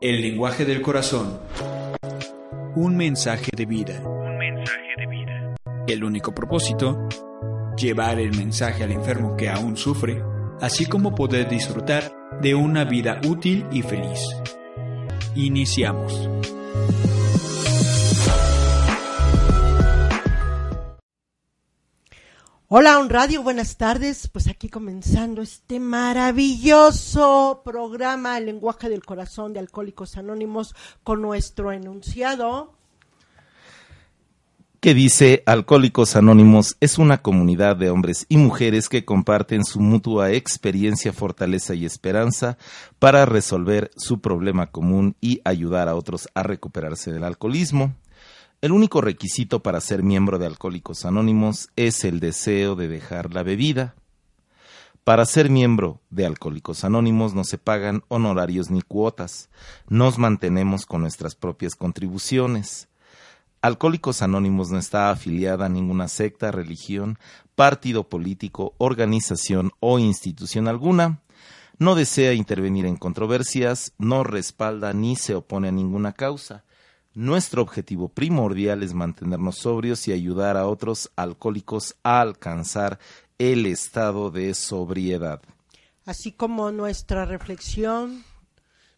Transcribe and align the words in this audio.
El 0.00 0.22
lenguaje 0.22 0.64
del 0.64 0.80
corazón. 0.80 1.40
Un 2.76 2.96
mensaje 2.96 3.50
de 3.56 3.66
vida. 3.66 4.00
El 5.88 6.04
único 6.04 6.32
propósito, 6.32 7.08
llevar 7.76 8.20
el 8.20 8.30
mensaje 8.36 8.84
al 8.84 8.92
enfermo 8.92 9.36
que 9.36 9.48
aún 9.48 9.76
sufre, 9.76 10.22
así 10.60 10.86
como 10.86 11.16
poder 11.16 11.48
disfrutar 11.48 12.12
de 12.40 12.54
una 12.54 12.84
vida 12.84 13.20
útil 13.26 13.66
y 13.72 13.82
feliz. 13.82 14.20
Iniciamos. 15.34 16.30
Hola, 22.70 22.98
un 22.98 23.08
radio, 23.08 23.42
buenas 23.42 23.78
tardes. 23.78 24.28
Pues 24.28 24.46
aquí 24.46 24.68
comenzando 24.68 25.40
este 25.40 25.80
maravilloso 25.80 27.62
programa 27.64 28.36
El 28.36 28.44
lenguaje 28.44 28.90
del 28.90 29.06
corazón 29.06 29.54
de 29.54 29.60
Alcohólicos 29.60 30.18
Anónimos 30.18 30.74
con 31.02 31.22
nuestro 31.22 31.72
enunciado. 31.72 32.74
que 34.80 34.92
dice 34.92 35.42
Alcohólicos 35.46 36.14
Anónimos 36.14 36.76
es 36.80 36.98
una 36.98 37.22
comunidad 37.22 37.74
de 37.74 37.88
hombres 37.88 38.26
y 38.28 38.36
mujeres 38.36 38.90
que 38.90 39.06
comparten 39.06 39.64
su 39.64 39.80
mutua 39.80 40.32
experiencia, 40.32 41.14
fortaleza 41.14 41.74
y 41.74 41.86
esperanza 41.86 42.58
para 42.98 43.24
resolver 43.24 43.90
su 43.96 44.20
problema 44.20 44.70
común 44.70 45.16
y 45.22 45.40
ayudar 45.46 45.88
a 45.88 45.94
otros 45.94 46.28
a 46.34 46.42
recuperarse 46.42 47.12
del 47.12 47.24
alcoholismo. 47.24 47.94
El 48.60 48.72
único 48.72 49.00
requisito 49.00 49.62
para 49.62 49.80
ser 49.80 50.02
miembro 50.02 50.36
de 50.40 50.46
Alcohólicos 50.46 51.04
Anónimos 51.04 51.68
es 51.76 52.02
el 52.02 52.18
deseo 52.18 52.74
de 52.74 52.88
dejar 52.88 53.32
la 53.32 53.44
bebida. 53.44 53.94
Para 55.04 55.26
ser 55.26 55.48
miembro 55.48 56.00
de 56.10 56.26
Alcohólicos 56.26 56.82
Anónimos 56.82 57.34
no 57.34 57.44
se 57.44 57.56
pagan 57.56 58.02
honorarios 58.08 58.68
ni 58.68 58.82
cuotas. 58.82 59.48
Nos 59.88 60.18
mantenemos 60.18 60.86
con 60.86 61.02
nuestras 61.02 61.36
propias 61.36 61.76
contribuciones. 61.76 62.88
Alcohólicos 63.62 64.22
Anónimos 64.22 64.70
no 64.70 64.78
está 64.80 65.10
afiliada 65.10 65.66
a 65.66 65.68
ninguna 65.68 66.08
secta, 66.08 66.50
religión, 66.50 67.16
partido 67.54 68.08
político, 68.08 68.74
organización 68.78 69.70
o 69.78 70.00
institución 70.00 70.66
alguna. 70.66 71.20
No 71.78 71.94
desea 71.94 72.32
intervenir 72.32 72.86
en 72.86 72.96
controversias, 72.96 73.92
no 73.98 74.24
respalda 74.24 74.92
ni 74.94 75.14
se 75.14 75.36
opone 75.36 75.68
a 75.68 75.72
ninguna 75.72 76.12
causa. 76.12 76.64
Nuestro 77.18 77.62
objetivo 77.62 78.08
primordial 78.08 78.84
es 78.84 78.94
mantenernos 78.94 79.58
sobrios 79.58 80.06
y 80.06 80.12
ayudar 80.12 80.56
a 80.56 80.68
otros 80.68 81.10
alcohólicos 81.16 81.96
a 82.04 82.20
alcanzar 82.20 83.00
el 83.38 83.66
estado 83.66 84.30
de 84.30 84.54
sobriedad. 84.54 85.42
así 86.06 86.30
como 86.30 86.70
nuestra 86.70 87.24
reflexión 87.24 88.22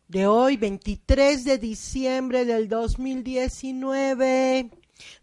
de 0.09 0.27
hoy, 0.27 0.59
23 0.59 1.45
de 1.45 1.57
diciembre 1.57 2.45
del 2.45 2.69
2019. 2.69 4.69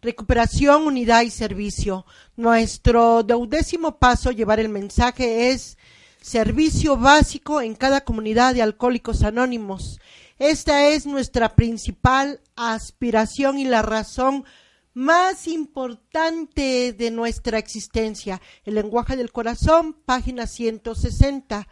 Recuperación, 0.02 0.88
unidad 0.88 1.22
y 1.22 1.30
servicio. 1.30 2.04
Nuestro 2.36 3.22
duodécimo 3.22 4.00
paso, 4.00 4.32
llevar 4.32 4.60
el 4.60 4.70
mensaje, 4.70 5.52
es 5.52 5.78
servicio 6.20 6.98
básico 6.98 7.62
en 7.62 7.76
cada 7.76 8.02
comunidad 8.02 8.56
de 8.56 8.64
alcohólicos 8.64 9.22
anónimos. 9.22 10.00
Esta 10.40 10.90
es 10.90 11.08
nuestra 11.08 11.56
principal 11.56 12.42
aspiración 12.56 13.58
y 13.58 13.66
la 13.66 13.82
razón 13.82 14.46
más 14.94 15.48
importante 15.48 16.94
de 16.94 17.10
nuestra 17.10 17.58
existencia. 17.58 18.40
El 18.64 18.76
lenguaje 18.76 19.16
del 19.16 19.32
corazón, 19.32 19.94
página 20.06 20.46
160. 20.46 21.68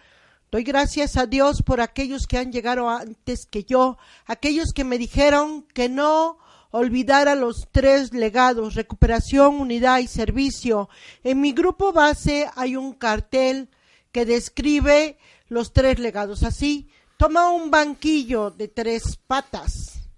Doy 0.51 0.63
gracias 0.63 1.15
a 1.15 1.27
Dios 1.27 1.61
por 1.61 1.79
aquellos 1.79 2.25
que 2.25 2.39
han 2.39 2.51
llegado 2.51 2.89
antes 2.89 3.45
que 3.45 3.65
yo, 3.65 3.99
aquellos 4.25 4.73
que 4.73 4.83
me 4.83 4.97
dijeron 4.97 5.67
que 5.73 5.87
no 5.87 6.39
olvidara 6.71 7.35
los 7.35 7.67
tres 7.71 8.13
legados, 8.13 8.73
recuperación, 8.73 9.61
unidad 9.61 9.99
y 9.99 10.07
servicio. 10.07 10.89
En 11.23 11.39
mi 11.39 11.51
grupo 11.51 11.93
base 11.93 12.49
hay 12.55 12.75
un 12.75 12.93
cartel 12.93 13.69
que 14.11 14.25
describe 14.25 15.19
los 15.49 15.71
tres 15.71 15.99
legados 15.99 16.41
así. 16.41 16.89
Toma 17.17 17.49
un 17.51 17.71
banquillo 17.71 18.51
de 18.51 18.67
tres 18.67 19.17
patas 19.25 20.09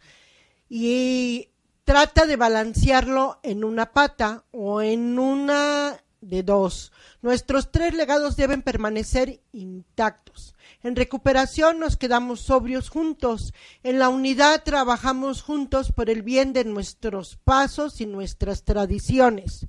y 0.68 1.50
trata 1.84 2.26
de 2.26 2.36
balancearlo 2.36 3.40
en 3.44 3.64
una 3.64 3.92
pata 3.94 4.46
o 4.52 4.82
en 4.82 5.20
una 5.20 6.04
de 6.22 6.42
dos. 6.42 6.92
Nuestros 7.22 7.72
tres 7.72 7.94
legados 7.94 8.36
deben 8.36 8.64
permanecer 8.64 9.42
intactos. 9.52 10.56
En 10.82 10.96
recuperación 10.96 11.80
nos 11.80 11.98
quedamos 11.98 12.42
sobrios 12.42 12.90
juntos. 12.90 13.54
En 13.84 14.00
la 14.00 14.10
unidad 14.10 14.64
trabajamos 14.64 15.44
juntos 15.44 15.92
por 15.92 16.10
el 16.10 16.24
bien 16.24 16.52
de 16.52 16.66
nuestros 16.66 17.38
pasos 17.44 18.02
y 18.02 18.08
nuestras 18.08 18.64
tradiciones. 18.64 19.68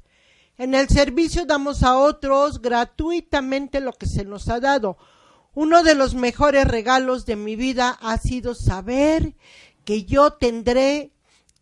En 0.56 0.74
el 0.74 0.88
servicio 0.88 1.44
damos 1.44 1.82
a 1.82 1.96
otros 1.98 2.60
gratuitamente 2.60 3.80
lo 3.80 3.92
que 3.92 4.06
se 4.06 4.24
nos 4.24 4.48
ha 4.48 4.60
dado. 4.60 4.96
Uno 5.60 5.82
de 5.82 5.96
los 5.96 6.14
mejores 6.14 6.69
regalos 6.69 7.26
de 7.26 7.34
mi 7.34 7.56
vida 7.56 7.98
ha 8.00 8.16
sido 8.19 8.54
saber 8.54 9.34
que 9.84 10.04
yo 10.04 10.34
tendré, 10.34 11.10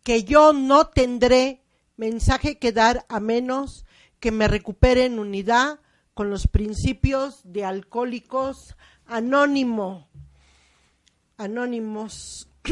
que 0.03 0.23
yo 0.23 0.53
no 0.53 0.85
tendré 0.85 1.63
mensaje 1.95 2.59
que 2.59 2.71
dar 2.71 3.07
a 3.09 3.19
menos 3.19 3.87
que 4.19 4.29
me 4.29 4.47
recupere 4.47 5.05
en 5.05 5.17
unidad 5.17 5.79
con 6.13 6.29
los 6.29 6.45
principios 6.45 7.41
de 7.43 7.65
alcohólicos 7.65 8.75
anónimo, 9.07 10.07
anónimos. 11.35 12.49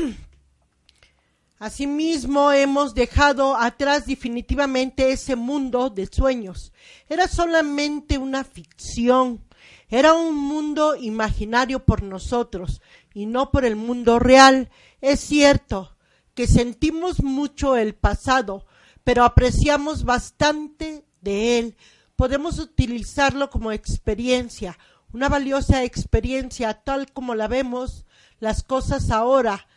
Asimismo, 1.58 2.52
hemos 2.52 2.94
dejado 2.94 3.58
atrás 3.58 4.06
definitivamente 4.06 5.12
ese 5.12 5.36
mundo 5.36 5.90
de 5.90 6.06
sueños. 6.06 6.72
Era 7.10 7.28
solamente 7.28 8.20
una 8.20 8.44
ficción, 8.44 9.44
era 9.90 10.14
un 10.14 10.36
mundo 10.36 10.96
imaginario 10.96 11.86
por 11.86 12.02
nosotros 12.02 12.82
y 13.14 13.26
no 13.26 13.52
por 13.52 13.66
el 13.66 13.76
mundo 13.76 14.20
real. 14.20 14.70
Es 15.02 15.20
cierto 15.20 15.96
que 16.34 16.48
sentimos 16.48 17.24
mucho 17.24 17.76
el 17.76 17.96
pasado, 17.96 18.66
pero 19.04 19.24
apreciamos 19.24 20.04
bastante 20.04 21.06
de 21.22 21.60
él. 21.60 21.78
Podemos 22.16 22.60
utilizarlo 22.60 23.50
como 23.50 23.72
experiencia, 23.72 24.78
una 25.14 25.30
valiosa 25.30 25.84
experiencia 25.84 26.74
tal 26.74 27.12
como 27.12 27.36
la 27.36 27.48
vemos 27.48 28.06
las 28.40 28.64
cosas 28.64 29.12
ahora. 29.12 29.68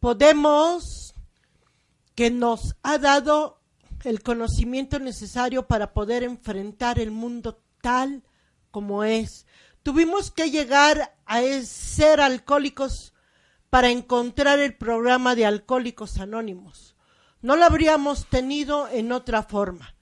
Podemos 0.00 1.14
que 2.14 2.30
nos 2.30 2.76
ha 2.82 2.98
dado 2.98 3.60
el 4.04 4.22
conocimiento 4.22 4.98
necesario 4.98 5.66
para 5.66 5.92
poder 5.92 6.22
enfrentar 6.22 6.98
el 6.98 7.10
mundo 7.10 7.60
tal 7.80 8.22
como 8.70 9.04
es. 9.04 9.43
Tuvimos 9.84 10.30
que 10.30 10.50
llegar 10.50 11.14
a 11.26 11.42
ser 11.62 12.22
alcohólicos 12.22 13.12
para 13.68 13.90
encontrar 13.90 14.58
el 14.58 14.74
programa 14.74 15.34
de 15.34 15.44
Alcohólicos 15.44 16.18
Anónimos. 16.18 16.96
No 17.42 17.54
lo 17.54 17.66
habríamos 17.66 18.24
tenido 18.30 18.88
en 18.88 19.12
otra 19.12 19.42
forma. 19.42 19.94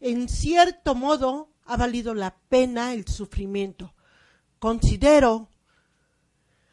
En 0.00 0.28
cierto 0.28 0.96
modo, 0.96 1.52
ha 1.64 1.76
valido 1.76 2.12
la 2.12 2.38
pena 2.48 2.92
el 2.92 3.06
sufrimiento. 3.06 3.94
Considero 4.58 5.48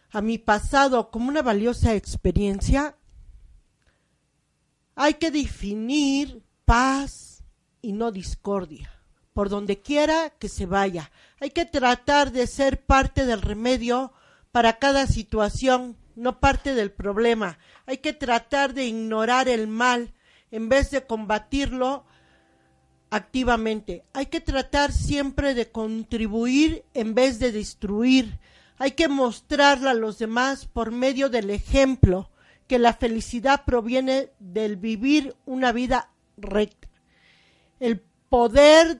a 0.09 0.21
mi 0.21 0.39
pasado 0.39 1.11
como 1.11 1.29
una 1.29 1.43
valiosa 1.43 1.93
experiencia. 1.93 2.97
Hay 4.95 5.13
que 5.13 5.29
definir 5.29 6.41
paz 6.65 7.43
y 7.83 7.91
no 7.91 8.11
discordia. 8.11 8.96
Por 9.37 9.49
donde 9.49 9.77
quiera 9.81 10.31
que 10.31 10.49
se 10.49 10.65
vaya. 10.65 11.11
Hay 11.39 11.51
que 11.51 11.65
tratar 11.65 12.31
de 12.31 12.47
ser 12.47 12.81
parte 12.81 13.23
del 13.27 13.43
remedio 13.43 14.11
para 14.51 14.79
cada 14.79 15.05
situación, 15.05 15.95
no 16.15 16.39
parte 16.39 16.73
del 16.73 16.91
problema. 16.91 17.59
Hay 17.85 17.99
que 17.99 18.13
tratar 18.13 18.73
de 18.73 18.85
ignorar 18.85 19.47
el 19.47 19.67
mal 19.67 20.11
en 20.49 20.69
vez 20.69 20.89
de 20.89 21.05
combatirlo 21.05 22.03
activamente. 23.11 24.05
Hay 24.13 24.25
que 24.25 24.41
tratar 24.41 24.91
siempre 24.91 25.53
de 25.53 25.69
contribuir 25.69 26.83
en 26.95 27.13
vez 27.13 27.37
de 27.37 27.51
destruir. 27.51 28.39
Hay 28.79 28.93
que 28.93 29.07
mostrarle 29.07 29.91
a 29.91 29.93
los 29.93 30.17
demás 30.17 30.65
por 30.65 30.89
medio 30.89 31.29
del 31.29 31.51
ejemplo 31.51 32.31
que 32.65 32.79
la 32.79 32.93
felicidad 32.93 33.65
proviene 33.65 34.31
del 34.39 34.77
vivir 34.77 35.35
una 35.45 35.71
vida 35.73 36.09
recta. 36.37 36.87
El 37.79 38.01
poder 38.29 38.99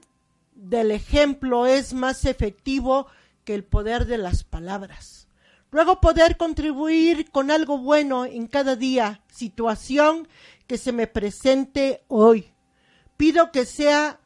del 0.58 0.92
ejemplo 0.92 1.68
es 1.68 1.94
más 1.94 2.26
efectivo 2.26 3.08
que 3.46 3.54
el 3.54 3.64
poder 3.64 4.06
de 4.06 4.18
las 4.18 4.44
palabras. 4.44 5.28
Luego 5.70 6.02
poder 6.02 6.38
contribuir 6.38 7.30
con 7.30 7.52
algo 7.52 7.78
bueno 7.78 8.26
en 8.26 8.48
cada 8.48 8.76
día, 8.76 9.24
situación 9.32 10.28
que 10.66 10.78
se 10.78 10.92
me 10.92 11.08
presente 11.08 12.04
hoy. 12.08 12.54
Pido 13.18 13.52
que 13.52 13.66
sea 13.66 14.20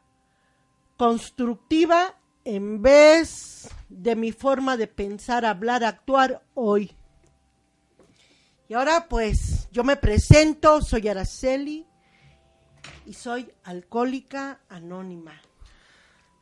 constructiva 0.96 2.18
en 2.44 2.80
vez 2.80 3.68
de 3.88 4.16
mi 4.16 4.32
forma 4.32 4.76
de 4.76 4.86
pensar, 4.86 5.44
hablar, 5.44 5.84
actuar 5.84 6.42
hoy. 6.54 6.96
Y 8.68 8.74
ahora 8.74 9.06
pues 9.08 9.68
yo 9.70 9.84
me 9.84 9.96
presento, 9.96 10.80
soy 10.80 11.08
Araceli 11.08 11.86
y 13.04 13.12
soy 13.12 13.52
alcohólica 13.64 14.60
anónima. 14.68 15.40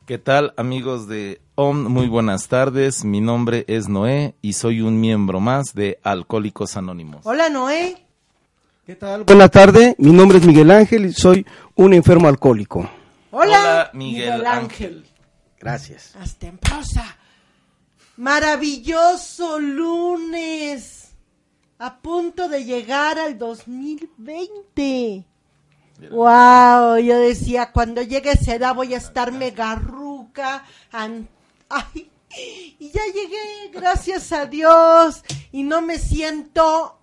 ¿Qué 0.05 0.17
tal 0.17 0.53
amigos 0.57 1.07
de 1.07 1.41
OM? 1.55 1.83
Muy 1.87 2.07
buenas 2.07 2.47
tardes. 2.47 3.05
Mi 3.05 3.21
nombre 3.21 3.65
es 3.67 3.87
Noé 3.87 4.33
y 4.41 4.53
soy 4.53 4.81
un 4.81 4.99
miembro 4.99 5.39
más 5.39 5.75
de 5.75 5.99
Alcohólicos 6.01 6.75
Anónimos. 6.75 7.21
Hola 7.23 7.49
Noé. 7.49 8.03
¿Qué 8.85 8.95
tal? 8.95 9.25
Buenas 9.25 9.51
tardes, 9.51 9.93
mi 9.99 10.11
nombre 10.11 10.39
es 10.39 10.45
Miguel 10.45 10.71
Ángel 10.71 11.05
y 11.05 11.13
soy 11.13 11.45
un 11.75 11.93
enfermo 11.93 12.27
alcohólico. 12.27 12.89
Hola, 13.29 13.59
Hola, 13.59 13.91
Miguel 13.93 14.43
Ángel. 14.45 15.05
Gracias. 15.59 16.15
Hasta 16.19 16.47
en 16.47 16.57
prosa. 16.57 17.15
Maravilloso 18.17 19.59
lunes. 19.59 21.11
A 21.77 21.99
punto 21.99 22.49
de 22.49 22.65
llegar 22.65 23.19
al 23.19 23.37
2020. 23.37 25.25
Wow, 26.09 26.97
yo 26.97 27.19
decía, 27.19 27.71
cuando 27.71 28.01
llegue 28.01 28.31
esa 28.31 28.55
edad 28.55 28.73
voy 28.75 28.93
a 28.93 28.97
estar 28.97 29.31
megarruca. 29.31 30.63
an- 30.91 31.29
Ay, 31.69 32.09
y 32.79 32.89
ya 32.91 33.01
llegué, 33.13 33.69
gracias 33.71 34.31
a 34.31 34.45
Dios. 34.45 35.23
Y 35.51 35.63
no 35.63 35.81
me 35.81 35.99
siento 35.99 36.99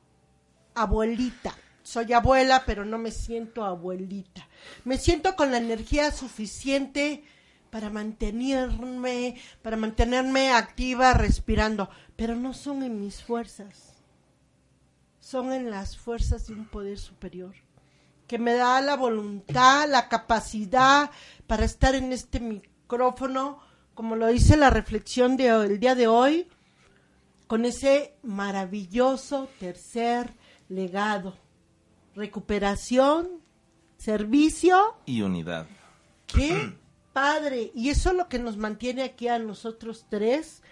abuelita. 0.75 1.55
Soy 1.83 2.13
abuela, 2.13 2.65
pero 2.67 2.85
no 2.85 2.99
me 2.99 3.11
siento 3.11 3.65
abuelita. 3.65 4.47
Me 4.85 4.99
siento 4.99 5.37
con 5.37 5.51
la 5.53 5.59
energía 5.59 6.11
suficiente 6.11 7.25
para 7.71 7.89
mantenerme, 7.91 9.37
para 9.63 9.77
mantenerme 9.77 10.51
activa, 10.51 11.15
respirando, 11.15 11.89
pero 12.17 12.35
no 12.35 12.53
son 12.53 12.83
en 12.83 13.01
mis 13.01 13.23
fuerzas. 13.23 13.95
Son 15.21 15.53
en 15.53 15.71
las 15.71 15.97
fuerzas 15.97 16.47
de 16.47 16.55
un 16.55 16.67
poder 16.67 16.99
superior 16.99 17.55
que 18.29 18.39
me 18.39 18.53
da 18.55 18.81
la 18.81 18.95
voluntad, 18.97 19.89
la 19.89 20.09
capacidad 20.09 21.11
para 21.47 21.65
estar 21.65 21.95
en 21.95 22.13
este 22.13 22.39
micrófono, 22.39 23.59
como 23.95 24.15
lo 24.15 24.29
dice 24.29 24.57
la 24.57 24.71
reflexión 24.71 25.37
del 25.37 25.81
día 25.81 25.95
de 25.95 26.07
hoy, 26.07 26.47
con 27.47 27.65
ese 27.65 28.15
maravilloso 28.23 29.49
tercer 29.59 30.35
legado. 30.69 31.35
Recuperación, 32.15 33.29
servicio, 33.97 34.97
Y 35.07 35.23
unidad. 35.23 35.67
qué 36.27 36.75
padre. 37.15 37.73
Y 37.75 37.89
eso 37.89 38.11
es 38.11 38.17
lo 38.17 38.29
que 38.29 38.39
nos 38.39 38.59
mantiene 38.59 39.03
aquí 39.03 39.29
a 39.29 39.39
nosotros 39.39 40.05
tres, 40.11 40.63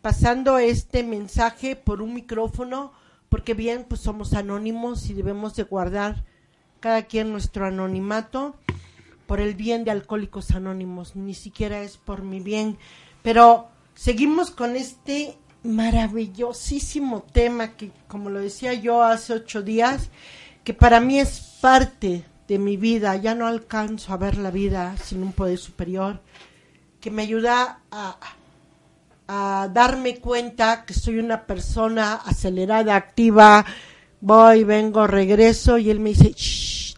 pasando 0.00 0.58
este 0.58 1.02
mensaje 1.02 1.74
por 1.74 2.00
un 2.02 2.14
micrófono, 2.14 2.92
porque 3.28 3.54
bien, 3.54 3.84
pues 3.88 4.00
somos 4.00 4.32
anónimos 4.32 5.10
y 5.10 5.14
debemos 5.14 5.56
de 5.56 5.64
guardar 5.64 6.24
cada 6.80 7.02
quien 7.02 7.30
nuestro 7.30 7.66
anonimato 7.66 8.56
por 9.26 9.40
el 9.40 9.54
bien 9.54 9.84
de 9.84 9.92
Alcohólicos 9.92 10.50
Anónimos, 10.50 11.14
ni 11.14 11.34
siquiera 11.34 11.82
es 11.82 11.98
por 11.98 12.22
mi 12.22 12.40
bien. 12.40 12.78
Pero 13.22 13.68
seguimos 13.94 14.50
con 14.50 14.74
este 14.74 15.36
maravillosísimo 15.62 17.22
tema 17.22 17.76
que, 17.76 17.92
como 18.08 18.30
lo 18.30 18.40
decía 18.40 18.74
yo 18.74 19.02
hace 19.02 19.34
ocho 19.34 19.62
días, 19.62 20.08
que 20.64 20.74
para 20.74 21.00
mí 21.00 21.20
es 21.20 21.58
parte 21.60 22.24
de 22.48 22.58
mi 22.58 22.76
vida, 22.76 23.14
ya 23.16 23.34
no 23.34 23.46
alcanzo 23.46 24.12
a 24.12 24.16
ver 24.16 24.36
la 24.36 24.50
vida 24.50 24.96
sin 24.96 25.22
un 25.22 25.32
poder 25.32 25.58
superior, 25.58 26.20
que 27.00 27.10
me 27.10 27.22
ayuda 27.22 27.80
a, 27.90 28.18
a 29.28 29.68
darme 29.68 30.16
cuenta 30.16 30.84
que 30.84 30.92
soy 30.92 31.18
una 31.18 31.46
persona 31.46 32.14
acelerada, 32.14 32.96
activa, 32.96 33.64
voy, 34.20 34.64
vengo, 34.64 35.06
regreso, 35.06 35.78
y 35.78 35.90
él 35.90 36.00
me 36.00 36.10
dice, 36.10 36.32
"Shh, 36.36 36.94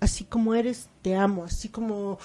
así 0.00 0.24
como 0.24 0.54
eres, 0.54 0.88
te 1.02 1.16
amo, 1.16 1.44
así 1.44 1.68
como 1.68 2.18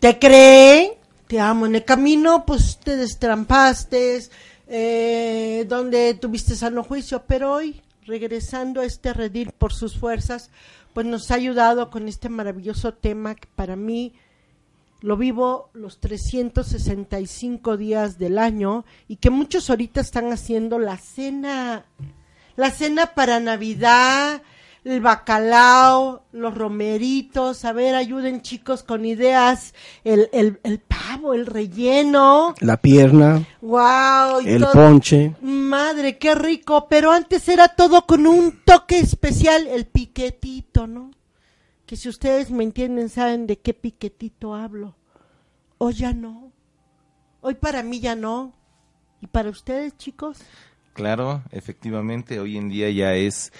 te 0.00 0.18
cree, 0.18 0.98
te 1.26 1.40
amo. 1.40 1.66
En 1.66 1.74
el 1.74 1.84
camino, 1.84 2.44
pues 2.46 2.78
te 2.78 2.96
destrampaste, 2.96 4.20
eh, 4.68 5.64
donde 5.68 6.14
tuviste 6.14 6.54
sano 6.54 6.84
juicio, 6.84 7.24
pero 7.26 7.52
hoy, 7.52 7.80
regresando 8.06 8.80
a 8.80 8.84
este 8.84 9.12
redil 9.12 9.50
por 9.52 9.72
sus 9.72 9.96
fuerzas, 9.96 10.50
pues 10.92 11.06
nos 11.06 11.30
ha 11.30 11.34
ayudado 11.34 11.90
con 11.90 12.08
este 12.08 12.28
maravilloso 12.28 12.94
tema 12.94 13.34
que 13.34 13.48
para 13.54 13.76
mí 13.76 14.14
lo 15.00 15.16
vivo 15.16 15.70
los 15.74 15.98
365 15.98 17.76
días 17.76 18.18
del 18.18 18.38
año 18.38 18.84
y 19.08 19.16
que 19.16 19.28
muchos 19.28 19.68
ahorita 19.68 20.00
están 20.00 20.32
haciendo 20.32 20.78
la 20.78 20.96
cena, 20.96 21.84
la 22.56 22.70
cena 22.70 23.14
para 23.14 23.40
Navidad, 23.40 24.42
el 24.84 25.00
bacalao, 25.00 26.24
los 26.32 26.54
romeritos, 26.54 27.64
a 27.64 27.72
ver, 27.72 27.94
ayuden 27.94 28.42
chicos 28.42 28.82
con 28.82 29.04
ideas, 29.06 29.74
el, 30.04 30.28
el, 30.32 30.60
el 30.62 30.78
pavo, 30.78 31.32
el 31.34 31.46
relleno, 31.46 32.54
La 32.60 32.76
pierna, 32.76 33.46
wow, 33.62 34.40
y 34.42 34.50
el 34.50 34.62
todo. 34.62 34.72
ponche, 34.72 35.34
Madre, 35.40 36.18
qué 36.18 36.34
rico, 36.34 36.86
pero 36.88 37.12
antes 37.12 37.48
era 37.48 37.68
todo 37.68 38.06
con 38.06 38.26
un 38.26 38.60
toque 38.64 38.98
especial, 38.98 39.66
el 39.66 39.86
piquetito, 39.86 40.86
¿no? 40.86 41.10
Que 41.86 41.96
si 41.96 42.08
ustedes 42.08 42.50
me 42.50 42.64
entienden, 42.64 43.08
saben 43.08 43.46
de 43.46 43.58
qué 43.58 43.74
piquetito 43.74 44.54
hablo. 44.54 44.96
Hoy 45.78 45.94
ya 45.94 46.12
no. 46.12 46.50
Hoy 47.40 47.54
para 47.54 47.82
mí 47.82 48.00
ya 48.00 48.14
no. 48.16 48.54
¿Y 49.20 49.26
para 49.26 49.50
ustedes, 49.50 49.96
chicos? 49.98 50.38
Claro, 50.94 51.42
efectivamente, 51.50 52.38
hoy 52.38 52.56
en 52.56 52.68
día 52.68 52.88
ya 52.88 53.14
es 53.14 53.52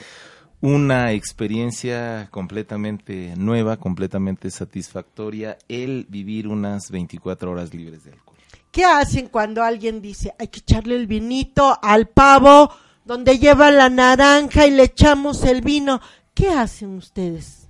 una 0.60 1.12
experiencia 1.12 2.28
completamente 2.30 3.34
nueva, 3.36 3.76
completamente 3.76 4.50
satisfactoria 4.50 5.58
el 5.68 6.06
vivir 6.08 6.46
unas 6.46 6.90
24 6.90 7.50
horas 7.50 7.74
libres 7.74 8.04
de 8.04 8.12
alcohol. 8.12 8.36
¿Qué 8.70 8.84
hacen 8.84 9.26
cuando 9.26 9.64
alguien 9.64 10.00
dice, 10.00 10.32
hay 10.38 10.46
que 10.46 10.60
echarle 10.60 10.94
el 10.94 11.08
vinito 11.08 11.76
al 11.82 12.08
pavo 12.08 12.72
donde 13.04 13.38
lleva 13.38 13.72
la 13.72 13.90
naranja 13.90 14.66
y 14.66 14.70
le 14.70 14.84
echamos 14.84 15.42
el 15.42 15.60
vino? 15.60 16.00
¿Qué 16.34 16.50
hacen 16.50 16.94
ustedes? 16.94 17.63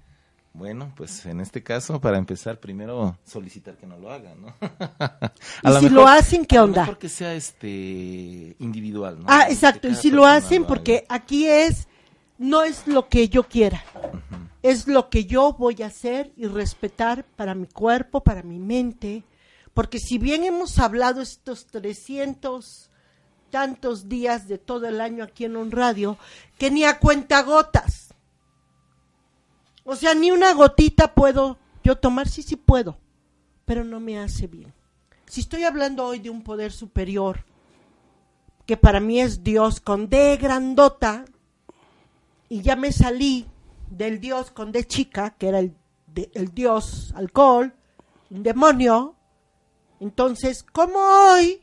Bueno, 0.55 0.93
pues 0.95 1.27
en 1.27 1.41
este 1.41 1.65
caso, 1.65 2.01
para 2.01 2.17
empezar, 2.17 2.61
primero 2.61 3.19
solicitar 3.25 3.77
que 3.77 3.89
no 3.89 3.99
lo 3.99 4.13
hagan, 4.13 4.41
¿no? 4.41 4.55
Y 5.79 5.81
si 5.81 5.89
lo 5.89 6.07
hacen, 6.07 6.47
¿qué 6.47 6.61
onda? 6.61 6.83
mejor 6.83 6.99
que 6.99 7.09
sea 7.09 7.35
este 7.35 8.55
individual, 8.61 9.19
¿no? 9.19 9.25
Ah, 9.29 9.47
Que 9.49 9.53
exacto. 9.53 9.89
Y 9.89 9.97
si 9.97 10.13
lo 10.13 10.25
hacen, 10.25 10.65
porque 10.65 11.07
aquí 11.09 11.49
es, 11.49 11.89
no 12.39 12.63
es 12.63 12.87
lo 12.87 13.09
que 13.09 13.29
yo 13.29 13.49
quiera, 13.49 13.85
es 14.63 14.87
lo 14.87 15.11
que 15.11 15.25
yo 15.25 15.55
voy 15.55 15.83
a 15.83 15.87
hacer 15.87 16.33
y 16.37 16.47
respetar 16.47 17.25
para 17.25 17.57
mi 17.57 17.67
cuerpo, 17.67 18.23
para 18.23 18.45
mi 18.45 18.61
mente, 18.61 19.25
porque 19.75 19.99
si 19.99 20.19
bien 20.19 20.45
hemos 20.45 20.79
hablado 20.79 21.21
estos 21.21 21.67
300 21.67 22.91
tantos 23.51 24.09
días 24.09 24.47
de 24.47 24.59
todo 24.59 24.87
el 24.87 25.01
año 25.01 25.25
aquí 25.25 25.45
en 25.47 25.57
un 25.57 25.73
radio, 25.73 26.17
que 26.59 26.71
ni 26.71 26.85
a 26.85 27.01
cuenta 27.01 27.43
gotas. 27.43 28.04
O 29.85 29.97
sea, 29.97 30.15
ni 30.15 30.31
una 30.31 30.53
gotita 30.55 31.15
puedo 31.15 31.59
yo 31.83 31.97
tomar, 31.97 32.29
sí, 32.29 32.43
sí 32.43 32.57
puedo, 32.57 32.99
pero 33.67 33.85
no 33.85 34.01
me 34.01 34.19
hace 34.19 34.47
bien. 34.47 34.73
Si 35.27 35.41
estoy 35.41 35.65
hablando 35.65 36.07
hoy 36.07 36.19
de 36.19 36.31
un 36.31 36.43
poder 36.43 36.73
superior, 36.73 37.45
que 38.67 38.79
para 38.79 39.01
mí 39.01 39.21
es 39.21 39.45
Dios 39.45 39.81
con 39.81 40.09
D 40.09 40.39
grandota, 40.39 41.27
y 42.49 42.63
ya 42.63 42.77
me 42.77 42.93
salí 42.93 43.47
del 43.91 44.21
Dios 44.21 44.51
con 44.51 44.73
D 44.73 44.87
chica, 44.87 45.35
que 45.39 45.49
era 45.49 45.59
el, 45.59 45.77
el 46.33 46.55
Dios 46.55 47.13
alcohol, 47.15 47.75
un 48.31 48.43
demonio, 48.43 49.17
Entonces, 50.01 50.63
como 50.63 50.99
hoy, 50.99 51.63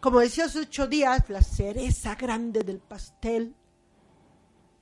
como 0.00 0.20
decía 0.20 0.44
hace 0.44 0.60
ocho 0.60 0.86
días, 0.86 1.28
la 1.28 1.42
cereza 1.42 2.14
grande 2.14 2.62
del 2.62 2.78
pastel, 2.78 3.54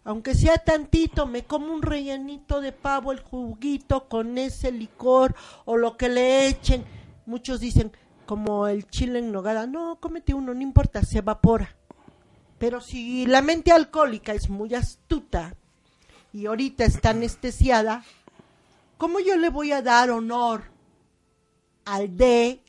aunque 0.04 0.34
sea 0.34 0.58
tantito, 0.58 1.26
me 1.26 1.44
como 1.44 1.72
un 1.72 1.82
rellenito 1.82 2.60
de 2.60 2.72
pavo, 2.72 3.12
el 3.12 3.20
juguito 3.20 4.08
con 4.08 4.36
ese 4.36 4.72
licor 4.72 5.34
o 5.64 5.76
lo 5.76 5.96
que 5.96 6.08
le 6.08 6.48
echen. 6.48 6.84
Muchos 7.24 7.60
dicen, 7.60 7.92
como 8.26 8.66
el 8.66 8.88
chile 8.88 9.20
en 9.20 9.30
nogada, 9.30 9.66
no, 9.66 10.00
cómete 10.00 10.34
uno, 10.34 10.54
no 10.54 10.60
importa, 10.60 11.02
se 11.02 11.18
evapora. 11.18 11.76
Pero 12.58 12.80
si 12.80 13.26
la 13.26 13.42
mente 13.42 13.72
alcohólica 13.72 14.32
es 14.32 14.48
muy 14.48 14.74
astuta 14.74 15.54
y 16.32 16.46
ahorita 16.46 16.84
está 16.84 17.10
anestesiada, 17.10 18.04
¿cómo 18.98 19.20
yo 19.20 19.36
le 19.36 19.50
voy 19.50 19.72
a 19.72 19.82
dar 19.82 20.10
honor 20.10 20.64
al 21.84 22.16
de, 22.16 22.60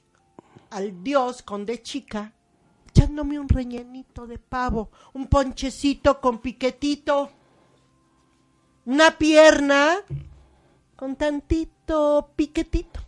al 0.69 1.03
Dios 1.03 1.41
con 1.41 1.65
de 1.65 1.81
chica, 1.81 2.33
echándome 3.03 3.39
un 3.39 3.49
rellenito 3.49 4.25
de 4.27 4.39
pavo, 4.39 4.89
un 5.13 5.27
ponchecito 5.27 6.21
con 6.21 6.39
piquetito, 6.39 7.29
una 8.85 9.17
pierna 9.17 9.95
con 10.95 11.15
tantito 11.15 12.31
piquetito? 12.35 13.01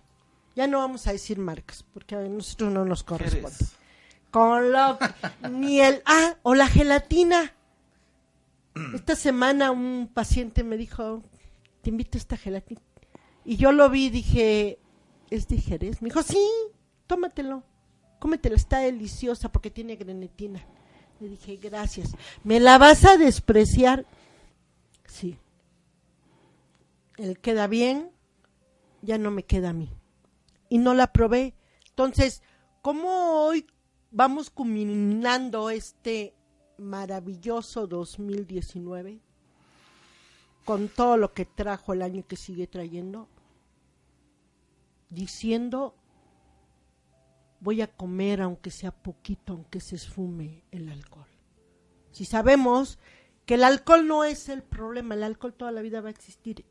Ya 0.56 0.68
no 0.68 0.80
vamos 0.80 1.08
a 1.08 1.12
decir 1.12 1.40
marcas, 1.40 1.84
porque 1.94 2.16
a 2.16 2.20
nosotros 2.20 2.72
no 2.72 2.84
nos 2.84 3.04
corresponde. 3.04 3.58
Con 4.32 4.72
lo 4.72 4.98
ni 5.50 5.80
el 5.80 6.02
ah 6.06 6.36
o 6.44 6.56
la 6.56 6.68
gelatina. 6.68 7.54
Esta 8.94 9.16
semana 9.16 9.72
un 9.72 10.10
paciente 10.14 10.66
me 10.66 10.76
dijo, 10.76 11.24
"Te 11.82 11.90
invito 11.90 12.18
a 12.18 12.20
esta 12.20 12.36
gelatina." 12.36 12.82
Y 13.46 13.56
yo 13.56 13.72
lo 13.72 13.90
vi 13.90 14.08
y 14.08 14.10
dije, 14.10 14.80
"¿Es 15.30 15.48
de 15.48 15.58
Jerez?" 15.58 16.02
Me 16.02 16.10
dijo, 16.10 16.22
"Sí, 16.22 16.46
tómatelo. 17.08 17.64
Cómetelo, 18.20 18.56
está 18.56 18.80
deliciosa 18.80 19.52
porque 19.52 19.72
tiene 19.72 19.96
grenetina." 19.96 20.66
Le 21.20 21.30
dije, 21.30 21.58
"Gracias. 21.58 22.16
¿Me 22.44 22.60
la 22.60 22.78
vas 22.78 23.06
a 23.06 23.18
despreciar?" 23.18 24.06
Sí. 25.06 25.38
Él 27.18 27.40
queda 27.40 27.68
bien, 27.68 28.12
ya 29.02 29.18
no 29.18 29.32
me 29.32 29.44
queda 29.44 29.70
a 29.70 29.74
mí 29.74 29.90
y 30.70 30.78
no 30.78 30.94
la 30.94 31.12
probé. 31.14 31.54
Entonces, 31.90 32.42
¿cómo 32.82 33.46
hoy 33.46 33.68
vamos 34.12 34.50
culminando 34.50 35.70
este 35.70 36.34
maravilloso 36.78 37.88
2019 37.88 39.22
con 40.66 40.90
todo 40.90 41.18
lo 41.18 41.34
que 41.34 41.46
trajo 41.46 41.94
el 41.94 42.02
año 42.02 42.26
que 42.28 42.36
sigue 42.36 42.68
trayendo? 42.68 43.30
Diciendo, 45.10 45.96
voy 47.66 47.82
a 47.82 47.88
comer 47.88 48.44
aunque 48.44 48.70
sea 48.70 48.92
poquito, 48.92 49.54
aunque 49.54 49.80
se 49.80 49.96
esfume 49.96 50.64
el 50.70 50.88
alcohol. 50.88 51.28
Si 52.12 52.24
sabemos 52.24 53.00
que 53.48 53.56
el 53.56 53.64
alcohol 53.64 54.08
no 54.08 54.24
es 54.24 54.50
el 54.50 54.62
problema, 54.62 55.16
el 55.16 55.24
alcohol 55.24 55.56
toda 55.56 55.72
la 55.72 55.82
vida 55.82 56.00
va 56.00 56.10
a 56.10 56.12
existir. 56.12 56.64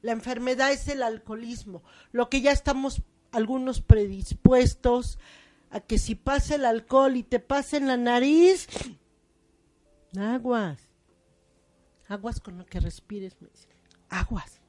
La 0.00 0.12
enfermedad 0.12 0.72
es 0.72 0.88
el 0.88 1.02
alcoholismo, 1.02 1.82
lo 2.12 2.30
que 2.30 2.40
ya 2.40 2.50
estamos 2.50 3.02
algunos 3.30 3.82
predispuestos 3.82 5.18
a 5.68 5.80
que 5.80 5.98
si 5.98 6.14
pasa 6.14 6.54
el 6.54 6.64
alcohol 6.64 7.16
y 7.16 7.24
te 7.24 7.40
pasa 7.40 7.76
en 7.76 7.86
la 7.86 7.98
nariz, 7.98 8.68
aguas, 10.18 10.88
aguas 12.08 12.40
con 12.40 12.56
lo 12.56 12.64
que 12.64 12.80
respires, 12.80 13.36
me 13.42 13.50
aguas. 14.08 14.62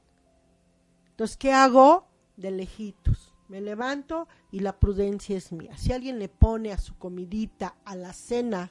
Entonces, 1.08 1.38
¿qué 1.38 1.54
hago? 1.54 2.06
De 2.36 2.50
lejitos. 2.50 3.29
Me 3.50 3.60
levanto 3.60 4.28
y 4.52 4.60
la 4.60 4.78
prudencia 4.78 5.36
es 5.36 5.50
mía. 5.50 5.76
Si 5.76 5.92
alguien 5.92 6.20
le 6.20 6.28
pone 6.28 6.72
a 6.72 6.78
su 6.78 6.96
comidita, 6.96 7.74
a 7.84 7.96
la 7.96 8.12
cena, 8.12 8.70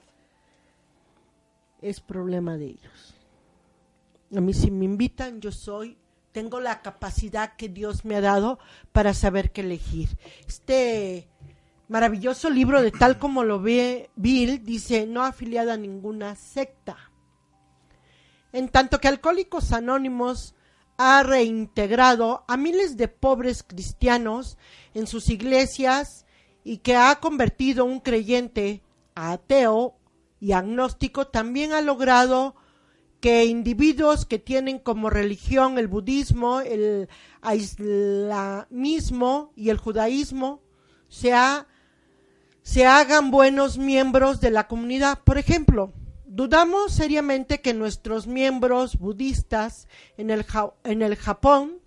es 1.82 2.00
problema 2.00 2.56
de 2.56 2.68
ellos. 2.68 3.16
A 4.34 4.40
mí 4.40 4.54
si 4.54 4.72
me 4.72 4.86
invitan, 4.86 5.42
yo 5.42 5.52
soy 5.52 5.98
tengo 6.32 6.62
la 6.62 6.82
capacidad 6.82 7.58
que 7.58 7.68
Dios 7.68 8.06
me 8.06 8.16
ha 8.16 8.22
dado 8.22 8.60
para 8.94 9.14
saber 9.14 9.52
qué 9.52 9.62
elegir. 9.62 10.18
Este 10.48 11.28
maravilloso 11.90 12.50
libro 12.50 12.82
de 12.82 12.92
tal 12.92 13.18
como 13.18 13.44
lo 13.44 13.60
ve 13.60 14.10
Bill 14.16 14.64
dice 14.64 15.08
no 15.08 15.24
afiliada 15.24 15.74
a 15.74 15.78
ninguna 15.78 16.38
secta. 16.38 16.96
En 18.54 18.70
tanto 18.70 19.02
que 19.02 19.10
Alcohólicos 19.10 19.74
Anónimos 19.74 20.56
ha 21.01 21.24
reintegrado 21.24 22.44
a 22.50 22.58
miles 22.58 22.98
de 22.98 23.08
pobres 23.08 23.63
cristianos 23.63 24.58
en 24.94 25.08
sus 25.08 25.29
iglesias 25.29 26.25
y 26.65 26.79
que 26.79 26.98
ha 26.98 27.15
convertido 27.22 27.86
un 27.86 28.01
creyente 28.01 28.84
a 29.15 29.32
ateo 29.32 29.96
y 30.41 30.51
agnóstico, 30.51 31.27
también 31.27 31.72
ha 31.72 31.79
logrado 31.82 32.56
que 33.22 33.46
individuos 33.46 34.25
que 34.25 34.39
tienen 34.39 34.77
como 34.77 35.10
religión 35.10 35.77
el 35.77 35.88
budismo, 35.88 36.60
el 36.60 37.08
islamismo 37.56 39.51
y 39.56 39.70
el 39.70 39.77
judaísmo 39.77 40.62
se, 41.08 41.34
ha- 41.34 41.65
se 42.62 42.86
hagan 42.86 43.32
buenos 43.32 43.77
miembros 43.77 44.41
de 44.41 44.51
la 44.51 44.68
comunidad. 44.68 45.20
Por 45.24 45.38
ejemplo, 45.38 45.94
dudamos 46.30 46.94
seriamente 46.94 47.60
que 47.60 47.74
nuestros 47.74 48.28
miembros 48.28 48.98
budistas 48.98 49.88
en 50.18 50.30
el, 50.30 50.46
en 50.84 51.02
el 51.02 51.16
Japón 51.16 51.82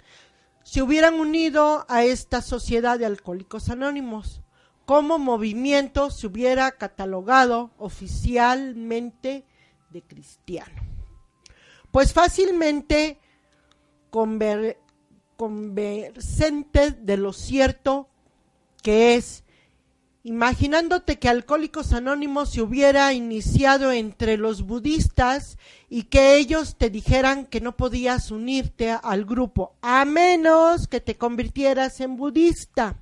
se 0.63 0.83
hubieran 0.83 1.15
unido 1.15 1.87
a 1.89 2.05
esta 2.05 2.43
sociedad 2.43 2.99
de 2.99 3.07
alcohólicos 3.07 3.71
anónimos. 3.71 4.43
Como 4.85 5.19
movimiento 5.19 6.11
se 6.11 6.27
hubiera 6.27 6.73
catalogado 6.73 7.71
oficialmente 7.79 9.47
de 9.91 10.03
cristiano 10.03 10.83
pues 11.93 12.15
fácilmente 12.15 13.21
conver- 14.11 14.79
de 15.37 17.17
lo 17.19 17.33
cierto 17.35 18.09
que 18.83 19.15
es, 19.15 19.42
imaginándote 20.25 21.19
que 21.19 21.29
Alcohólicos 21.29 21.93
Anónimos 21.93 22.52
se 22.52 22.62
hubiera 22.62 23.12
iniciado 23.12 23.91
entre 23.91 24.37
los 24.37 24.62
budistas 24.62 25.59
y 25.88 26.05
que 26.05 26.37
ellos 26.37 26.76
te 26.76 26.91
dijeran 26.91 27.47
que 27.47 27.61
no 27.61 27.76
podías 27.76 28.31
unirte 28.31 28.91
al 28.91 29.25
grupo, 29.25 29.75
a 29.83 30.05
menos 30.05 30.87
que 30.87 31.00
te 31.00 31.17
convirtieras 31.17 32.00
en 32.00 32.17
budista. 32.17 33.00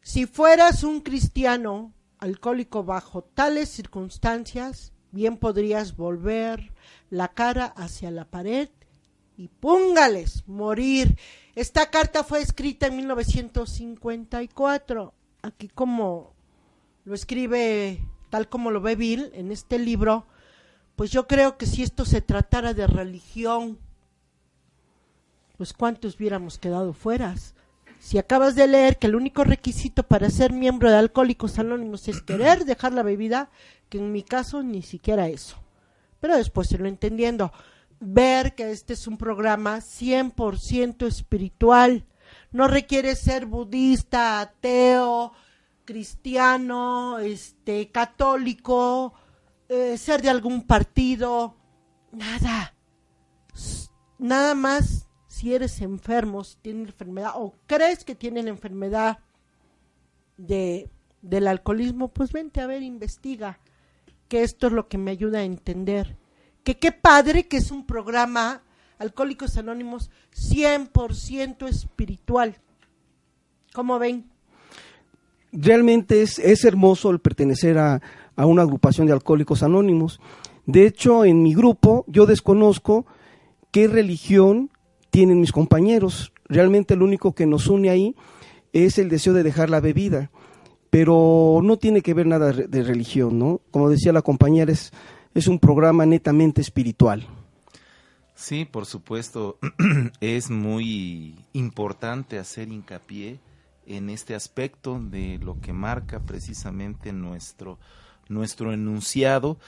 Si 0.00 0.26
fueras 0.26 0.82
un 0.82 1.00
cristiano 1.00 1.92
alcohólico 2.18 2.84
bajo 2.84 3.22
tales 3.22 3.68
circunstancias, 3.68 4.92
bien 5.10 5.36
podrías 5.36 5.96
volver 5.96 6.72
la 7.10 7.28
cara 7.28 7.66
hacia 7.66 8.10
la 8.10 8.24
pared 8.24 8.70
y 9.36 9.48
póngales 9.48 10.44
morir. 10.46 11.18
Esta 11.54 11.90
carta 11.90 12.24
fue 12.24 12.40
escrita 12.40 12.86
en 12.86 12.96
1954. 12.96 15.12
Aquí 15.46 15.68
como 15.68 16.34
lo 17.04 17.14
escribe 17.14 18.00
tal 18.30 18.48
como 18.48 18.70
lo 18.70 18.80
ve 18.80 18.96
Bill 18.96 19.30
en 19.34 19.52
este 19.52 19.78
libro, 19.78 20.26
pues 20.96 21.10
yo 21.10 21.26
creo 21.26 21.56
que 21.56 21.66
si 21.66 21.82
esto 21.82 22.04
se 22.04 22.20
tratara 22.20 22.74
de 22.74 22.86
religión, 22.86 23.78
pues 25.56 25.72
cuántos 25.72 26.16
hubiéramos 26.16 26.58
quedado 26.58 26.92
fueras. 26.92 27.54
Si 27.98 28.18
acabas 28.18 28.54
de 28.54 28.66
leer 28.66 28.98
que 28.98 29.06
el 29.06 29.16
único 29.16 29.44
requisito 29.44 30.02
para 30.02 30.30
ser 30.30 30.52
miembro 30.52 30.90
de 30.90 30.96
Alcohólicos 30.96 31.58
Anónimos 31.58 32.08
es 32.08 32.20
querer 32.22 32.64
dejar 32.66 32.92
la 32.92 33.02
bebida, 33.02 33.50
que 33.88 33.98
en 33.98 34.12
mi 34.12 34.22
caso 34.22 34.62
ni 34.62 34.82
siquiera 34.82 35.28
eso. 35.28 35.56
Pero 36.20 36.36
después 36.36 36.68
se 36.68 36.78
lo 36.78 36.88
entendiendo. 36.88 37.52
Ver 38.00 38.54
que 38.54 38.70
este 38.70 38.92
es 38.92 39.06
un 39.06 39.16
programa 39.16 39.78
100% 39.78 41.06
espiritual. 41.06 42.04
No 42.52 42.68
requiere 42.68 43.16
ser 43.16 43.46
budista, 43.46 44.40
ateo, 44.40 45.32
cristiano, 45.84 47.18
este, 47.18 47.90
católico, 47.90 49.14
eh, 49.68 49.96
ser 49.98 50.22
de 50.22 50.30
algún 50.30 50.66
partido. 50.66 51.56
Nada. 52.12 52.74
Nada 54.18 54.54
más 54.54 55.06
si 55.26 55.54
eres 55.54 55.82
enfermo, 55.82 56.44
si 56.44 56.56
tienes 56.56 56.88
enfermedad 56.88 57.32
o 57.34 57.54
crees 57.66 58.04
que 58.04 58.14
tienen 58.14 58.48
enfermedad 58.48 59.18
de, 60.38 60.90
del 61.20 61.46
alcoholismo, 61.46 62.08
pues 62.08 62.32
vente 62.32 62.62
a 62.62 62.66
ver, 62.66 62.82
investiga, 62.82 63.60
que 64.28 64.42
esto 64.42 64.68
es 64.68 64.72
lo 64.72 64.88
que 64.88 64.96
me 64.96 65.10
ayuda 65.10 65.40
a 65.40 65.44
entender. 65.44 66.16
Que 66.64 66.78
qué 66.78 66.90
padre 66.90 67.48
que 67.48 67.58
es 67.58 67.70
un 67.70 67.86
programa 67.86 68.62
Alcohólicos 68.98 69.56
Anónimos 69.56 70.10
100% 70.34 71.68
espiritual. 71.68 72.56
¿Cómo 73.72 73.98
ven? 73.98 74.36
realmente 75.56 76.22
es, 76.22 76.38
es 76.38 76.64
hermoso 76.64 77.10
el 77.10 77.20
pertenecer 77.20 77.78
a, 77.78 78.02
a 78.36 78.46
una 78.46 78.62
agrupación 78.62 79.06
de 79.06 79.12
alcohólicos 79.12 79.62
anónimos. 79.62 80.20
De 80.66 80.86
hecho, 80.86 81.24
en 81.24 81.42
mi 81.42 81.54
grupo 81.54 82.04
yo 82.08 82.26
desconozco 82.26 83.06
qué 83.70 83.88
religión 83.88 84.70
tienen 85.10 85.40
mis 85.40 85.52
compañeros. 85.52 86.32
Realmente 86.48 86.96
lo 86.96 87.04
único 87.04 87.34
que 87.34 87.46
nos 87.46 87.68
une 87.68 87.90
ahí 87.90 88.14
es 88.72 88.98
el 88.98 89.08
deseo 89.08 89.32
de 89.32 89.42
dejar 89.42 89.70
la 89.70 89.80
bebida, 89.80 90.30
pero 90.90 91.60
no 91.62 91.78
tiene 91.78 92.02
que 92.02 92.14
ver 92.14 92.26
nada 92.26 92.52
de 92.52 92.82
religión, 92.82 93.38
¿no? 93.38 93.60
Como 93.70 93.88
decía 93.88 94.12
la 94.12 94.22
compañera, 94.22 94.72
es, 94.72 94.92
es 95.34 95.46
un 95.46 95.58
programa 95.58 96.04
netamente 96.04 96.60
espiritual. 96.60 97.26
Sí, 98.36 98.66
por 98.66 98.84
supuesto, 98.84 99.58
es 100.20 100.50
muy 100.50 101.42
importante 101.54 102.38
hacer 102.38 102.68
hincapié 102.68 103.40
en 103.86 104.10
este 104.10 104.34
aspecto 104.34 105.00
de 105.00 105.38
lo 105.38 105.58
que 105.60 105.72
marca 105.72 106.20
precisamente 106.20 107.12
nuestro, 107.12 107.78
nuestro 108.28 108.74
enunciado 108.74 109.58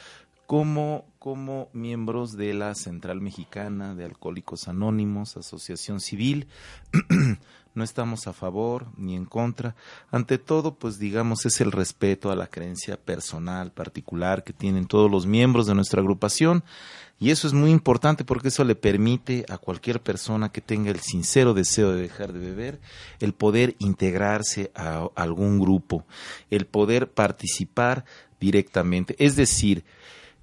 como, 0.47 1.07
como 1.19 1.71
miembros 1.73 2.37
de 2.37 2.53
la 2.53 2.75
Central 2.75 3.23
Mexicana 3.23 3.95
de 3.95 4.05
Alcohólicos 4.05 4.69
Anónimos, 4.69 5.39
Asociación 5.39 6.01
Civil. 6.01 6.47
no 7.79 7.85
estamos 7.85 8.27
a 8.27 8.33
favor 8.35 8.89
ni 8.97 9.17
en 9.17 9.25
contra. 9.25 9.75
Ante 10.11 10.37
todo, 10.37 10.75
pues 10.75 10.99
digamos, 10.99 11.47
es 11.47 11.61
el 11.61 11.73
respeto 11.73 12.31
a 12.31 12.37
la 12.37 12.49
creencia 12.49 12.99
personal, 12.99 13.73
particular 13.73 14.45
que 14.45 14.53
tienen 14.53 14.87
todos 14.87 15.11
los 15.11 15.25
miembros 15.25 15.67
de 15.67 15.75
nuestra 15.75 16.03
agrupación. 16.03 16.65
Y 17.21 17.31
eso 17.31 17.47
es 17.47 17.53
muy 17.53 17.71
importante 17.71 18.25
porque 18.25 18.49
eso 18.49 18.65
le 18.65 18.75
permite 18.75 19.45
a 19.49 19.59
cualquier 19.59 20.01
persona 20.01 20.51
que 20.51 20.61
tenga 20.61 20.91
el 20.91 21.01
sincero 21.01 21.55
deseo 21.55 21.93
de 21.93 22.03
dejar 22.03 22.33
de 22.33 22.39
beber 22.39 22.81
el 23.19 23.33
poder 23.33 23.75
integrarse 23.79 24.71
a 24.75 25.09
algún 25.17 25.59
grupo, 25.59 26.05
el 26.51 26.67
poder 26.67 27.11
participar 27.11 28.05
directamente. 28.39 29.17
Es 29.19 29.35
decir, 29.35 29.85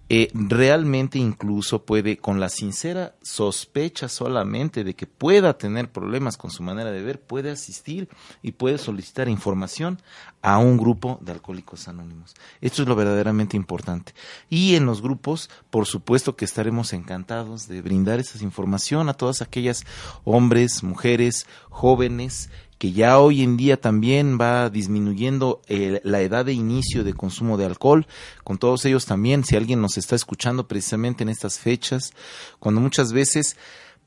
eh, 0.08 0.30
realmente 0.34 1.18
incluso 1.18 1.84
puede, 1.84 2.18
con 2.18 2.40
la 2.40 2.50
sincera 2.50 3.16
sospecha 3.24 4.08
solamente 4.08 4.84
de 4.84 4.94
que 4.94 5.08
pueda 5.08 5.58
tener 5.58 5.92
problemas 5.92 6.38
con 6.38 6.52
su 6.52 6.62
manera 6.62 6.92
de 6.92 7.02
ver, 7.02 7.20
puede 7.20 7.50
asistir 7.50 8.08
y 8.44 8.52
puede 8.52 8.78
solicitar 8.78 9.28
información 9.30 10.00
a 10.44 10.60
un 10.60 10.78
grupo 10.78 11.18
de 11.22 11.32
alcohólicos 11.32 11.88
anónimos. 11.88 12.36
Esto 12.62 12.84
es 12.84 12.88
lo 12.88 12.96
verdaderamente 12.96 13.58
importante. 13.58 14.14
Y 14.48 14.76
en 14.76 14.86
los 14.86 15.02
grupos, 15.02 15.50
por 15.72 15.88
supuesto 15.88 16.36
que 16.36 16.46
estaremos 16.46 16.94
encantados 16.94 17.68
de 17.68 17.82
brindar 17.82 18.20
esa 18.20 18.44
información 18.44 19.10
a 19.10 19.16
todas 19.16 19.42
aquellas 19.42 19.86
hombres, 20.24 20.84
mujeres, 20.84 21.48
jóvenes 21.70 22.52
que 22.78 22.92
ya 22.92 23.20
hoy 23.20 23.42
en 23.42 23.58
día 23.58 23.80
también 23.80 24.38
va 24.40 24.70
disminuyendo 24.70 25.62
eh, 25.68 26.02
la 26.04 26.22
edad 26.22 26.46
de 26.46 26.54
inicio 26.54 27.04
de 27.04 27.14
consumo 27.14 27.58
de 27.58 27.66
alcohol, 27.66 28.08
con 28.44 28.58
todos 28.58 28.86
ellos 28.86 29.06
también, 29.06 29.46
si 29.46 29.56
alguien 29.56 29.82
nos 29.82 29.98
está 29.98 30.16
escuchando 30.16 30.68
precisamente 30.68 31.24
en 31.24 31.30
estas 31.30 31.60
fechas, 31.60 32.12
cuando 32.60 32.82
muchas 32.82 33.14
veces 33.14 33.58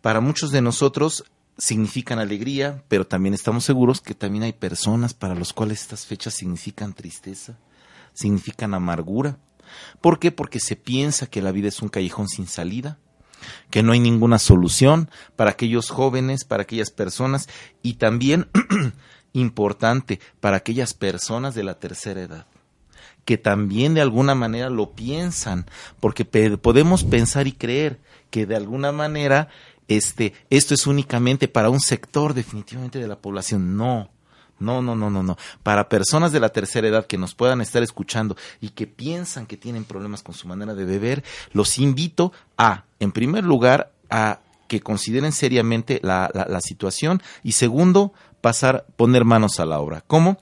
para 0.01 0.21
muchos 0.21 0.51
de 0.51 0.63
nosotros 0.63 1.25
significan 1.57 2.19
alegría, 2.19 2.85
pero 2.89 3.07
también 3.07 3.35
estamos 3.35 3.65
seguros 3.65 4.01
que 4.01 4.15
también 4.15 4.45
hay 4.45 4.53
personas 4.53 5.13
para 5.15 5.35
los 5.35 5.53
cuales 5.53 5.81
estas 5.83 6.07
fechas 6.07 6.35
significan 6.35 6.93
tristeza, 6.93 7.59
significan 8.13 8.75
amargura. 8.75 9.39
¿Por 10.01 10.19
qué? 10.19 10.31
Porque 10.31 10.61
se 10.61 10.77
piensa 10.77 11.27
que 11.27 11.43
la 11.43 11.53
vida 11.53 11.69
es 11.69 11.83
un 11.83 11.89
callejón 11.89 12.29
sin 12.29 12.47
salida, 12.47 12.99
que 13.71 13.83
no 13.83 13.93
hay 13.93 14.01
ninguna 14.01 14.39
solución 14.39 15.11
para 15.37 15.51
aquellos 15.51 15.91
jóvenes, 15.91 16.45
para 16.45 16.63
aquellas 16.63 16.91
personas 16.91 17.49
y 17.83 17.95
también 17.95 18.49
importante 19.33 20.21
para 20.41 20.59
aquellas 20.59 20.95
personas 20.95 21.55
de 21.55 21.65
la 21.65 21.79
tercera 21.79 22.23
edad 22.23 22.47
que 23.25 23.37
también 23.37 23.93
de 23.93 24.01
alguna 24.01 24.35
manera 24.35 24.71
lo 24.71 24.93
piensan, 24.93 25.67
porque 26.01 26.25
podemos 26.25 27.05
pensar 27.05 27.47
y 27.47 27.53
creer 27.53 27.99
que 28.31 28.47
de 28.47 28.57
alguna 28.57 28.91
manera 28.91 29.49
este, 29.89 30.35
esto 30.49 30.75
es 30.75 30.87
únicamente 30.87 31.47
para 31.47 31.69
un 31.71 31.81
sector 31.81 32.33
definitivamente 32.33 32.99
de 32.99 33.09
la 33.09 33.17
población. 33.17 33.77
No, 33.77 34.11
no, 34.59 34.83
no, 34.83 34.95
no, 34.95 35.11
no, 35.11 35.23
no. 35.23 35.37
Para 35.63 35.89
personas 35.89 36.33
de 36.33 36.41
la 36.41 36.49
tercera 36.51 36.89
edad 36.89 37.07
que 37.07 37.19
nos 37.19 37.35
puedan 37.35 37.61
estar 37.61 37.83
escuchando 37.83 38.37
y 38.61 38.71
que 38.71 38.87
piensan 38.87 39.47
que 39.47 39.57
tienen 39.57 39.85
problemas 39.85 40.23
con 40.23 40.35
su 40.35 40.49
manera 40.49 40.75
de 40.75 40.85
beber, 40.85 41.25
los 41.53 41.79
invito 41.79 42.33
a, 42.57 42.85
en 42.99 43.13
primer 43.13 43.45
lugar, 43.45 43.93
a 44.11 44.41
que 44.67 44.81
consideren 44.81 45.33
seriamente 45.33 46.01
la, 46.03 46.31
la, 46.33 46.61
situación 46.61 47.23
y 47.43 47.53
segundo, 47.53 48.13
pasar, 48.41 48.87
poner 48.97 49.25
manos 49.25 49.61
a 49.61 49.67
la 49.67 49.81
obra. 49.81 50.05
¿Cómo? 50.07 50.39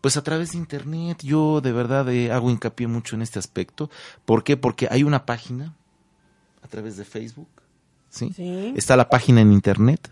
Pues 0.00 0.16
a 0.16 0.22
través 0.22 0.52
de 0.52 0.58
internet, 0.58 1.22
yo 1.22 1.60
de 1.60 1.72
verdad 1.72 2.08
eh, 2.08 2.32
hago 2.32 2.50
hincapié 2.50 2.86
mucho 2.86 3.16
en 3.16 3.22
este 3.22 3.38
aspecto. 3.38 3.90
¿Por 4.24 4.44
qué? 4.44 4.56
Porque 4.56 4.88
hay 4.90 5.02
una 5.02 5.26
página 5.26 5.74
a 6.62 6.68
través 6.68 6.96
de 6.96 7.04
Facebook, 7.04 7.48
¿sí? 8.08 8.32
¿sí? 8.34 8.72
Está 8.76 8.96
la 8.96 9.08
página 9.08 9.40
en 9.40 9.52
internet 9.52 10.10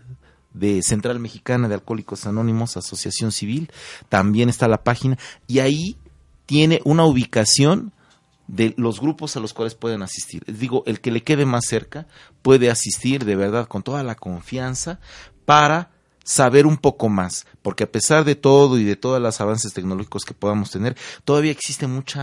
de 0.55 0.81
Central 0.81 1.19
Mexicana 1.19 1.67
de 1.67 1.75
Alcohólicos 1.75 2.25
Anónimos, 2.25 2.77
Asociación 2.77 3.31
Civil, 3.31 3.69
también 4.09 4.49
está 4.49 4.67
la 4.67 4.83
página, 4.83 5.17
y 5.47 5.59
ahí 5.59 5.97
tiene 6.45 6.81
una 6.83 7.05
ubicación 7.05 7.91
de 8.47 8.73
los 8.77 8.99
grupos 8.99 9.35
a 9.35 9.39
los 9.39 9.53
cuales 9.53 9.75
pueden 9.75 10.01
asistir. 10.03 10.43
Digo, 10.45 10.83
el 10.85 11.01
que 11.01 11.11
le 11.11 11.23
quede 11.23 11.45
más 11.45 11.65
cerca 11.65 12.07
puede 12.41 12.69
asistir 12.69 13.25
de 13.25 13.35
verdad 13.35 13.67
con 13.67 13.83
toda 13.83 14.03
la 14.03 14.15
confianza 14.15 14.99
para 15.45 15.91
saber 16.23 16.65
un 16.65 16.77
poco 16.77 17.07
más, 17.07 17.45
porque 17.61 17.83
a 17.83 17.91
pesar 17.91 18.25
de 18.25 18.35
todo 18.35 18.79
y 18.79 18.83
de 18.83 18.95
todos 18.95 19.21
los 19.21 19.39
avances 19.41 19.73
tecnológicos 19.73 20.25
que 20.25 20.33
podamos 20.33 20.71
tener, 20.71 20.97
todavía 21.23 21.51
existe 21.51 21.85
mucho 21.85 22.19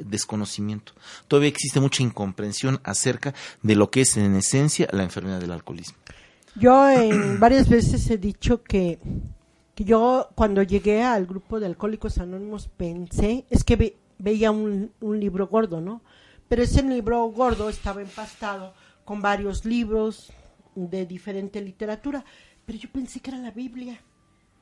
desconocimiento, 0.00 0.92
todavía 1.28 1.48
existe 1.48 1.78
mucha 1.78 2.02
incomprensión 2.02 2.80
acerca 2.82 3.32
de 3.62 3.76
lo 3.76 3.90
que 3.90 4.00
es 4.02 4.16
en 4.16 4.34
esencia 4.34 4.88
la 4.92 5.04
enfermedad 5.04 5.40
del 5.40 5.52
alcoholismo. 5.52 5.99
Yo 6.60 6.90
en 6.90 7.40
varias 7.40 7.68
veces 7.68 8.08
he 8.10 8.18
dicho 8.18 8.62
que, 8.62 8.98
que, 9.74 9.84
yo 9.84 10.28
cuando 10.34 10.62
llegué 10.62 11.02
al 11.02 11.24
grupo 11.24 11.58
de 11.58 11.64
Alcohólicos 11.64 12.18
Anónimos 12.18 12.68
pensé, 12.68 13.46
es 13.48 13.64
que 13.64 13.96
veía 14.18 14.50
un, 14.50 14.92
un 15.00 15.18
libro 15.18 15.48
gordo, 15.48 15.80
¿no? 15.80 16.02
Pero 16.48 16.62
ese 16.62 16.82
libro 16.82 17.24
gordo 17.28 17.70
estaba 17.70 18.02
empastado 18.02 18.74
con 19.06 19.22
varios 19.22 19.64
libros 19.64 20.32
de 20.74 21.06
diferente 21.06 21.62
literatura, 21.62 22.24
pero 22.66 22.78
yo 22.78 22.90
pensé 22.90 23.20
que 23.20 23.30
era 23.30 23.38
la 23.38 23.52
Biblia. 23.52 23.98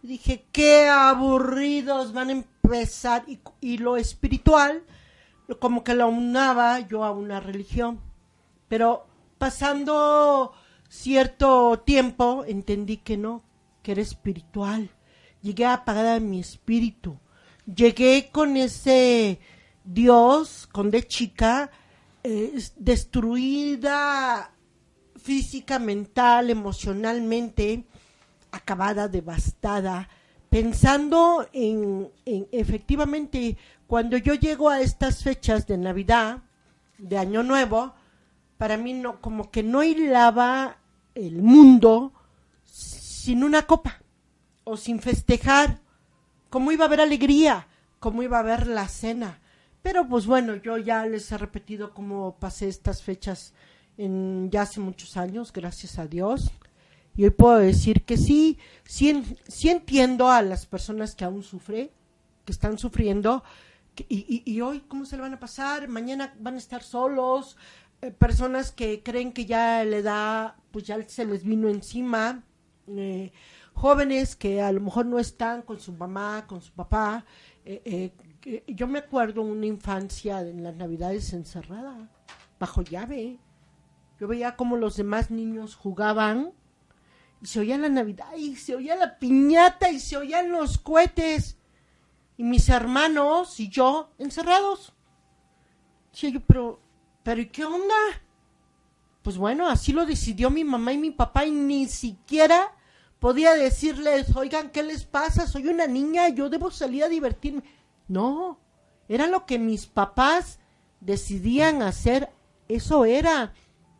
dije, 0.02 0.44
qué 0.52 0.86
aburridos 0.88 2.12
van 2.12 2.28
a 2.28 2.32
empezar. 2.32 3.24
Y, 3.26 3.40
y, 3.60 3.78
lo 3.78 3.96
espiritual, 3.96 4.84
como 5.58 5.82
que 5.82 5.94
lo 5.94 6.08
unaba 6.08 6.78
yo 6.78 7.02
a 7.02 7.10
una 7.10 7.40
religión. 7.40 7.98
Pero 8.68 9.06
pasando 9.38 10.52
cierto 10.88 11.80
tiempo 11.80 12.44
entendí 12.46 12.98
que 12.98 13.16
no, 13.16 13.42
que 13.82 13.92
era 13.92 14.02
espiritual. 14.02 14.90
Llegué 15.42 15.66
a 15.66 15.74
apagar 15.74 16.20
mi 16.20 16.40
espíritu. 16.40 17.18
Llegué 17.66 18.30
con 18.32 18.56
ese 18.56 19.40
Dios, 19.84 20.68
con 20.70 20.90
de 20.90 21.06
chica, 21.06 21.70
eh, 22.24 22.58
destruida 22.76 24.52
física, 25.16 25.78
mental, 25.78 26.50
emocionalmente, 26.50 27.84
acabada, 28.50 29.08
devastada, 29.08 30.08
pensando 30.48 31.46
en, 31.52 32.10
en, 32.24 32.48
efectivamente, 32.50 33.56
cuando 33.86 34.16
yo 34.16 34.34
llego 34.34 34.70
a 34.70 34.80
estas 34.80 35.22
fechas 35.22 35.66
de 35.66 35.76
Navidad, 35.76 36.42
de 36.96 37.18
Año 37.18 37.42
Nuevo, 37.42 37.94
para 38.58 38.76
mí 38.76 38.92
no, 38.92 39.20
como 39.20 39.50
que 39.50 39.62
no 39.62 39.82
hilaba 39.82 40.78
el 41.14 41.40
mundo 41.42 42.12
sin 42.64 43.44
una 43.44 43.62
copa 43.62 44.02
o 44.64 44.76
sin 44.76 45.00
festejar. 45.00 45.80
¿Cómo 46.50 46.72
iba 46.72 46.84
a 46.84 46.88
haber 46.88 47.00
alegría? 47.00 47.68
¿Cómo 48.00 48.22
iba 48.22 48.36
a 48.36 48.40
haber 48.40 48.66
la 48.66 48.88
cena? 48.88 49.40
Pero 49.82 50.08
pues 50.08 50.26
bueno, 50.26 50.56
yo 50.56 50.76
ya 50.76 51.06
les 51.06 51.30
he 51.30 51.38
repetido 51.38 51.94
cómo 51.94 52.36
pasé 52.38 52.68
estas 52.68 53.02
fechas 53.02 53.54
en 53.96 54.50
ya 54.50 54.62
hace 54.62 54.80
muchos 54.80 55.16
años, 55.16 55.52
gracias 55.52 55.98
a 55.98 56.06
Dios. 56.06 56.50
Y 57.16 57.24
hoy 57.24 57.30
puedo 57.30 57.58
decir 57.58 58.04
que 58.04 58.16
sí, 58.16 58.58
sí, 58.84 59.24
sí 59.46 59.70
entiendo 59.70 60.30
a 60.30 60.42
las 60.42 60.66
personas 60.66 61.14
que 61.14 61.24
aún 61.24 61.42
sufren, 61.42 61.90
que 62.44 62.52
están 62.52 62.78
sufriendo, 62.78 63.42
y, 64.08 64.42
y, 64.44 64.52
y, 64.52 64.60
hoy 64.60 64.80
cómo 64.86 65.04
se 65.04 65.16
le 65.16 65.22
van 65.22 65.34
a 65.34 65.40
pasar, 65.40 65.88
mañana 65.88 66.32
van 66.38 66.54
a 66.54 66.58
estar 66.58 66.84
solos, 66.84 67.56
eh, 68.00 68.10
personas 68.12 68.70
que 68.72 69.02
creen 69.02 69.32
que 69.32 69.44
ya 69.46 69.84
le 69.84 70.02
da, 70.02 70.56
pues 70.70 70.84
ya 70.84 71.02
se 71.08 71.24
les 71.24 71.42
vino 71.42 71.68
encima, 71.68 72.44
eh, 72.88 73.32
jóvenes 73.74 74.36
que 74.36 74.62
a 74.62 74.70
lo 74.72 74.80
mejor 74.80 75.06
no 75.06 75.18
están 75.18 75.62
con 75.62 75.80
su 75.80 75.92
mamá, 75.92 76.46
con 76.46 76.60
su 76.60 76.72
papá. 76.72 77.24
Eh, 77.64 78.12
yo 78.66 78.86
me 78.86 79.00
acuerdo 79.00 79.42
una 79.42 79.66
infancia 79.66 80.40
en 80.40 80.62
las 80.62 80.76
navidades 80.76 81.32
encerrada, 81.32 82.08
bajo 82.58 82.82
llave. 82.82 83.38
Yo 84.20 84.26
veía 84.26 84.56
como 84.56 84.76
los 84.76 84.96
demás 84.96 85.30
niños 85.30 85.74
jugaban 85.74 86.52
y 87.40 87.46
se 87.46 87.60
oía 87.60 87.78
la 87.78 87.88
Navidad 87.88 88.34
y 88.36 88.56
se 88.56 88.74
oía 88.74 88.96
la 88.96 89.18
piñata 89.18 89.90
y 89.90 90.00
se 90.00 90.16
oían 90.16 90.50
los 90.50 90.78
cohetes 90.78 91.56
y 92.36 92.42
mis 92.42 92.68
hermanos 92.68 93.60
y 93.60 93.68
yo 93.68 94.10
encerrados. 94.18 94.92
Decía 96.10 96.30
yo, 96.30 96.40
pero 96.40 96.80
pero 97.22 97.40
¿y 97.40 97.46
qué 97.46 97.64
onda? 97.64 97.94
Pues 99.22 99.36
bueno, 99.36 99.68
así 99.68 99.92
lo 99.92 100.06
decidió 100.06 100.50
mi 100.50 100.64
mamá 100.64 100.92
y 100.92 100.98
mi 100.98 101.10
papá 101.10 101.44
y 101.44 101.50
ni 101.50 101.86
siquiera 101.86 102.72
podía 103.18 103.54
decirles, 103.54 104.34
oigan, 104.34 104.70
¿qué 104.70 104.82
les 104.82 105.04
pasa? 105.04 105.46
Soy 105.46 105.68
una 105.68 105.86
niña, 105.86 106.28
yo 106.28 106.48
debo 106.48 106.70
salir 106.70 107.04
a 107.04 107.08
divertirme. 107.08 107.62
No, 108.06 108.58
era 109.08 109.26
lo 109.26 109.44
que 109.44 109.58
mis 109.58 109.86
papás 109.86 110.58
decidían 111.00 111.82
hacer, 111.82 112.30
eso 112.68 113.04
era. 113.04 113.52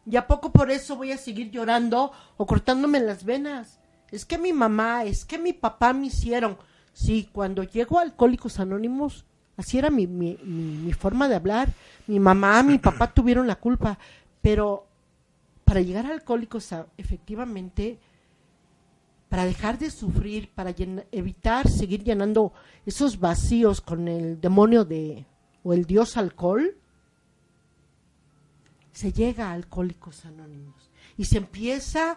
¿Y 0.06 0.16
a 0.16 0.26
poco 0.26 0.52
por 0.52 0.70
eso 0.70 0.96
voy 0.96 1.12
a 1.12 1.18
seguir 1.18 1.50
llorando 1.50 2.12
o 2.36 2.46
cortándome 2.46 3.00
las 3.00 3.24
venas? 3.24 3.80
Es 4.10 4.24
que 4.24 4.38
mi 4.38 4.52
mamá, 4.52 5.04
es 5.04 5.24
que 5.24 5.38
mi 5.38 5.52
papá 5.52 5.92
me 5.92 6.06
hicieron. 6.06 6.56
Sí, 6.94 7.28
cuando 7.32 7.62
llego 7.62 7.98
a 7.98 8.02
Alcohólicos 8.02 8.58
Anónimos, 8.58 9.26
así 9.58 9.76
era 9.76 9.90
mi, 9.90 10.06
mi, 10.06 10.38
mi, 10.42 10.76
mi 10.78 10.92
forma 10.94 11.28
de 11.28 11.34
hablar. 11.34 11.68
Mi 12.06 12.18
mamá, 12.18 12.62
mi 12.62 12.78
papá 12.88 13.12
tuvieron 13.12 13.46
la 13.46 13.56
culpa. 13.56 13.98
Pero 14.40 14.86
para 15.64 15.82
llegar 15.82 16.06
a 16.06 16.12
Alcohólicos, 16.12 16.70
efectivamente, 16.96 17.98
para 19.28 19.44
dejar 19.44 19.78
de 19.78 19.90
sufrir, 19.90 20.48
para 20.54 20.70
llena- 20.70 21.04
evitar 21.12 21.68
seguir 21.68 22.02
llenando 22.02 22.54
esos 22.86 23.20
vacíos 23.20 23.82
con 23.82 24.08
el 24.08 24.40
demonio 24.40 24.86
de 24.86 25.26
o 25.62 25.74
el 25.74 25.84
dios 25.84 26.16
alcohol, 26.16 26.74
se 28.92 29.12
llega 29.12 29.50
a 29.50 29.52
Alcohólicos 29.52 30.24
Anónimos 30.24 30.90
y 31.18 31.26
se 31.26 31.36
empieza 31.38 32.16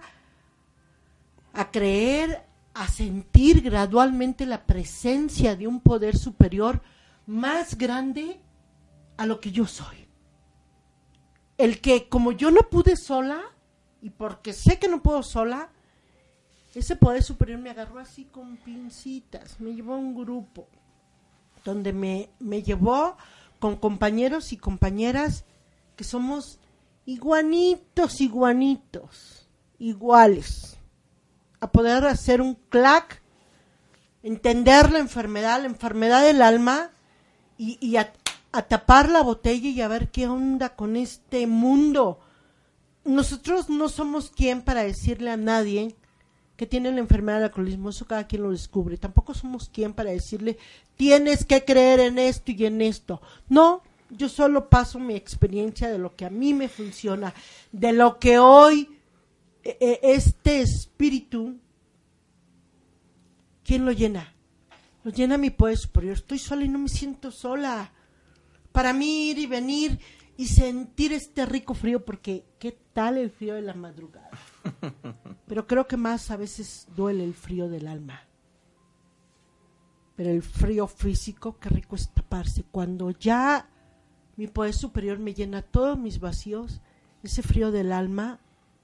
a 1.53 1.69
creer, 1.69 2.43
a 2.73 2.87
sentir 2.87 3.61
gradualmente 3.61 4.45
la 4.45 4.65
presencia 4.65 5.55
de 5.55 5.67
un 5.67 5.81
poder 5.81 6.15
superior 6.15 6.81
más 7.25 7.77
grande 7.77 8.39
a 9.17 9.25
lo 9.25 9.39
que 9.39 9.51
yo 9.51 9.67
soy. 9.67 10.07
El 11.57 11.79
que 11.79 12.09
como 12.09 12.31
yo 12.31 12.51
no 12.51 12.61
pude 12.69 12.95
sola, 12.95 13.41
y 14.01 14.09
porque 14.09 14.53
sé 14.53 14.79
que 14.79 14.87
no 14.87 15.01
puedo 15.03 15.21
sola, 15.21 15.69
ese 16.73 16.95
poder 16.95 17.21
superior 17.21 17.59
me 17.59 17.69
agarró 17.69 17.99
así 17.99 18.25
con 18.25 18.57
pincitas, 18.57 19.59
me 19.59 19.73
llevó 19.73 19.93
a 19.93 19.97
un 19.97 20.15
grupo 20.15 20.67
donde 21.63 21.93
me, 21.93 22.29
me 22.39 22.63
llevó 22.63 23.17
con 23.59 23.75
compañeros 23.75 24.53
y 24.53 24.57
compañeras 24.57 25.45
que 25.95 26.03
somos 26.03 26.59
iguanitos, 27.05 28.21
iguanitos, 28.21 29.47
iguales, 29.77 30.77
a 31.59 31.71
poder 31.71 32.05
hacer 32.05 32.41
un 32.41 32.55
clac, 32.55 33.21
entender 34.23 34.91
la 34.91 34.99
enfermedad, 34.99 35.59
la 35.59 35.67
enfermedad 35.67 36.23
del 36.23 36.41
alma 36.41 36.89
y, 37.61 37.95
a, 37.97 38.11
tapar 38.67 39.09
la 39.09 39.21
botella 39.21 39.69
y 39.69 39.81
a 39.81 39.87
ver 39.87 40.09
qué 40.09 40.27
onda 40.27 40.75
con 40.75 40.95
este 40.95 41.45
mundo. 41.45 42.19
Nosotros 43.05 43.69
no 43.69 43.87
somos 43.87 44.31
quien 44.31 44.63
para 44.63 44.83
decirle 44.83 45.29
a 45.29 45.37
nadie 45.37 45.95
que 46.57 46.65
tiene 46.65 46.91
la 46.91 46.99
enfermedad 46.99 47.37
del 47.37 47.45
alcoholismo, 47.45 47.89
eso 47.89 48.05
cada 48.05 48.27
quien 48.27 48.43
lo 48.43 48.51
descubre. 48.51 48.97
Tampoco 48.97 49.33
somos 49.33 49.69
quien 49.69 49.93
para 49.93 50.11
decirle, 50.11 50.57
tienes 50.95 51.45
que 51.45 51.63
creer 51.63 51.99
en 51.99 52.17
esto 52.17 52.51
y 52.51 52.65
en 52.65 52.81
esto. 52.81 53.21
No, 53.47 53.83
yo 54.09 54.27
solo 54.27 54.69
paso 54.69 54.99
mi 54.99 55.15
experiencia 55.15 55.89
de 55.89 55.99
lo 55.99 56.15
que 56.15 56.25
a 56.25 56.29
mí 56.29 56.53
me 56.53 56.67
funciona, 56.67 57.33
de 57.71 57.93
lo 57.93 58.17
que 58.19 58.39
hoy 58.39 58.89
eh, 59.63 59.77
eh, 59.79 59.99
este 60.01 60.61
espíritu, 60.61 61.57
¿quién 63.63 63.85
lo 63.85 63.91
llena? 63.91 64.33
Lo 65.03 65.11
llena 65.11 65.37
mi 65.37 65.49
poder 65.49 65.77
superior. 65.77 66.13
Estoy 66.13 66.39
sola 66.39 66.63
y 66.63 66.69
no 66.69 66.79
me 66.79 66.89
siento 66.89 67.31
sola. 67.31 67.91
Para 68.71 68.93
mí 68.93 69.29
ir 69.29 69.39
y 69.39 69.47
venir 69.47 69.99
y 70.37 70.47
sentir 70.47 71.13
este 71.13 71.45
rico 71.45 71.73
frío, 71.73 72.05
porque 72.05 72.45
¿qué 72.59 72.77
tal 72.93 73.17
el 73.17 73.31
frío 73.31 73.55
de 73.55 73.61
la 73.61 73.73
madrugada? 73.73 74.29
Pero 75.47 75.67
creo 75.67 75.87
que 75.87 75.97
más 75.97 76.31
a 76.31 76.37
veces 76.37 76.87
duele 76.95 77.23
el 77.23 77.33
frío 77.33 77.67
del 77.67 77.87
alma. 77.87 78.21
Pero 80.15 80.29
el 80.29 80.43
frío 80.43 80.87
físico, 80.87 81.57
qué 81.59 81.69
rico 81.69 81.95
es 81.95 82.13
taparse. 82.13 82.63
Cuando 82.71 83.11
ya 83.11 83.69
mi 84.37 84.47
poder 84.47 84.73
superior 84.73 85.19
me 85.19 85.33
llena 85.33 85.61
todos 85.61 85.97
mis 85.97 86.19
vacíos, 86.19 86.81
ese 87.23 87.41
frío 87.41 87.71
del 87.71 87.91
alma 87.91 88.39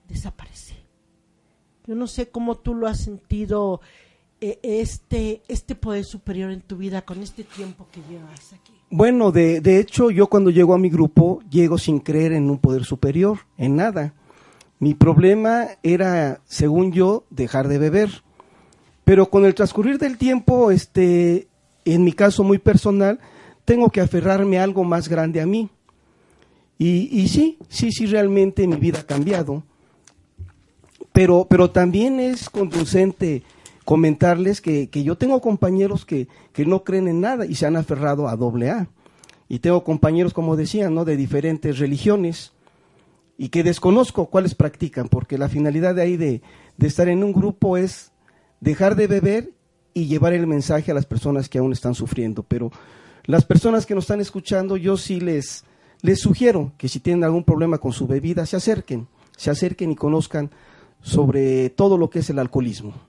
desaparece. 0.07 0.75
Yo 1.85 1.95
no 1.95 2.07
sé 2.07 2.29
cómo 2.29 2.55
tú 2.55 2.75
lo 2.75 2.87
has 2.87 2.99
sentido 2.99 3.81
este, 4.39 5.41
este 5.47 5.75
poder 5.75 6.05
superior 6.05 6.51
en 6.51 6.61
tu 6.61 6.77
vida 6.77 7.01
con 7.01 7.21
este 7.21 7.43
tiempo 7.43 7.87
que 7.91 8.01
llevas 8.09 8.53
aquí. 8.53 8.73
Bueno, 8.89 9.31
de, 9.31 9.59
de 9.61 9.79
hecho, 9.79 10.11
yo 10.11 10.27
cuando 10.27 10.49
llego 10.49 10.73
a 10.73 10.77
mi 10.77 10.89
grupo, 10.89 11.41
llego 11.49 11.77
sin 11.77 11.99
creer 11.99 12.31
en 12.31 12.49
un 12.49 12.57
poder 12.57 12.85
superior, 12.85 13.39
en 13.57 13.75
nada. 13.75 14.13
Mi 14.79 14.93
problema 14.93 15.67
era, 15.83 16.41
según 16.45 16.91
yo, 16.91 17.25
dejar 17.29 17.67
de 17.67 17.79
beber. 17.79 18.23
Pero 19.03 19.29
con 19.29 19.45
el 19.45 19.55
transcurrir 19.55 19.97
del 19.97 20.17
tiempo, 20.17 20.71
este, 20.71 21.47
en 21.85 22.03
mi 22.03 22.13
caso 22.13 22.43
muy 22.43 22.59
personal, 22.59 23.19
tengo 23.65 23.89
que 23.89 24.01
aferrarme 24.01 24.59
a 24.59 24.63
algo 24.63 24.83
más 24.83 25.09
grande 25.09 25.41
a 25.41 25.45
mí. 25.45 25.69
Y, 26.77 27.09
y 27.11 27.27
sí, 27.27 27.57
sí, 27.69 27.91
sí, 27.91 28.05
realmente 28.05 28.67
mi 28.67 28.75
vida 28.75 28.99
ha 28.99 29.05
cambiado. 29.05 29.63
Pero, 31.11 31.47
pero 31.49 31.71
también 31.71 32.19
es 32.19 32.49
conducente 32.49 33.43
comentarles 33.87 34.59
que, 34.59 34.89
que 34.89 35.05
yo 35.05 35.17
tengo 35.17 35.39
compañeros 35.39 36.03
que, 36.03 36.27
que 36.51 36.65
no 36.65 36.83
creen 36.83 37.07
en 37.07 37.21
nada 37.21 37.45
y 37.45 37.55
se 37.55 37.67
han 37.67 37.77
aferrado 37.77 38.27
a 38.27 38.35
doble 38.35 38.69
A. 38.69 38.89
Y 39.47 39.59
tengo 39.59 39.85
compañeros, 39.85 40.33
como 40.33 40.57
decía, 40.57 40.89
¿no? 40.89 41.05
de 41.05 41.15
diferentes 41.15 41.79
religiones 41.79 42.51
y 43.37 43.47
que 43.47 43.63
desconozco 43.63 44.25
cuáles 44.25 44.55
practican, 44.55 45.07
porque 45.07 45.37
la 45.37 45.47
finalidad 45.47 45.95
de 45.95 46.01
ahí 46.01 46.17
de, 46.17 46.41
de 46.75 46.87
estar 46.87 47.07
en 47.07 47.23
un 47.23 47.31
grupo 47.31 47.77
es 47.77 48.11
dejar 48.59 48.97
de 48.97 49.07
beber 49.07 49.53
y 49.93 50.07
llevar 50.07 50.33
el 50.33 50.47
mensaje 50.47 50.91
a 50.91 50.93
las 50.93 51.05
personas 51.05 51.47
que 51.47 51.59
aún 51.59 51.71
están 51.71 51.95
sufriendo. 51.95 52.43
Pero 52.43 52.73
las 53.23 53.45
personas 53.45 53.85
que 53.85 53.95
nos 53.95 54.03
están 54.03 54.19
escuchando, 54.19 54.75
yo 54.75 54.97
sí 54.97 55.21
les, 55.21 55.63
les 56.01 56.19
sugiero 56.19 56.73
que 56.77 56.89
si 56.89 56.99
tienen 56.99 57.23
algún 57.23 57.45
problema 57.45 57.77
con 57.77 57.93
su 57.93 58.05
bebida, 58.05 58.45
se 58.47 58.57
acerquen, 58.57 59.07
se 59.37 59.49
acerquen 59.49 59.91
y 59.91 59.95
conozcan 59.95 60.51
sobre 61.01 61.69
todo 61.69 61.97
lo 61.97 62.09
que 62.09 62.19
es 62.19 62.29
el 62.29 62.39
alcoholismo. 62.39 63.06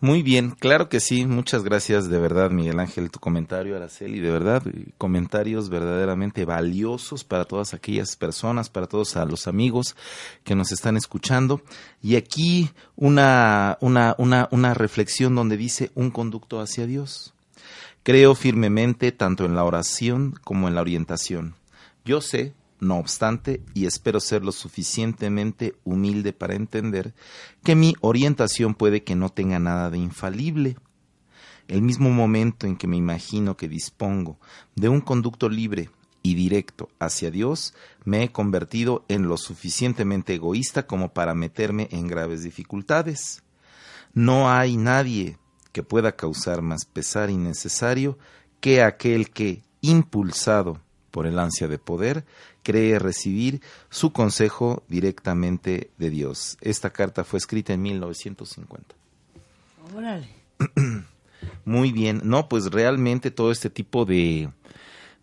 Muy 0.00 0.22
bien, 0.22 0.50
claro 0.50 0.90
que 0.90 1.00
sí. 1.00 1.24
Muchas 1.24 1.64
gracias 1.64 2.10
de 2.10 2.18
verdad, 2.18 2.50
Miguel 2.50 2.80
Ángel, 2.80 3.10
tu 3.10 3.18
comentario, 3.18 3.76
Araceli. 3.76 4.20
De 4.20 4.30
verdad, 4.30 4.62
eh, 4.66 4.88
comentarios 4.98 5.70
verdaderamente 5.70 6.44
valiosos 6.44 7.24
para 7.24 7.46
todas 7.46 7.72
aquellas 7.72 8.14
personas, 8.14 8.68
para 8.68 8.86
todos 8.88 9.16
a 9.16 9.24
los 9.24 9.46
amigos 9.46 9.96
que 10.44 10.54
nos 10.54 10.70
están 10.70 10.98
escuchando. 10.98 11.62
Y 12.02 12.16
aquí 12.16 12.70
una, 12.94 13.78
una, 13.80 14.14
una, 14.18 14.48
una 14.50 14.74
reflexión 14.74 15.34
donde 15.34 15.56
dice 15.56 15.90
un 15.94 16.10
conducto 16.10 16.60
hacia 16.60 16.86
Dios. 16.86 17.32
Creo 18.02 18.34
firmemente 18.34 19.12
tanto 19.12 19.46
en 19.46 19.54
la 19.54 19.64
oración 19.64 20.34
como 20.44 20.68
en 20.68 20.74
la 20.74 20.82
orientación. 20.82 21.54
Yo 22.04 22.20
sé, 22.20 22.52
no 22.80 22.98
obstante, 22.98 23.62
y 23.74 23.86
espero 23.86 24.20
ser 24.20 24.44
lo 24.44 24.52
suficientemente 24.52 25.74
humilde 25.84 26.32
para 26.32 26.54
entender 26.54 27.14
que 27.62 27.74
mi 27.74 27.94
orientación 28.00 28.74
puede 28.74 29.02
que 29.02 29.16
no 29.16 29.30
tenga 29.30 29.58
nada 29.58 29.90
de 29.90 29.98
infalible. 29.98 30.76
El 31.68 31.82
mismo 31.82 32.10
momento 32.10 32.66
en 32.66 32.76
que 32.76 32.86
me 32.86 32.96
imagino 32.96 33.56
que 33.56 33.68
dispongo 33.68 34.38
de 34.74 34.88
un 34.88 35.00
conducto 35.00 35.48
libre 35.48 35.90
y 36.22 36.34
directo 36.34 36.88
hacia 36.98 37.30
Dios, 37.30 37.74
me 38.04 38.22
he 38.22 38.32
convertido 38.32 39.04
en 39.08 39.28
lo 39.28 39.36
suficientemente 39.36 40.34
egoísta 40.34 40.86
como 40.86 41.12
para 41.12 41.34
meterme 41.34 41.88
en 41.90 42.08
graves 42.08 42.42
dificultades. 42.42 43.42
No 44.12 44.50
hay 44.50 44.76
nadie 44.76 45.38
que 45.72 45.82
pueda 45.82 46.16
causar 46.16 46.62
más 46.62 46.84
pesar 46.84 47.30
innecesario 47.30 48.18
que 48.60 48.82
aquel 48.82 49.30
que, 49.30 49.62
impulsado 49.82 50.80
por 51.10 51.26
el 51.26 51.38
ansia 51.38 51.68
de 51.68 51.78
poder, 51.78 52.24
cree 52.66 52.98
recibir 52.98 53.60
su 53.90 54.12
consejo 54.12 54.82
directamente 54.88 55.90
de 55.98 56.10
Dios. 56.10 56.58
Esta 56.60 56.90
carta 56.90 57.22
fue 57.22 57.38
escrita 57.38 57.72
en 57.72 57.82
1950. 57.82 58.92
Órale. 59.96 60.28
Muy 61.64 61.92
bien, 61.92 62.22
no, 62.24 62.48
pues 62.48 62.72
realmente 62.72 63.30
todo 63.30 63.52
este 63.52 63.70
tipo 63.70 64.04
de, 64.04 64.48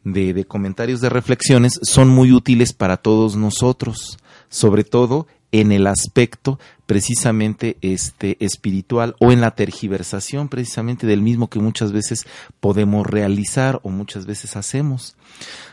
de, 0.06 0.34
de 0.34 0.46
comentarios, 0.46 1.02
de 1.02 1.10
reflexiones 1.10 1.82
son 1.84 2.08
muy 2.08 2.32
útiles 2.32 2.72
para 2.72 2.96
todos 2.96 3.36
nosotros, 3.36 4.18
sobre 4.48 4.86
todo 4.86 5.28
en 5.54 5.72
el 5.72 5.86
aspecto 5.88 6.60
precisamente 6.88 7.78
este 7.82 8.44
espiritual 8.44 9.16
o 9.20 9.32
en 9.32 9.40
la 9.40 9.52
tergiversación 9.52 10.50
precisamente 10.50 11.08
del 11.08 11.22
mismo 11.22 11.48
que 11.48 11.60
muchas 11.60 11.92
veces 11.92 12.26
podemos 12.60 13.06
realizar 13.06 13.80
o 13.84 13.90
muchas 13.90 14.26
veces 14.26 14.58
hacemos. 14.58 15.16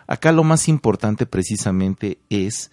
Acá 0.06 0.32
lo 0.32 0.44
más 0.44 0.68
importante 0.68 1.24
precisamente 1.24 2.18
es 2.28 2.70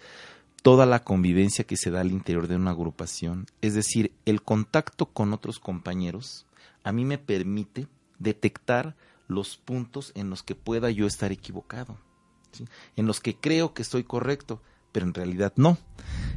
toda 0.62 0.84
la 0.84 1.02
convivencia 1.02 1.64
que 1.64 1.78
se 1.78 1.90
da 1.90 2.00
al 2.00 2.12
interior 2.12 2.46
de 2.46 2.56
una 2.56 2.72
agrupación, 2.72 3.46
es 3.62 3.74
decir, 3.74 4.12
el 4.26 4.42
contacto 4.42 5.06
con 5.06 5.32
otros 5.32 5.60
compañeros 5.60 6.46
a 6.84 6.92
mí 6.92 7.04
me 7.04 7.16
permite 7.16 7.88
detectar 8.18 8.96
los 9.28 9.56
puntos 9.56 10.12
en 10.14 10.28
los 10.28 10.42
que 10.42 10.54
pueda 10.54 10.90
yo 10.90 11.06
estar 11.06 11.32
equivocado, 11.32 11.96
en 12.96 13.06
los 13.06 13.20
que 13.20 13.34
creo 13.36 13.72
que 13.72 13.82
estoy 13.82 14.04
correcto, 14.04 14.60
pero 14.92 15.06
en 15.06 15.14
realidad 15.14 15.52
no. 15.56 15.78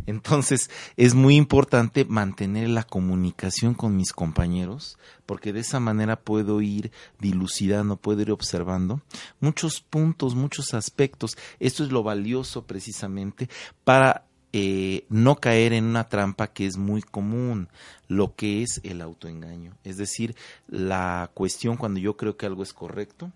Entonces 0.06 0.70
es 0.98 1.14
muy 1.14 1.36
importante 1.36 2.06
mantener 2.06 2.70
la 2.70 2.84
comunicación 2.84 3.74
con 3.74 3.96
mis 3.96 4.14
compañeros 4.14 4.98
porque 5.26 5.54
de 5.54 5.62
esa 5.62 5.80
manera 5.80 6.20
puedo 6.20 6.62
ir 6.62 6.92
dilucidando, 7.20 7.98
puedo 7.98 8.22
ir 8.22 8.32
observando 8.32 9.02
muchos 9.40 9.82
puntos, 9.82 10.36
muchos 10.36 10.74
aspectos. 10.74 11.38
Esto 11.60 11.84
es 11.84 11.92
lo 11.92 12.04
valioso 12.04 12.66
precisamente 12.66 13.50
para 13.84 14.26
eh, 14.54 15.06
no 15.08 15.38
caer 15.38 15.72
en 15.72 15.86
una 15.86 16.10
trampa 16.10 16.48
que 16.48 16.66
es 16.66 16.76
muy 16.76 17.02
común, 17.02 17.70
lo 18.10 18.36
que 18.36 18.64
es 18.64 18.82
el 18.84 19.02
autoengaño. 19.02 19.78
Es 19.86 19.98
decir, 19.98 20.36
la 20.68 21.32
cuestión 21.34 21.78
cuando 21.78 22.02
yo 22.02 22.18
creo 22.18 22.36
que 22.36 22.48
algo 22.48 22.64
es 22.64 22.74
correcto, 22.74 23.32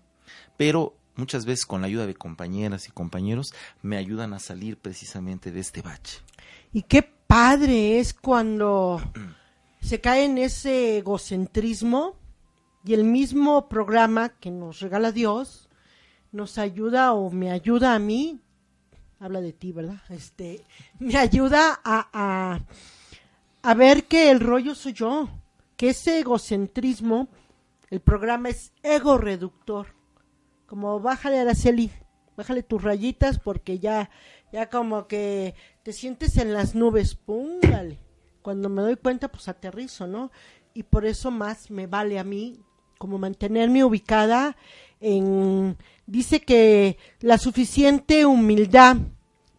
pero 0.58 0.94
muchas 1.16 1.44
veces 1.44 1.66
con 1.66 1.80
la 1.80 1.86
ayuda 1.88 2.06
de 2.06 2.14
compañeras 2.14 2.88
y 2.88 2.92
compañeros 2.92 3.52
me 3.82 3.96
ayudan 3.96 4.32
a 4.32 4.38
salir 4.38 4.76
precisamente 4.76 5.50
de 5.50 5.60
este 5.60 5.82
bache. 5.82 6.20
Y 6.72 6.82
qué 6.82 7.02
padre 7.02 7.98
es 7.98 8.14
cuando 8.14 9.00
se 9.80 10.00
cae 10.00 10.24
en 10.24 10.38
ese 10.38 10.98
egocentrismo 10.98 12.16
y 12.84 12.94
el 12.94 13.04
mismo 13.04 13.68
programa 13.68 14.28
que 14.28 14.50
nos 14.50 14.80
regala 14.80 15.12
Dios 15.12 15.68
nos 16.32 16.58
ayuda 16.58 17.14
o 17.14 17.30
me 17.30 17.50
ayuda 17.50 17.94
a 17.94 17.98
mí, 17.98 18.40
habla 19.18 19.40
de 19.40 19.52
ti, 19.52 19.72
¿verdad? 19.72 20.02
Este, 20.10 20.64
me 20.98 21.16
ayuda 21.16 21.80
a, 21.82 22.08
a, 22.12 22.60
a 23.62 23.74
ver 23.74 24.04
que 24.04 24.30
el 24.30 24.40
rollo 24.40 24.74
soy 24.74 24.92
yo, 24.92 25.28
que 25.76 25.90
ese 25.90 26.20
egocentrismo, 26.20 27.28
el 27.90 28.00
programa 28.00 28.50
es 28.50 28.72
ego 28.82 29.16
reductor 29.16 29.95
como 30.66 31.00
bájale 31.00 31.38
Araceli, 31.38 31.90
bájale 32.36 32.62
tus 32.62 32.82
rayitas 32.82 33.38
porque 33.38 33.78
ya, 33.78 34.10
ya 34.52 34.68
como 34.68 35.06
que 35.06 35.54
te 35.82 35.92
sientes 35.92 36.36
en 36.36 36.52
las 36.52 36.74
nubes, 36.74 37.14
púngale. 37.14 37.98
Cuando 38.42 38.68
me 38.68 38.82
doy 38.82 38.96
cuenta, 38.96 39.28
pues 39.28 39.48
aterrizo, 39.48 40.06
¿no? 40.06 40.30
Y 40.74 40.84
por 40.84 41.06
eso 41.06 41.30
más 41.30 41.70
me 41.70 41.86
vale 41.86 42.18
a 42.18 42.24
mí 42.24 42.60
como 42.98 43.18
mantenerme 43.18 43.84
ubicada 43.84 44.56
en, 45.00 45.76
dice 46.06 46.40
que 46.40 46.98
la 47.20 47.38
suficiente 47.38 48.24
humildad 48.24 48.96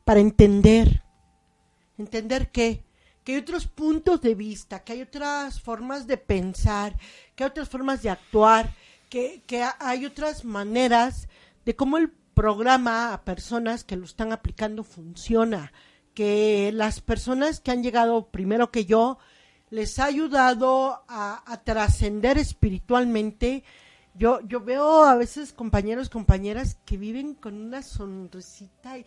para 0.03 0.19
entender, 0.19 1.03
entender 1.97 2.51
que, 2.51 2.83
que 3.23 3.33
hay 3.33 3.39
otros 3.39 3.67
puntos 3.67 4.21
de 4.21 4.35
vista, 4.35 4.83
que 4.83 4.93
hay 4.93 5.01
otras 5.01 5.61
formas 5.61 6.07
de 6.07 6.17
pensar, 6.17 6.97
que 7.35 7.43
hay 7.43 7.49
otras 7.49 7.69
formas 7.69 8.01
de 8.01 8.09
actuar, 8.09 8.73
que, 9.09 9.41
que 9.47 9.65
hay 9.79 10.05
otras 10.05 10.45
maneras 10.45 11.27
de 11.65 11.75
cómo 11.75 11.97
el 11.97 12.09
programa 12.33 13.13
a 13.13 13.23
personas 13.23 13.83
que 13.83 13.97
lo 13.97 14.05
están 14.05 14.31
aplicando 14.31 14.83
funciona, 14.83 15.71
que 16.13 16.71
las 16.73 17.01
personas 17.01 17.59
que 17.59 17.71
han 17.71 17.83
llegado 17.83 18.27
primero 18.29 18.71
que 18.71 18.85
yo 18.85 19.17
les 19.69 19.99
ha 19.99 20.05
ayudado 20.05 21.03
a, 21.07 21.43
a 21.45 21.63
trascender 21.63 22.37
espiritualmente. 22.37 23.63
Yo, 24.15 24.39
yo 24.41 24.61
veo 24.61 25.03
a 25.03 25.15
veces 25.15 25.53
compañeros, 25.53 26.09
compañeras 26.09 26.77
que 26.85 26.97
viven 26.97 27.35
con 27.35 27.55
una 27.55 27.83
sonrisita 27.83 28.97
y, 28.97 29.05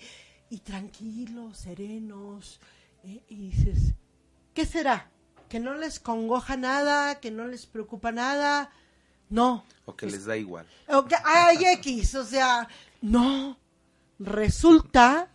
y 0.51 0.59
tranquilos, 0.59 1.59
serenos, 1.59 2.61
eh, 3.05 3.23
y 3.29 3.37
dices, 3.51 3.95
¿qué 4.55 4.67
será? 4.67 5.11
¿Que 5.49 5.59
no 5.59 5.75
les 5.75 5.99
congoja 5.99 6.57
nada? 6.57 7.19
¿Que 7.21 7.31
no 7.31 7.49
les 7.49 7.67
preocupa 7.67 8.13
nada? 8.13 8.71
No. 9.31 9.65
O 9.87 9.95
que 9.97 10.07
les 10.07 10.25
da 10.27 10.37
igual. 10.37 10.67
O 10.89 11.05
que 11.05 11.15
hay 11.25 11.65
X, 11.77 12.15
o 12.17 12.25
sea, 12.25 12.69
no. 13.01 13.57
Resulta 14.19 15.31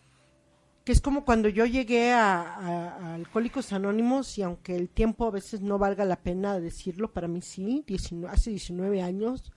que 0.83 0.91
es 0.91 1.01
como 1.01 1.25
cuando 1.25 1.49
yo 1.49 1.65
llegué 1.65 2.13
a, 2.13 2.41
a- 2.41 2.87
a 2.97 3.13
Alcohólicos 3.15 3.73
Anónimos 3.73 4.37
y 4.37 4.43
aunque 4.43 4.75
el 4.75 4.89
tiempo 4.89 5.25
a 5.25 5.31
veces 5.31 5.61
no 5.61 5.79
valga 5.79 6.05
la 6.05 6.17
pena 6.17 6.59
decirlo, 6.59 7.11
para 7.11 7.27
mí 7.27 7.41
sí, 7.41 7.83
19 7.87 8.31
hace 8.31 8.51
19 8.51 9.01
años, 9.01 9.51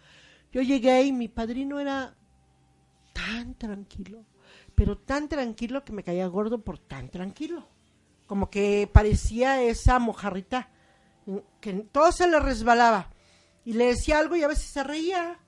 yo 0.50 0.62
llegué 0.62 1.02
y 1.02 1.12
mi 1.12 1.28
padrino 1.28 1.78
era 1.78 2.16
tan 3.12 3.54
tranquilo, 3.56 4.24
pero 4.74 4.96
tan 4.96 5.28
tranquilo 5.28 5.84
que 5.84 5.92
me 5.92 6.02
caía 6.02 6.26
gordo 6.28 6.62
por 6.64 6.78
tan 6.78 7.10
tranquilo. 7.10 7.68
Como 8.26 8.48
que 8.48 8.88
parecía 8.90 9.60
esa 9.62 9.98
mojarrita, 9.98 10.70
que 11.60 11.72
todo 11.92 12.10
se 12.12 12.26
le 12.28 12.40
resbalaba. 12.40 13.10
Y 13.68 13.74
le 13.74 13.88
decía 13.88 14.18
algo 14.18 14.34
y 14.34 14.42
a 14.42 14.48
veces 14.48 14.64
se 14.64 14.82
reía. 14.82 15.38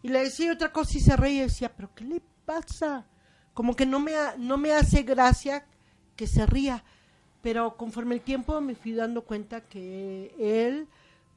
Y 0.00 0.06
le 0.06 0.20
decía 0.20 0.52
otra 0.52 0.70
cosa 0.72 0.96
y 0.96 1.00
se 1.00 1.16
reía 1.16 1.40
y 1.40 1.46
decía, 1.48 1.74
pero 1.74 1.92
¿qué 1.92 2.04
le 2.04 2.22
pasa? 2.44 3.04
Como 3.52 3.74
que 3.74 3.84
no 3.84 3.98
me, 3.98 4.12
no 4.38 4.58
me 4.58 4.70
hace 4.70 5.02
gracia 5.02 5.66
que 6.14 6.28
se 6.28 6.46
ría. 6.46 6.84
Pero 7.42 7.76
conforme 7.76 8.14
el 8.14 8.20
tiempo 8.20 8.60
me 8.60 8.76
fui 8.76 8.92
dando 8.92 9.24
cuenta 9.24 9.62
que 9.62 10.36
él, 10.38 10.86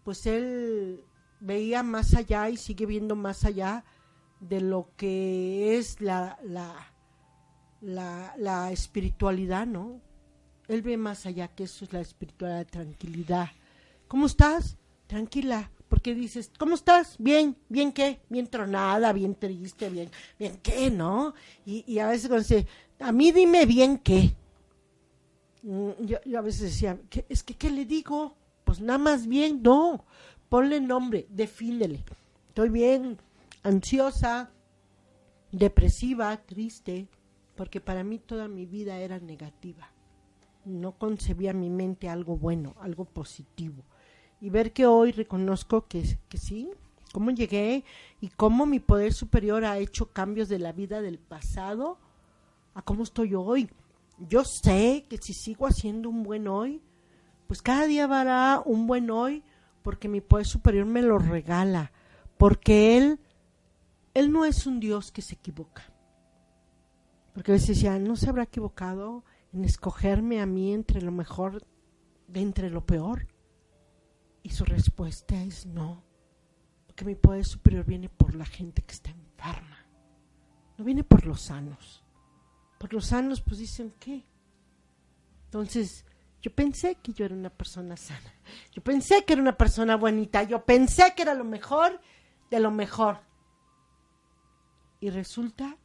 pues 0.04 0.28
él 0.28 1.04
veía 1.40 1.82
más 1.82 2.14
allá 2.14 2.48
y 2.52 2.58
sigue 2.58 2.86
viendo 2.86 3.16
más 3.16 3.44
allá 3.44 3.84
de 4.40 4.62
lo 4.62 4.92
que 4.96 5.80
es 5.80 6.02
la, 6.02 6.38
la, 6.44 8.36
la, 8.38 8.72
espiritualidad, 8.72 9.66
¿no? 9.66 10.02
Él 10.68 10.84
ve 10.84 10.98
más 10.98 11.26
allá 11.26 11.48
que 11.48 11.64
eso 11.64 11.84
es 11.84 11.94
la 11.94 12.02
espiritualidad, 12.02 12.68
tranquilidad. 12.68 13.50
¿Cómo 14.08 14.28
estás? 14.28 14.78
Tranquila. 15.08 15.72
Porque 15.90 16.14
dices, 16.14 16.52
¿cómo 16.58 16.76
estás? 16.76 17.16
Bien, 17.18 17.56
bien 17.70 17.92
qué, 17.94 18.20
bien 18.30 18.48
tronada, 18.48 19.14
bien 19.14 19.36
triste, 19.36 19.90
bien, 19.90 20.10
bien 20.38 20.60
qué, 20.62 20.92
¿no? 20.92 21.34
Y, 21.66 21.84
y 21.88 22.00
a 22.00 22.08
veces 22.08 22.28
cuando 22.28 22.44
dice, 22.44 22.68
a 23.00 23.12
mí 23.12 23.32
dime 23.32 23.66
bien 23.66 23.98
qué. 24.00 24.34
Mm, 25.64 25.92
Yo, 26.06 26.18
yo 26.26 26.40
a 26.40 26.42
veces 26.42 26.62
decía, 26.62 27.00
¿qué- 27.10 27.26
es 27.30 27.44
que 27.44 27.54
¿qué 27.56 27.70
le 27.70 27.86
digo? 27.86 28.36
Pues 28.64 28.80
nada 28.82 29.00
más 29.00 29.28
bien, 29.28 29.62
no. 29.64 30.04
Ponle 30.50 30.80
nombre, 30.82 31.26
defínele. 31.30 32.04
Estoy 32.50 32.70
bien 32.70 33.18
ansiosa, 33.64 34.50
depresiva, 35.52 36.36
triste, 36.38 37.08
porque 37.56 37.82
para 37.82 38.04
mí 38.04 38.20
toda 38.20 38.48
mi 38.48 38.66
vida 38.66 38.98
era 39.00 39.20
negativa. 39.20 39.90
No 40.66 40.94
concebía 40.94 41.54
mi 41.54 41.70
mente 41.70 42.10
algo 42.10 42.38
bueno, 42.38 42.76
algo 42.80 43.06
positivo. 43.06 43.84
Y 44.40 44.50
ver 44.50 44.74
que 44.74 44.86
hoy 44.86 45.12
reconozco 45.12 45.88
que, 45.88 46.20
que 46.30 46.38
sí, 46.38 46.70
cómo 47.12 47.32
llegué 47.32 47.84
y 48.22 48.30
cómo 48.30 48.66
mi 48.66 48.80
poder 48.80 49.14
superior 49.14 49.66
ha 49.66 49.80
hecho 49.80 50.12
cambios 50.12 50.50
de 50.50 50.60
la 50.60 50.72
vida 50.72 51.02
del 51.02 51.18
pasado 51.18 51.98
a 52.74 52.82
cómo 52.82 53.04
estoy 53.04 53.34
hoy. 53.34 53.70
Yo 54.20 54.44
sé 54.44 55.06
que 55.10 55.18
si 55.18 55.34
sigo 55.34 55.66
haciendo 55.66 56.10
un 56.10 56.24
buen 56.24 56.48
hoy, 56.48 56.82
pues 57.48 57.62
cada 57.62 57.88
día 57.88 58.06
hará 58.06 58.62
un 58.66 58.88
buen 58.88 59.10
hoy 59.10 59.44
porque 59.82 60.08
mi 60.08 60.22
poder 60.22 60.46
superior 60.46 60.86
me 60.86 61.02
lo 61.02 61.18
regala, 61.18 61.92
porque 62.38 62.98
él 62.98 63.20
él 64.18 64.32
no 64.32 64.46
es 64.46 64.66
un 64.66 64.80
Dios 64.80 65.12
que 65.12 65.22
se 65.22 65.36
equivoca. 65.36 65.84
Porque 67.36 67.52
a 67.52 67.54
veces 67.54 67.68
decía, 67.68 68.00
no 68.00 68.16
se 68.16 68.28
habrá 68.28 68.44
equivocado 68.44 69.24
en 69.54 69.64
escogerme 69.64 70.42
a 70.42 70.48
mí 70.48 70.74
entre 70.74 71.04
lo 71.04 71.12
mejor 71.12 71.64
de 72.28 72.42
entre 72.42 72.72
lo 72.72 72.84
peor. 72.84 73.28
Y 74.44 74.50
su 74.52 74.66
respuesta 74.66 75.42
es 75.44 75.66
no, 75.66 76.04
porque 76.86 77.06
mi 77.06 77.16
poder 77.16 77.46
superior 77.46 77.86
viene 77.86 78.10
por 78.10 78.36
la 78.36 78.46
gente 78.46 78.82
que 78.82 78.94
está 78.94 79.10
enferma, 79.10 79.86
no 80.78 80.86
viene 80.86 81.04
por 81.04 81.26
los 81.26 81.42
sanos. 81.42 82.04
Por 82.78 82.94
los 82.94 83.08
sanos, 83.08 83.42
pues 83.42 83.60
dicen, 83.60 83.94
¿qué? 84.00 84.24
Entonces, 85.46 86.06
yo 86.42 86.54
pensé 86.54 86.96
que 86.96 87.14
yo 87.14 87.26
era 87.26 87.36
una 87.36 87.50
persona 87.50 87.98
sana. 87.98 88.34
Yo 88.72 88.84
pensé 88.84 89.26
que 89.26 89.34
era 89.34 89.42
una 89.42 89.58
persona 89.58 89.98
bonita. 89.98 90.44
Yo 90.44 90.64
pensé 90.64 91.14
que 91.16 91.24
era 91.24 91.34
lo 91.34 91.44
mejor 91.44 92.00
de 92.52 92.60
lo 92.60 92.72
mejor. 92.72 93.20
Y 95.00 95.10
resulta 95.10 95.78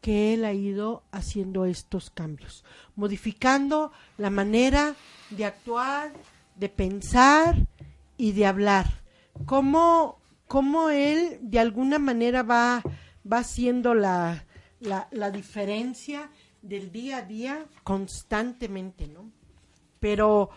que 0.00 0.34
él 0.34 0.44
ha 0.44 0.52
ido 0.52 1.04
haciendo 1.12 1.66
estos 1.66 2.10
cambios, 2.10 2.64
modificando 2.96 3.92
la 4.16 4.30
manera 4.30 4.94
de 5.30 5.44
actuar, 5.44 6.12
de 6.60 6.68
pensar 6.68 7.66
y 8.16 8.32
de 8.32 8.46
hablar. 8.46 9.02
Cómo, 9.46 10.20
cómo 10.46 10.90
él 10.90 11.38
de 11.40 11.58
alguna 11.58 11.98
manera 11.98 12.42
va, 12.42 12.82
va 13.30 13.38
haciendo 13.38 13.94
la, 13.94 14.44
la, 14.78 15.08
la 15.10 15.30
diferencia 15.30 16.30
del 16.62 16.92
día 16.92 17.18
a 17.18 17.22
día 17.22 17.64
constantemente, 17.82 19.08
¿no? 19.08 19.30
Pero 19.98 20.50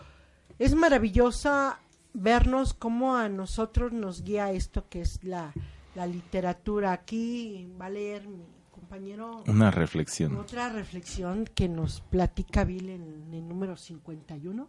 es 0.58 0.74
maravillosa 0.74 1.80
vernos 2.12 2.74
cómo 2.74 3.16
a 3.16 3.28
nosotros 3.28 3.92
nos 3.92 4.22
guía 4.22 4.52
esto 4.52 4.88
que 4.88 5.00
es 5.00 5.24
la, 5.24 5.52
la 5.94 6.06
literatura. 6.06 6.92
Aquí 6.92 7.72
va 7.80 7.86
a 7.86 7.90
leer 7.90 8.28
mi 8.28 8.44
compañero 8.70 9.42
Una 9.46 9.70
reflexión. 9.70 10.36
otra 10.36 10.68
reflexión 10.68 11.46
que 11.54 11.68
nos 11.68 12.02
platica 12.02 12.64
Bill 12.64 12.90
en 12.90 13.32
el 13.32 13.48
número 13.48 13.76
51. 13.78 14.68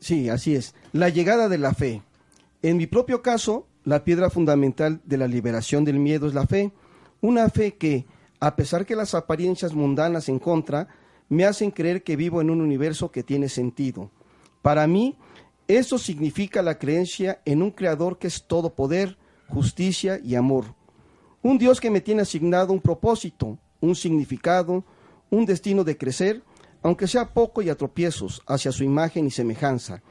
Sí, 0.00 0.28
así 0.30 0.54
es. 0.54 0.74
La 0.92 1.10
llegada 1.10 1.48
de 1.48 1.58
la 1.58 1.74
fe. 1.74 2.02
En 2.62 2.78
mi 2.78 2.86
propio 2.86 3.22
caso, 3.22 3.66
la 3.84 4.02
piedra 4.02 4.30
fundamental 4.30 5.00
de 5.04 5.18
la 5.18 5.28
liberación 5.28 5.84
del 5.84 5.98
miedo 5.98 6.26
es 6.26 6.34
la 6.34 6.46
fe. 6.46 6.72
Una 7.20 7.48
fe 7.50 7.76
que, 7.76 8.06
a 8.40 8.56
pesar 8.56 8.86
que 8.86 8.96
las 8.96 9.14
apariencias 9.14 9.74
mundanas 9.74 10.28
en 10.28 10.38
contra, 10.38 10.88
me 11.28 11.44
hacen 11.44 11.70
creer 11.70 12.02
que 12.02 12.16
vivo 12.16 12.40
en 12.40 12.50
un 12.50 12.60
universo 12.60 13.10
que 13.10 13.22
tiene 13.22 13.48
sentido. 13.48 14.10
Para 14.62 14.86
mí, 14.86 15.16
eso 15.68 15.98
significa 15.98 16.62
la 16.62 16.78
creencia 16.78 17.40
en 17.44 17.62
un 17.62 17.70
creador 17.70 18.18
que 18.18 18.26
es 18.26 18.44
todo 18.46 18.74
poder, 18.74 19.16
justicia 19.48 20.18
y 20.22 20.34
amor. 20.34 20.74
Un 21.42 21.58
Dios 21.58 21.80
que 21.80 21.90
me 21.90 22.00
tiene 22.00 22.22
asignado 22.22 22.72
un 22.72 22.80
propósito, 22.80 23.58
un 23.80 23.94
significado, 23.94 24.84
un 25.30 25.46
destino 25.46 25.84
de 25.84 25.96
crecer, 25.96 26.42
aunque 26.82 27.06
sea 27.06 27.32
poco 27.34 27.62
y 27.62 27.68
a 27.68 27.76
tropiezos, 27.76 28.42
hacia 28.46 28.72
su 28.72 28.84
imagen 28.84 29.26
y 29.26 29.30
semejanza. 29.30 30.02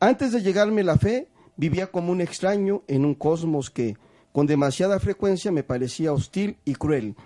Antes 0.00 0.32
de 0.32 0.42
llegarme 0.42 0.84
la 0.84 0.96
fe, 0.96 1.28
vivía 1.56 1.88
como 1.88 2.12
un 2.12 2.20
extraño 2.20 2.82
en 2.86 3.04
un 3.04 3.14
cosmos 3.14 3.70
que, 3.70 3.96
con 4.32 4.46
demasiada 4.46 5.00
frecuencia, 5.00 5.50
me 5.50 5.64
parecía 5.64 6.12
hostil 6.12 6.56
y 6.64 6.74
cruel. 6.74 7.16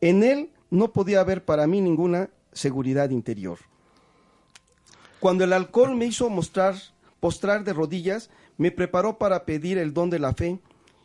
En 0.00 0.22
él 0.22 0.50
no 0.70 0.92
podía 0.92 1.20
haber 1.20 1.44
para 1.44 1.66
mí 1.66 1.80
ninguna 1.80 2.30
seguridad 2.52 3.10
interior. 3.10 3.58
Cuando 5.20 5.44
el 5.44 5.52
alcohol 5.52 5.94
me 5.94 6.06
hizo 6.06 6.28
mostrar, 6.30 6.74
postrar 7.20 7.64
de 7.64 7.72
rodillas, 7.72 8.30
me 8.56 8.70
preparó 8.70 9.18
para 9.18 9.44
pedir 9.44 9.78
el 9.78 9.92
don 9.92 10.10
de 10.10 10.18
la 10.18 10.34
fe 10.34 10.60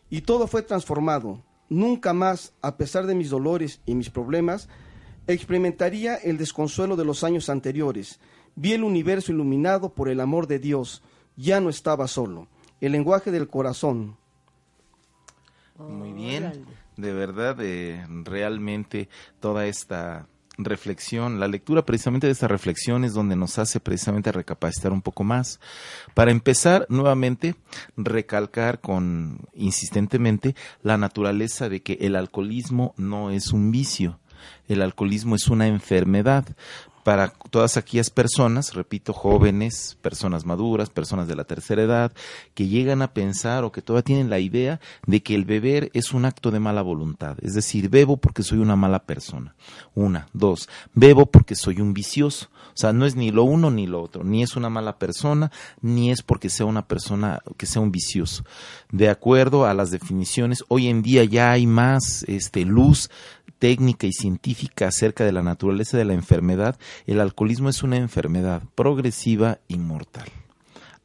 y 0.10 0.22
todo 0.22 0.48
fue 0.48 0.62
transformado. 0.62 1.42
Nunca 1.70 2.14
más, 2.14 2.54
a 2.62 2.78
pesar 2.78 3.06
de 3.06 3.16
mis 3.16 3.30
dolores 3.30 3.82
y 3.86 3.96
mis 3.96 4.10
problemas, 4.10 4.68
experimentaría 5.28 6.16
el 6.16 6.38
desconsuelo 6.38 6.96
de 6.96 7.06
los 7.06 7.24
años 7.24 7.50
anteriores. 7.50 8.20
Vi 8.56 8.74
el 8.74 8.84
universo 8.84 9.32
iluminado 9.32 9.94
por 9.94 10.10
el 10.10 10.20
amor 10.20 10.48
de 10.48 10.60
Dios. 10.60 11.02
Ya 11.36 11.62
no 11.62 11.70
estaba 11.70 12.08
solo. 12.08 12.48
El 12.80 12.94
lenguaje 12.94 13.32
del 13.32 13.48
corazón. 13.48 14.18
Muy 15.78 16.12
bien, 16.12 16.66
de 16.98 17.14
verdad, 17.14 17.58
eh, 17.60 18.06
realmente 18.24 19.10
toda 19.40 19.66
esta 19.66 20.28
reflexión, 20.58 21.40
la 21.40 21.48
lectura 21.48 21.86
precisamente 21.86 22.28
de 22.28 22.34
esta 22.34 22.48
reflexión 22.48 23.04
es 23.04 23.14
donde 23.14 23.36
nos 23.36 23.58
hace 23.58 23.80
precisamente 23.80 24.32
recapacitar 24.32 24.92
un 24.92 25.02
poco 25.02 25.24
más. 25.24 25.60
Para 26.14 26.32
empezar, 26.32 26.86
nuevamente, 26.90 27.56
recalcar 27.98 28.80
con 28.80 29.40
insistentemente 29.54 30.56
la 30.84 30.98
naturaleza 30.98 31.70
de 31.70 31.82
que 31.82 31.94
el 32.02 32.16
alcoholismo 32.16 32.94
no 32.98 33.32
es 33.32 33.52
un 33.52 33.72
vicio, 33.72 34.20
el 34.68 34.82
alcoholismo 34.82 35.36
es 35.36 35.48
una 35.48 35.68
enfermedad 35.68 36.46
para 37.04 37.30
todas 37.50 37.78
aquellas 37.78 38.10
personas, 38.10 38.74
repito, 38.74 39.14
jóvenes, 39.14 39.98
personas 40.02 40.46
maduras, 40.46 40.90
personas 40.90 41.28
de 41.28 41.36
la 41.36 41.44
tercera 41.44 41.84
edad, 41.84 42.12
que 42.54 42.68
llegan 42.68 43.02
a 43.02 43.14
pensar 43.14 43.64
o 43.64 43.72
que 43.72 43.82
todavía 43.82 44.04
tienen 44.04 44.30
la 44.30 44.40
idea 44.40 44.80
de 45.06 45.22
que 45.24 45.36
el 45.36 45.46
beber 45.46 45.90
es 45.94 46.12
un 46.12 46.26
acto 46.26 46.52
de 46.52 46.60
mala 46.60 46.82
voluntad. 46.82 47.38
Es 47.42 47.54
decir, 47.54 47.90
bebo 47.90 48.18
porque 48.18 48.44
soy 48.44 48.60
una 48.60 48.76
mala 48.76 49.04
persona. 49.04 49.56
Una, 49.96 50.28
dos, 50.34 50.70
bebo 50.94 51.26
porque 51.26 51.56
soy 51.56 51.82
un 51.82 51.94
vicioso. 51.94 52.50
O 52.74 52.78
sea, 52.78 52.94
no 52.94 53.06
es 53.06 53.16
ni 53.16 53.32
lo 53.32 53.44
uno 53.44 53.70
ni 53.70 53.86
lo 53.86 54.02
otro, 54.02 54.24
ni 54.24 54.44
es 54.44 54.56
una 54.56 54.70
mala 54.70 54.98
persona, 54.98 55.52
ni 55.82 56.12
es 56.12 56.22
porque 56.22 56.50
sea 56.50 56.66
una 56.66 56.88
persona 56.88 57.42
que 57.58 57.66
sea 57.66 57.82
un 57.82 57.92
vicioso. 57.92 58.46
De 58.92 59.10
acuerdo 59.10 59.66
a 59.66 59.74
las 59.74 59.92
definiciones, 59.92 60.64
hoy 60.70 60.88
en 60.88 61.02
día 61.02 61.24
ya 61.26 61.52
hay 61.52 61.68
más 61.68 62.24
este 62.28 62.64
luz 62.64 63.10
técnica 63.62 64.08
y 64.08 64.12
científica 64.12 64.88
acerca 64.88 65.24
de 65.24 65.32
la 65.32 65.44
naturaleza 65.44 65.96
de 65.96 66.06
la 66.06 66.16
enfermedad, 66.16 66.80
el 67.06 67.20
alcoholismo 67.20 67.70
es 67.70 67.84
una 67.84 67.98
enfermedad 67.98 68.64
progresiva 68.76 69.60
y 69.68 69.78
mortal 69.78 70.30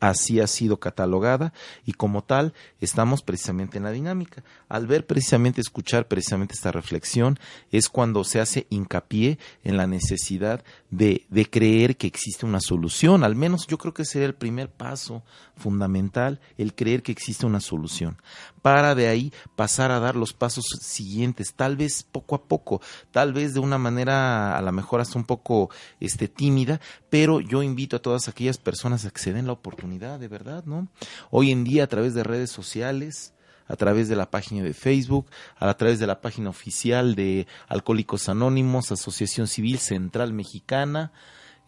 así 0.00 0.40
ha 0.40 0.46
sido 0.46 0.78
catalogada 0.78 1.52
y 1.84 1.92
como 1.92 2.22
tal 2.22 2.52
estamos 2.80 3.22
precisamente 3.22 3.78
en 3.78 3.84
la 3.84 3.90
dinámica. 3.90 4.42
Al 4.68 4.86
ver 4.86 5.06
precisamente, 5.06 5.60
escuchar 5.60 6.06
precisamente 6.08 6.54
esta 6.54 6.72
reflexión, 6.72 7.38
es 7.70 7.88
cuando 7.88 8.24
se 8.24 8.40
hace 8.40 8.66
hincapié 8.70 9.38
en 9.64 9.76
la 9.76 9.86
necesidad 9.86 10.64
de, 10.90 11.24
de 11.30 11.48
creer 11.48 11.96
que 11.96 12.06
existe 12.06 12.46
una 12.46 12.60
solución. 12.60 13.24
Al 13.24 13.36
menos 13.36 13.66
yo 13.66 13.78
creo 13.78 13.94
que 13.94 14.04
sería 14.04 14.26
el 14.26 14.34
primer 14.34 14.70
paso 14.70 15.22
fundamental, 15.56 16.40
el 16.58 16.74
creer 16.74 17.02
que 17.02 17.12
existe 17.12 17.46
una 17.46 17.60
solución. 17.60 18.18
Para 18.60 18.94
de 18.94 19.08
ahí 19.08 19.32
pasar 19.54 19.92
a 19.92 20.00
dar 20.00 20.16
los 20.16 20.32
pasos 20.32 20.66
siguientes, 20.80 21.54
tal 21.54 21.76
vez 21.76 22.02
poco 22.02 22.34
a 22.34 22.42
poco, 22.42 22.80
tal 23.12 23.32
vez 23.32 23.54
de 23.54 23.60
una 23.60 23.78
manera 23.78 24.58
a 24.58 24.62
lo 24.62 24.72
mejor 24.72 25.00
hasta 25.00 25.18
un 25.18 25.24
poco 25.24 25.70
este, 26.00 26.28
tímida, 26.28 26.80
pero 27.08 27.40
yo 27.40 27.62
invito 27.62 27.96
a 27.96 28.02
todas 28.02 28.28
aquellas 28.28 28.58
personas 28.58 29.04
a 29.04 29.10
que 29.10 29.20
se 29.20 29.32
den 29.32 29.46
la 29.46 29.52
oportunidad 29.52 29.85
de 29.86 30.28
verdad, 30.28 30.64
¿no? 30.64 30.88
Hoy 31.30 31.52
en 31.52 31.64
día 31.64 31.84
a 31.84 31.86
través 31.86 32.12
de 32.14 32.24
redes 32.24 32.50
sociales, 32.50 33.32
a 33.68 33.76
través 33.76 34.08
de 34.08 34.16
la 34.16 34.30
página 34.30 34.62
de 34.62 34.74
Facebook, 34.74 35.26
a 35.56 35.72
través 35.74 35.98
de 35.98 36.06
la 36.06 36.20
página 36.20 36.50
oficial 36.50 37.14
de 37.14 37.46
Alcohólicos 37.68 38.28
Anónimos, 38.28 38.90
Asociación 38.90 39.46
Civil 39.46 39.78
Central 39.78 40.32
Mexicana, 40.32 41.12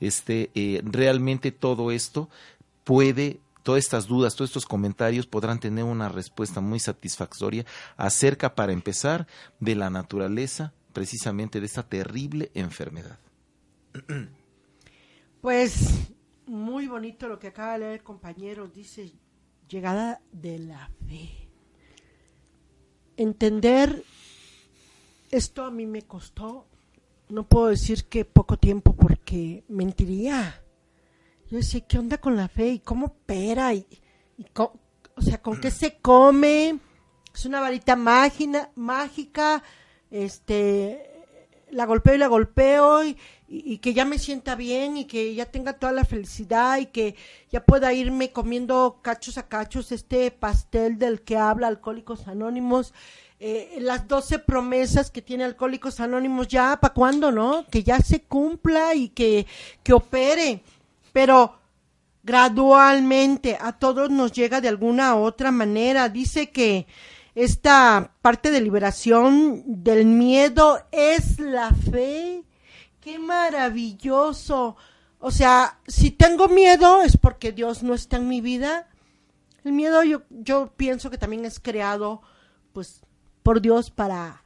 este, 0.01 0.51
eh, 0.55 0.81
realmente 0.85 1.53
todo 1.53 1.91
esto 1.91 2.29
puede 2.85 3.41
todas 3.63 3.85
estas 3.85 4.07
dudas, 4.07 4.35
todos 4.35 4.51
estos 4.51 4.67
comentarios 4.67 5.27
podrán 5.27 5.61
tener 5.61 5.85
una 5.85 6.09
respuesta 6.09 6.61
muy 6.61 6.81
satisfactoria 6.81 7.67
acerca, 7.97 8.55
para 8.55 8.73
empezar, 8.73 9.27
de 9.61 9.75
la 9.75 9.91
naturaleza 9.91 10.73
precisamente 10.93 11.61
de 11.61 11.67
esta 11.67 11.83
terrible 11.83 12.51
enfermedad. 12.55 13.19
Pues 15.41 16.09
muy 16.49 16.87
bonito 16.87 17.29
lo 17.29 17.39
que 17.39 17.49
acaba 17.49 17.75
de 17.75 17.79
leer 17.81 17.93
el 17.93 18.03
compañero, 18.03 18.69
dice 18.69 19.13
llegada 19.69 20.21
de 20.33 20.59
la 20.59 20.91
fe. 21.07 21.49
Entender 23.17 24.05
esto 25.31 25.65
a 25.65 25.71
mí 25.71 25.87
me 25.87 26.03
costó, 26.03 26.67
no 27.29 27.47
puedo 27.47 27.67
decir 27.67 28.05
que 28.07 28.25
poco 28.25 28.57
tiempo 28.57 28.95
porque 28.95 29.65
mentiría. 29.69 30.63
Yo 31.51 31.59
decía, 31.59 31.81
¿qué 31.81 31.99
onda 31.99 32.19
con 32.19 32.37
la 32.37 32.49
fe? 32.49 32.69
¿Y 32.69 32.79
cómo 32.81 33.07
opera? 33.07 33.75
¿Y, 33.75 33.87
o 34.55 35.21
sea, 35.21 35.43
¿con 35.43 35.61
qué 35.61 35.71
se 35.71 35.99
come? 35.99 36.79
Es 37.35 37.47
una 37.47 37.61
varita 37.61 37.97
mágica, 37.97 38.71
mágica 38.75 39.63
este, 40.11 41.09
la 41.71 41.87
golpeo 41.87 42.15
y 42.15 42.19
la 42.19 42.27
golpeo 42.27 43.05
y, 43.05 43.17
que 43.79 43.95
ya 43.95 44.05
me 44.05 44.19
sienta 44.19 44.55
bien 44.55 44.99
y 44.99 45.07
que 45.07 45.35
ya 45.35 45.47
tenga 45.47 45.73
toda 45.73 45.93
la 45.93 46.05
felicidad 46.05 46.79
y 46.79 46.87
que 46.87 47.15
ya 47.51 47.65
pueda 47.65 47.95
irme 47.95 48.31
comiendo 48.31 48.99
cachos 49.01 49.39
a 49.39 49.49
cachos 49.49 49.91
este 49.91 50.31
pastel 50.31 50.99
del 50.99 51.23
que 51.23 51.37
habla 51.39 51.69
Alcohólicos 51.69 52.29
Anónimos. 52.29 52.93
Eh, 53.41 53.79
las 53.81 54.07
doce 54.07 54.39
promesas 54.39 55.11
que 55.11 55.23
tiene 55.23 55.45
Alcohólicos 55.45 56.01
Anónimos 56.01 56.49
ya, 56.49 56.79
¿para 56.81 56.93
cuándo, 56.93 57.33
no? 57.33 57.65
Que 57.71 57.83
ya 57.83 58.01
se 58.01 58.23
cumpla 58.23 58.95
y 58.95 59.09
que, 59.09 59.47
que 59.83 59.95
opere. 59.95 60.63
Pero 61.13 61.55
gradualmente 62.23 63.57
a 63.59 63.73
todos 63.73 64.11
nos 64.11 64.33
llega 64.33 64.61
de 64.61 64.69
alguna 64.69 65.17
otra 65.17 65.51
manera. 65.53 66.11
Dice 66.11 66.51
que 66.51 66.87
esta 67.35 68.13
parte 68.21 68.51
de 68.51 68.61
liberación 68.61 69.63
del 69.67 70.05
miedo 70.05 70.83
es 70.93 71.39
la 71.39 71.73
fe. 71.73 72.45
Qué 73.09 73.19
maravilloso. 73.19 74.77
O 75.19 75.31
sea, 75.31 75.79
si 75.87 76.11
tengo 76.11 76.47
miedo 76.47 77.01
es 77.01 77.17
porque 77.17 77.53
Dios 77.53 77.83
no 77.83 77.95
está 77.95 78.19
en 78.19 78.29
mi 78.29 78.43
vida. 78.43 78.87
El 79.65 79.73
miedo 79.73 80.05
yo, 80.05 80.25
yo 80.29 80.75
pienso 80.77 81.09
que 81.09 81.17
también 81.17 81.47
es 81.47 81.59
creado 81.59 82.21
pues 82.75 83.01
por 83.43 83.63
Dios 83.63 83.91
para 83.91 84.45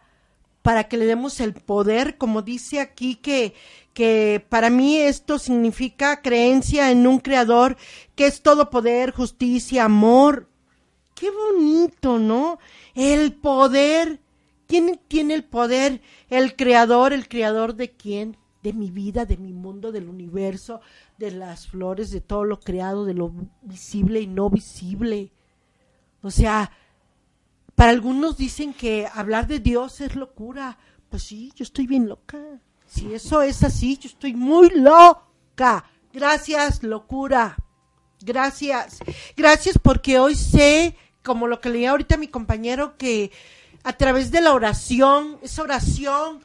para 0.62 0.85
que 0.85 0.96
le 0.96 1.07
demos 1.07 1.40
el 1.40 1.55
poder, 1.55 2.18
como 2.18 2.42
dice 2.42 2.79
aquí 2.79 3.16
que 3.16 3.55
que 3.94 4.46
para 4.48 4.70
mí 4.70 4.96
esto 4.96 5.40
significa 5.40 6.22
creencia 6.22 6.92
en 6.92 7.09
un 7.09 7.18
creador 7.18 7.77
que 8.14 8.27
es 8.27 8.42
todo 8.42 8.70
poder, 8.70 9.11
justicia, 9.11 9.87
amor. 9.87 10.48
Qué 11.16 11.33
bonito, 11.33 12.20
¿no? 12.20 12.61
El 12.94 13.35
poder. 13.35 14.20
¿Quién 14.68 15.01
tiene 15.09 15.35
el 15.35 15.42
poder? 15.42 16.01
El 16.31 16.55
creador, 16.55 17.12
el 17.12 17.29
creador 17.29 17.75
de 17.75 17.90
quién? 17.90 18.37
De 18.62 18.72
mi 18.72 18.90
vida, 18.90 19.25
de 19.27 19.37
mi 19.37 19.53
mundo, 19.53 19.90
del 19.90 20.09
universo, 20.09 20.81
de 21.18 21.33
las 21.33 21.66
flores, 21.66 22.11
de 22.11 22.20
todo 22.20 22.44
lo 22.44 22.61
creado, 22.61 23.05
de 23.05 23.14
lo 23.14 23.33
visible 23.62 24.21
y 24.21 24.27
no 24.27 24.50
visible. 24.50 25.33
O 26.23 26.31
sea, 26.31 26.71
para 27.75 27.90
algunos 27.90 28.37
dicen 28.37 28.73
que 28.73 29.08
hablar 29.13 29.46
de 29.46 29.58
Dios 29.58 30.00
es 30.00 30.15
locura. 30.15 30.79
Pues 31.08 31.25
sí, 31.25 31.52
yo 31.56 31.65
estoy 31.65 31.87
bien 31.87 32.08
loca. 32.08 32.38
Si 32.87 33.13
eso 33.13 33.42
es 33.42 33.63
así, 33.65 33.96
yo 33.98 34.08
estoy 34.08 34.35
muy 34.35 34.71
loca. 34.71 35.85
Gracias, 36.13 36.83
locura. 36.83 37.56
Gracias. 38.21 38.98
Gracias 39.37 39.79
porque 39.79 40.19
hoy 40.19 40.35
sé 40.37 40.96
como 41.23 41.46
lo 41.46 41.60
que 41.60 41.71
leía 41.71 41.90
ahorita 41.90 42.17
mi 42.17 42.29
compañero, 42.29 42.96
que 42.96 43.31
a 43.83 43.92
través 43.94 44.31
de 44.31 44.40
la 44.40 44.52
oración, 44.52 45.38
esa 45.42 45.63
oración 45.63 46.40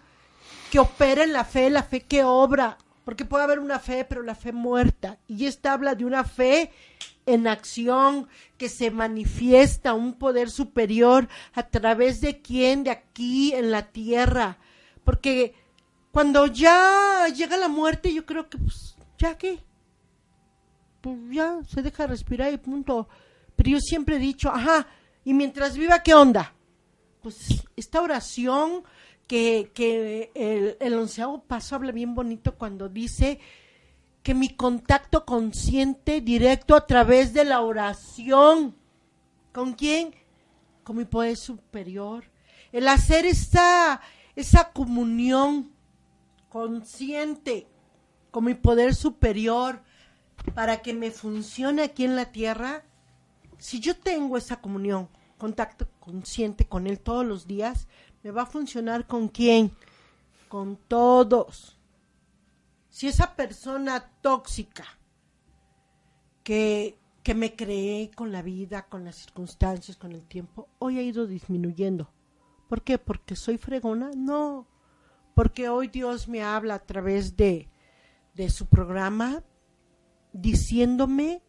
que 0.72 0.80
opera 0.80 1.24
en 1.24 1.34
la 1.34 1.46
fe, 1.46 1.70
la 1.70 1.84
fe 1.84 2.02
que 2.02 2.24
obra, 2.24 2.78
porque 3.06 3.26
puede 3.26 3.44
haber 3.44 3.60
una 3.60 3.80
fe, 3.80 4.06
pero 4.06 4.22
la 4.22 4.36
fe 4.36 4.52
muerta. 4.52 5.18
Y 5.28 5.46
esta 5.46 5.74
habla 5.74 5.96
de 5.96 6.06
una 6.06 6.24
fe 6.24 6.72
en 7.26 7.48
acción 7.48 8.28
que 8.58 8.70
se 8.70 8.92
manifiesta 8.92 9.94
un 9.94 10.14
poder 10.14 10.50
superior 10.50 11.28
a 11.54 11.64
través 11.64 12.22
de 12.22 12.42
quién, 12.42 12.84
de 12.84 12.92
aquí 12.92 13.54
en 13.54 13.72
la 13.72 13.84
tierra. 13.92 14.58
Porque 15.04 15.54
cuando 16.12 16.48
ya 16.48 17.28
llega 17.36 17.58
la 17.58 17.68
muerte, 17.68 18.14
yo 18.14 18.26
creo 18.26 18.50
que, 18.50 18.58
pues, 18.58 18.98
¿ya 19.18 19.38
qué? 19.38 19.60
Pues 21.02 21.18
ya 21.32 21.60
se 21.64 21.82
deja 21.82 22.08
respirar 22.08 22.52
y 22.52 22.58
punto. 22.58 23.08
Pero 23.56 23.70
yo 23.72 23.80
siempre 23.80 24.16
he 24.16 24.20
dicho, 24.20 24.50
ajá, 24.50 24.88
y 25.24 25.34
mientras 25.34 25.78
viva, 25.78 26.04
¿qué 26.04 26.14
onda? 26.14 26.54
Pues 27.22 27.64
esta 27.76 28.02
oración 28.02 28.84
que, 29.28 29.72
que 29.74 30.32
el, 30.34 30.78
el 30.80 30.94
onceavo 30.94 31.44
paso 31.44 31.76
habla 31.76 31.92
bien 31.92 32.16
bonito 32.16 32.56
cuando 32.56 32.90
dice 32.90 33.40
que 34.24 34.34
mi 34.34 34.50
contacto 34.50 35.26
consciente 35.26 36.20
directo 36.22 36.76
a 36.76 36.86
través 36.86 37.34
de 37.34 37.46
la 37.46 37.62
oración. 37.62 38.76
¿Con 39.54 39.74
quién? 39.74 40.14
Con 40.84 40.98
mi 40.98 41.06
poder 41.06 41.38
superior. 41.38 42.26
El 42.72 42.88
hacer 42.90 43.26
esa, 43.26 44.02
esa 44.36 44.72
comunión 44.72 45.72
consciente 46.50 47.68
con 48.32 48.46
mi 48.46 48.54
poder 48.54 48.96
superior 48.96 49.82
para 50.54 50.82
que 50.82 50.94
me 50.94 51.12
funcione 51.12 51.84
aquí 51.84 52.04
en 52.04 52.16
la 52.16 52.32
tierra. 52.32 52.84
Si 53.58 53.80
yo 53.80 53.98
tengo 53.98 54.38
esa 54.38 54.60
comunión, 54.60 55.10
contacto 55.38 55.88
consciente 56.00 56.68
con 56.68 56.88
Él 56.88 57.00
todos 57.00 57.26
los 57.26 57.48
días, 57.48 57.88
me 58.24 58.32
va 58.32 58.44
a 58.44 58.46
funcionar 58.46 59.08
con 59.08 59.28
quién? 59.28 59.72
Con 60.50 60.78
todos 60.88 61.78
si 62.98 63.08
esa 63.08 63.36
persona 63.36 64.12
tóxica 64.22 64.84
que, 66.44 66.98
que 67.22 67.36
me 67.36 67.56
creé 67.56 68.10
con 68.10 68.32
la 68.32 68.42
vida, 68.42 68.88
con 68.90 69.06
las 69.06 69.18
circunstancias, 69.18 69.98
con 69.98 70.14
el 70.14 70.26
tiempo, 70.28 70.68
hoy 70.80 70.98
ha 70.98 71.04
ido 71.04 71.28
disminuyendo. 71.28 72.12
¿Por 72.68 72.82
qué? 72.82 72.98
¿Porque 72.98 73.36
soy 73.36 73.60
fregona? 73.60 74.10
No. 74.18 74.68
Porque 75.36 75.70
hoy 75.70 75.90
Dios 75.90 76.28
me 76.28 76.42
habla 76.42 76.74
a 76.74 76.86
través 76.88 77.38
de, 77.38 77.70
de 78.34 78.50
su 78.50 78.66
programa 78.66 79.44
diciéndome, 80.34 81.44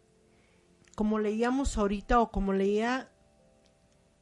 como 0.96 1.18
leíamos 1.18 1.78
ahorita 1.78 2.20
o 2.20 2.30
como 2.30 2.52
leía, 2.52 3.10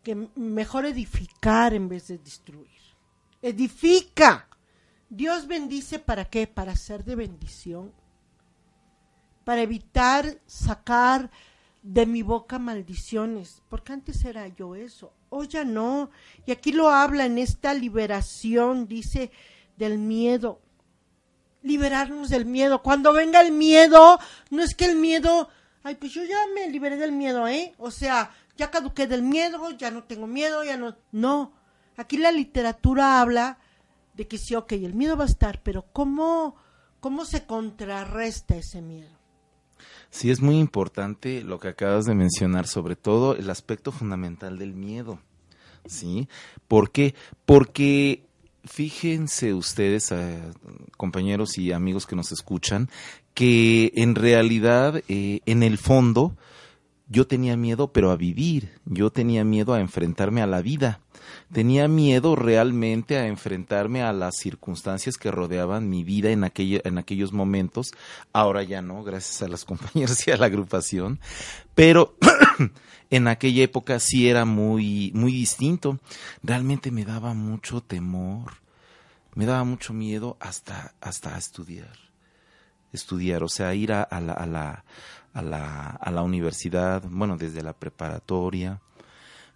que 0.07 0.29
mejor 0.37 0.87
edificar 0.87 1.75
en 1.75 1.89
vez 1.89 2.07
de 2.07 2.19
destruir. 2.19 2.79
Edifica. 3.43 4.49
Dios 5.11 5.49
bendice 5.49 5.99
para 5.99 6.27
qué? 6.27 6.47
Para 6.47 6.77
ser 6.77 7.03
de 7.03 7.17
bendición. 7.17 7.93
Para 9.43 9.63
evitar 9.63 10.39
sacar 10.47 11.29
de 11.83 12.07
mi 12.07 12.23
boca 12.23 12.61
maldiciones. 12.61 13.63
Porque 13.69 13.95
antes 13.95 14.25
era 14.25 14.47
yo 14.47 14.77
eso. 14.77 15.13
Hoy 15.29 15.49
ya 15.49 15.65
no. 15.65 16.11
Y 16.47 16.53
aquí 16.53 16.71
lo 16.71 16.89
habla 16.89 17.27
en 17.27 17.39
esta 17.39 17.75
liberación, 17.75 18.87
dice, 18.87 19.33
del 19.77 19.99
miedo. 19.99 20.61
Liberarnos 21.65 22.31
del 22.31 22.47
miedo. 22.47 22.81
Cuando 22.81 23.13
venga 23.13 23.41
el 23.41 23.51
miedo, 23.51 24.21
no 24.51 24.63
es 24.63 24.77
que 24.77 24.85
el 24.85 24.95
miedo, 24.95 25.49
ay, 25.83 25.97
pues 25.97 26.13
yo 26.13 26.23
ya 26.23 26.39
me 26.55 26.71
liberé 26.71 26.97
del 26.97 27.11
miedo, 27.11 27.49
¿eh? 27.49 27.75
O 27.79 27.91
sea, 27.91 28.31
ya 28.57 28.71
caduqué 28.71 29.07
del 29.07 29.23
miedo, 29.23 29.71
ya 29.73 29.91
no 29.91 30.05
tengo 30.05 30.27
miedo, 30.27 30.65
ya 30.65 30.77
no. 30.77 30.97
No. 31.13 31.53
Aquí 31.97 32.19
la 32.19 32.33
literatura 32.33 33.21
habla 33.21 33.59
de 34.15 34.27
que 34.27 34.39
sí, 34.39 34.55
ok, 34.55 34.73
el 34.73 34.95
miedo 34.95 35.17
va 35.17 35.25
a 35.25 35.29
estar, 35.29 35.63
pero 35.63 35.87
¿cómo, 35.93 36.57
cómo 37.01 37.25
se 37.25 37.47
contrarresta 37.47 38.57
ese 38.57 38.83
miedo? 38.83 39.17
Sí, 40.11 40.31
es 40.31 40.41
muy 40.41 40.59
importante 40.59 41.43
lo 41.43 41.59
que 41.59 41.69
acabas 41.69 42.05
de 42.07 42.15
mencionar, 42.15 42.67
sobre 42.67 42.97
todo 42.97 43.37
el 43.37 43.51
aspecto 43.51 43.93
fundamental 43.93 44.59
del 44.59 44.75
miedo. 44.75 45.19
¿Sí? 45.87 46.29
¿Por 46.67 46.91
qué? 46.91 47.15
Porque 47.45 48.25
fíjense 48.65 49.55
ustedes, 49.55 50.11
eh, 50.11 50.41
compañeros 50.97 51.59
y 51.59 51.73
amigos 51.73 52.07
que 52.07 52.17
nos 52.17 52.33
escuchan, 52.33 52.89
que 53.35 53.93
en 53.95 54.15
realidad, 54.15 55.03
eh, 55.09 55.41
en 55.47 55.63
el 55.63 55.79
fondo, 55.79 56.37
yo 57.09 57.27
tenía 57.27 57.57
miedo, 57.57 57.93
pero 57.93 58.11
a 58.11 58.17
vivir, 58.17 58.81
yo 58.85 59.11
tenía 59.11 59.45
miedo 59.45 59.75
a 59.75 59.81
enfrentarme 59.81 60.43
a 60.43 60.47
la 60.47 60.61
vida, 60.61 61.01
tenía 61.53 61.87
miedo 61.87 62.35
realmente 62.35 63.17
a 63.17 63.29
enfrentarme 63.29 64.03
a 64.03 64.13
las 64.13 64.37
circunstancias 64.37 65.17
que 65.17 65.31
rodeaban 65.31 65.89
mi 65.89 66.03
vida 66.03 66.31
en, 66.31 66.51
en 66.57 66.99
aquellos 66.99 67.33
momentos, 67.33 67.93
ahora 68.33 68.65
ya 68.65 68.83
no, 68.83 69.05
gracias 69.05 69.43
a 69.43 69.49
las 69.49 69.65
compañeras 69.67 70.27
y 70.27 70.33
a 70.33 70.37
la 70.37 70.47
agrupación, 70.47 71.21
pero 71.75 72.17
en 73.11 73.29
aquella 73.29 73.63
época 73.63 74.01
sí 74.01 74.29
era 74.29 74.45
muy, 74.45 75.13
muy 75.15 75.33
distinto, 75.33 76.01
realmente 76.43 76.91
me 76.91 77.05
daba 77.05 77.35
mucho 77.35 77.83
temor, 77.83 78.55
me 79.35 79.47
daba 79.47 79.63
mucho 79.63 79.93
miedo 79.93 80.37
hasta, 80.41 80.95
hasta 81.01 81.39
estudiar, 81.39 81.95
estudiar, 82.93 83.45
o 83.45 83.49
sea, 83.49 83.75
ir 83.75 83.93
a, 83.93 84.03
a 84.03 84.21
la 84.21 84.85
a 85.37 85.43
la, 85.43 85.91
a 85.91 86.11
la 86.11 86.23
universidad, 86.23 87.03
bueno, 87.11 87.37
desde 87.37 87.63
la 87.63 87.75
preparatoria. 87.75 88.81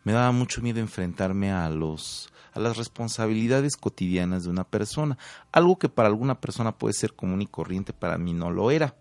Me 0.05 0.13
daba 0.13 0.31
mucho 0.31 0.61
miedo 0.61 0.79
enfrentarme 0.79 1.51
a 1.51 1.69
los 1.71 2.31
a 2.53 2.59
las 2.59 2.77
responsabilidades 2.77 3.77
cotidianas 3.77 4.43
de 4.43 4.51
una 4.51 4.65
persona, 4.65 5.17
algo 5.53 5.79
que 5.79 5.89
para 5.89 6.09
alguna 6.09 6.41
persona 6.41 6.77
puede 6.77 6.95
ser 6.95 7.15
común 7.15 7.43
y 7.43 7.47
corriente, 7.47 7.93
para 7.93 8.19
mí 8.19 8.33
no 8.33 8.51
lo 8.51 8.73
era. 8.73 8.97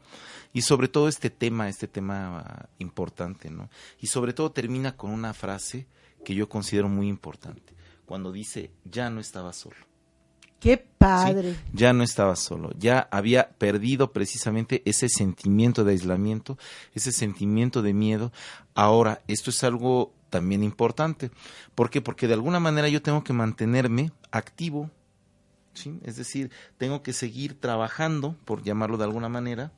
Y 0.54 0.62
sobre 0.62 0.88
todo 0.88 1.08
este 1.08 1.32
tema, 1.32 1.68
este 1.68 1.88
tema 1.88 2.70
importante, 2.78 3.50
¿no? 3.50 3.70
Y 4.00 4.06
sobre 4.06 4.34
todo 4.34 4.52
termina 4.52 4.96
con 4.96 5.10
una 5.10 5.34
frase 5.34 5.88
que 6.24 6.36
yo 6.36 6.48
considero 6.48 6.90
muy 6.90 7.08
importante, 7.08 7.74
cuando 8.06 8.32
dice, 8.32 8.72
ya 8.86 9.10
no 9.10 9.20
estaba 9.20 9.52
solo. 9.52 9.89
Qué 10.60 10.78
padre. 10.78 11.56
Ya 11.74 11.94
no 11.94 12.04
estaba 12.04 12.36
solo, 12.36 12.72
ya 12.78 13.08
había 13.12 13.50
perdido 13.52 14.12
precisamente 14.12 14.82
ese 14.86 15.08
sentimiento 15.08 15.84
de 15.84 15.92
aislamiento, 15.92 16.58
ese 16.94 17.12
sentimiento 17.12 17.82
de 17.82 17.94
miedo. 17.94 18.32
Ahora, 18.76 19.22
esto 19.28 19.50
es 19.52 19.64
algo 19.64 20.14
también 20.30 20.64
importante. 20.64 21.32
¿Por 21.76 21.90
qué? 21.90 22.02
Porque 22.02 22.28
de 22.28 22.34
alguna 22.34 22.60
manera 22.60 22.90
yo 22.90 23.02
tengo 23.02 23.24
que 23.24 23.34
mantenerme 23.34 24.12
activo, 24.32 24.92
¿sí? 25.74 26.00
Es 26.04 26.18
decir, 26.18 26.52
tengo 26.78 27.04
que 27.04 27.14
seguir 27.14 27.60
trabajando, 27.60 28.36
por 28.46 28.64
llamarlo 28.64 28.98
de 28.98 29.06
alguna 29.06 29.30
manera, 29.30 29.72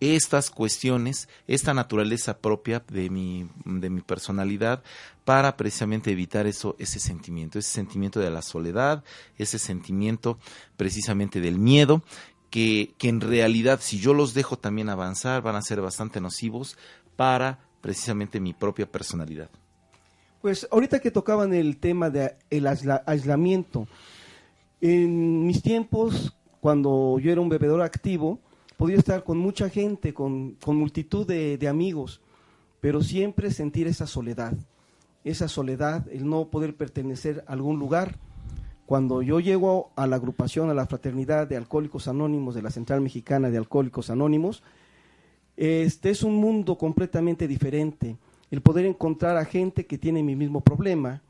estas 0.00 0.50
cuestiones, 0.50 1.28
esta 1.46 1.74
naturaleza 1.74 2.38
propia 2.38 2.82
de 2.88 3.10
mi, 3.10 3.48
de 3.64 3.90
mi 3.90 4.00
personalidad 4.00 4.82
para 5.24 5.56
precisamente 5.56 6.10
evitar 6.10 6.46
eso, 6.46 6.76
ese 6.78 7.00
sentimiento, 7.00 7.58
ese 7.58 7.70
sentimiento 7.70 8.20
de 8.20 8.30
la 8.30 8.42
soledad, 8.42 9.04
ese 9.36 9.58
sentimiento 9.58 10.38
precisamente 10.76 11.40
del 11.40 11.58
miedo, 11.58 12.02
que, 12.50 12.94
que 12.98 13.08
en 13.08 13.20
realidad 13.20 13.80
si 13.82 13.98
yo 13.98 14.14
los 14.14 14.34
dejo 14.34 14.58
también 14.58 14.88
avanzar 14.88 15.42
van 15.42 15.56
a 15.56 15.62
ser 15.62 15.80
bastante 15.80 16.20
nocivos 16.20 16.78
para 17.16 17.58
precisamente 17.80 18.40
mi 18.40 18.54
propia 18.54 18.90
personalidad. 18.90 19.50
Pues 20.40 20.68
ahorita 20.70 21.00
que 21.00 21.10
tocaban 21.10 21.52
el 21.52 21.78
tema 21.78 22.10
de 22.10 22.36
el 22.48 22.66
aislamiento, 22.66 23.88
en 24.80 25.46
mis 25.46 25.62
tiempos, 25.62 26.36
cuando 26.60 27.18
yo 27.18 27.32
era 27.32 27.40
un 27.40 27.48
bebedor 27.48 27.82
activo, 27.82 28.40
podía 28.78 28.96
estar 28.96 29.24
con 29.24 29.38
mucha 29.38 29.68
gente, 29.68 30.14
con, 30.14 30.56
multitud 30.66 31.26
de, 31.26 31.68
amigos, 31.68 32.22
pero 32.80 33.02
siempre 33.02 33.50
sentir 33.50 33.88
esa 33.88 34.06
soledad, 34.06 34.54
esa 35.24 35.48
soledad, 35.48 36.06
el 36.12 36.26
no 36.26 36.46
poder 36.46 36.76
pertenecer 36.76 37.44
a 37.48 37.52
algún 37.52 37.80
lugar. 37.80 38.14
Cuando 38.86 39.20
yo 39.20 39.40
llego 39.40 39.90
a 39.96 40.06
la 40.06 40.16
agrupación, 40.16 40.70
a 40.70 40.74
la 40.74 40.86
fraternidad 40.86 41.48
de 41.48 41.56
Alcohólicos 41.56 42.06
Anónimos, 42.06 42.54
de 42.54 42.62
la 42.62 42.70
Central 42.70 43.00
Mexicana 43.00 43.50
de 43.50 43.58
Alcohólicos 43.58 44.10
Anónimos, 44.10 44.62
este 45.56 46.10
es 46.10 46.22
un 46.22 46.36
mundo 46.36 46.78
completamente 46.78 47.48
diferente. 47.48 48.16
El 48.48 48.62
poder 48.62 48.86
encontrar 48.86 49.36
a 49.36 49.44
gente 49.44 49.86
que 49.86 49.98
tiene 49.98 50.22
mi 50.22 50.36
mismo 50.36 50.60
problema. 50.60 51.20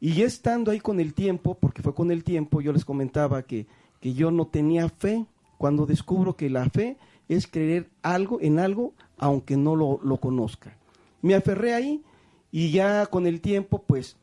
Y 0.00 0.20
estando 0.22 0.72
ahí 0.72 0.80
con 0.80 0.98
el 0.98 1.14
tiempo, 1.14 1.54
porque 1.54 1.80
fue 1.80 1.94
con 1.94 2.10
el 2.10 2.24
tiempo, 2.24 2.60
yo 2.60 2.72
les 2.72 2.84
comentaba 2.84 3.42
que, 3.44 3.68
que 4.00 4.14
yo 4.14 4.32
no 4.32 4.48
tenía 4.48 4.88
fe, 4.88 5.26
cuando 5.62 5.86
descubro 5.86 6.34
que 6.34 6.50
la 6.50 6.68
fe 6.70 6.96
es 7.28 7.46
creer 7.46 7.88
algo 8.02 8.40
en 8.40 8.58
algo 8.58 8.94
aunque 9.16 9.56
no 9.56 9.76
lo, 9.76 10.16
conozca. 10.16 10.76
Me 11.20 11.36
aferré 11.36 11.72
ahí 11.72 12.02
y 12.50 12.72
ya 12.72 13.06
con 13.06 13.28
el 13.28 13.40
tiempo 13.40 13.84
pues 13.86 14.16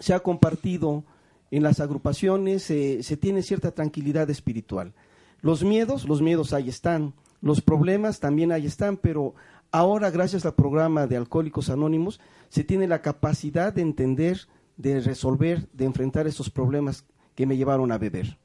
se 0.00 0.12
ha 0.12 0.18
compartido 0.18 1.04
en 1.52 1.62
las 1.62 1.78
agrupaciones, 1.78 2.64
se 2.64 3.16
tiene 3.16 3.42
cierta 3.42 3.70
tranquilidad 3.70 4.28
espiritual. 4.28 4.92
Los 5.40 5.62
miedos, 5.62 6.08
los 6.08 6.20
miedos 6.20 6.52
ahí 6.52 6.68
están, 6.68 7.14
los 7.40 7.60
problemas 7.60 8.18
también 8.18 8.50
ahí 8.50 8.66
están, 8.66 8.96
pero 8.96 9.36
ahora 9.70 10.10
gracias 10.10 10.44
al 10.46 10.56
programa 10.56 11.06
de 11.06 11.16
Alcohólicos 11.16 11.70
Anónimos 11.70 12.18
se 12.48 12.64
tiene 12.64 12.88
la 12.88 13.02
capacidad 13.02 13.72
de 13.72 13.82
entender, 13.82 14.48
de 14.78 14.98
resolver, 14.98 15.68
de 15.72 15.84
enfrentar 15.84 16.26
esos 16.26 16.50
problemas 16.50 17.04
que 17.36 17.46
me 17.46 17.56
llevaron 17.56 17.92
a 17.92 17.98
beber. 17.98 18.36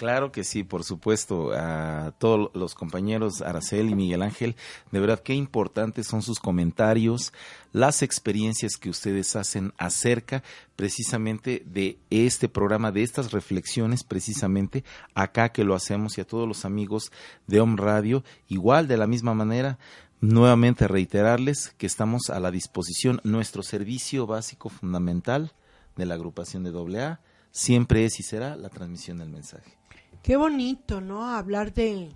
Claro 0.00 0.32
que 0.32 0.44
sí, 0.44 0.64
por 0.64 0.82
supuesto. 0.82 1.52
A 1.52 2.14
todos 2.16 2.50
los 2.54 2.74
compañeros 2.74 3.42
Aracel 3.42 3.90
y 3.90 3.94
Miguel 3.94 4.22
Ángel, 4.22 4.56
de 4.90 4.98
verdad 4.98 5.20
qué 5.22 5.34
importantes 5.34 6.06
son 6.06 6.22
sus 6.22 6.38
comentarios, 6.40 7.34
las 7.74 8.00
experiencias 8.00 8.78
que 8.78 8.88
ustedes 8.88 9.36
hacen 9.36 9.74
acerca 9.76 10.42
precisamente 10.74 11.62
de 11.66 11.98
este 12.08 12.48
programa, 12.48 12.92
de 12.92 13.02
estas 13.02 13.30
reflexiones 13.32 14.02
precisamente 14.02 14.84
acá 15.14 15.50
que 15.50 15.64
lo 15.64 15.74
hacemos 15.74 16.16
y 16.16 16.22
a 16.22 16.26
todos 16.26 16.48
los 16.48 16.64
amigos 16.64 17.12
de 17.46 17.60
Home 17.60 17.76
Radio, 17.76 18.24
igual 18.48 18.88
de 18.88 18.96
la 18.96 19.06
misma 19.06 19.34
manera. 19.34 19.78
Nuevamente 20.22 20.88
reiterarles 20.88 21.74
que 21.76 21.84
estamos 21.84 22.30
a 22.30 22.40
la 22.40 22.50
disposición, 22.50 23.20
nuestro 23.22 23.62
servicio 23.62 24.26
básico 24.26 24.70
fundamental 24.70 25.52
de 25.96 26.06
la 26.06 26.14
agrupación 26.14 26.62
de 26.64 26.70
AA 26.70 27.20
siempre 27.50 28.04
es 28.04 28.20
y 28.20 28.22
será 28.22 28.56
la 28.56 28.68
transmisión 28.68 29.18
del 29.18 29.28
mensaje. 29.28 29.76
Qué 30.22 30.36
bonito, 30.36 31.00
¿no? 31.00 31.24
Hablar 31.24 31.72
de, 31.72 32.12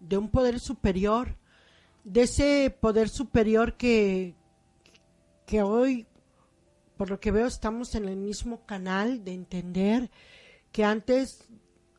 de 0.00 0.16
un 0.16 0.30
poder 0.30 0.60
superior, 0.60 1.36
de 2.04 2.22
ese 2.22 2.76
poder 2.80 3.08
superior 3.08 3.76
que, 3.76 4.34
que 5.46 5.62
hoy, 5.62 6.06
por 6.96 7.10
lo 7.10 7.18
que 7.18 7.30
veo, 7.30 7.46
estamos 7.46 7.94
en 7.94 8.08
el 8.08 8.16
mismo 8.16 8.64
canal 8.66 9.24
de 9.24 9.32
entender 9.32 10.10
que 10.72 10.84
antes, 10.84 11.48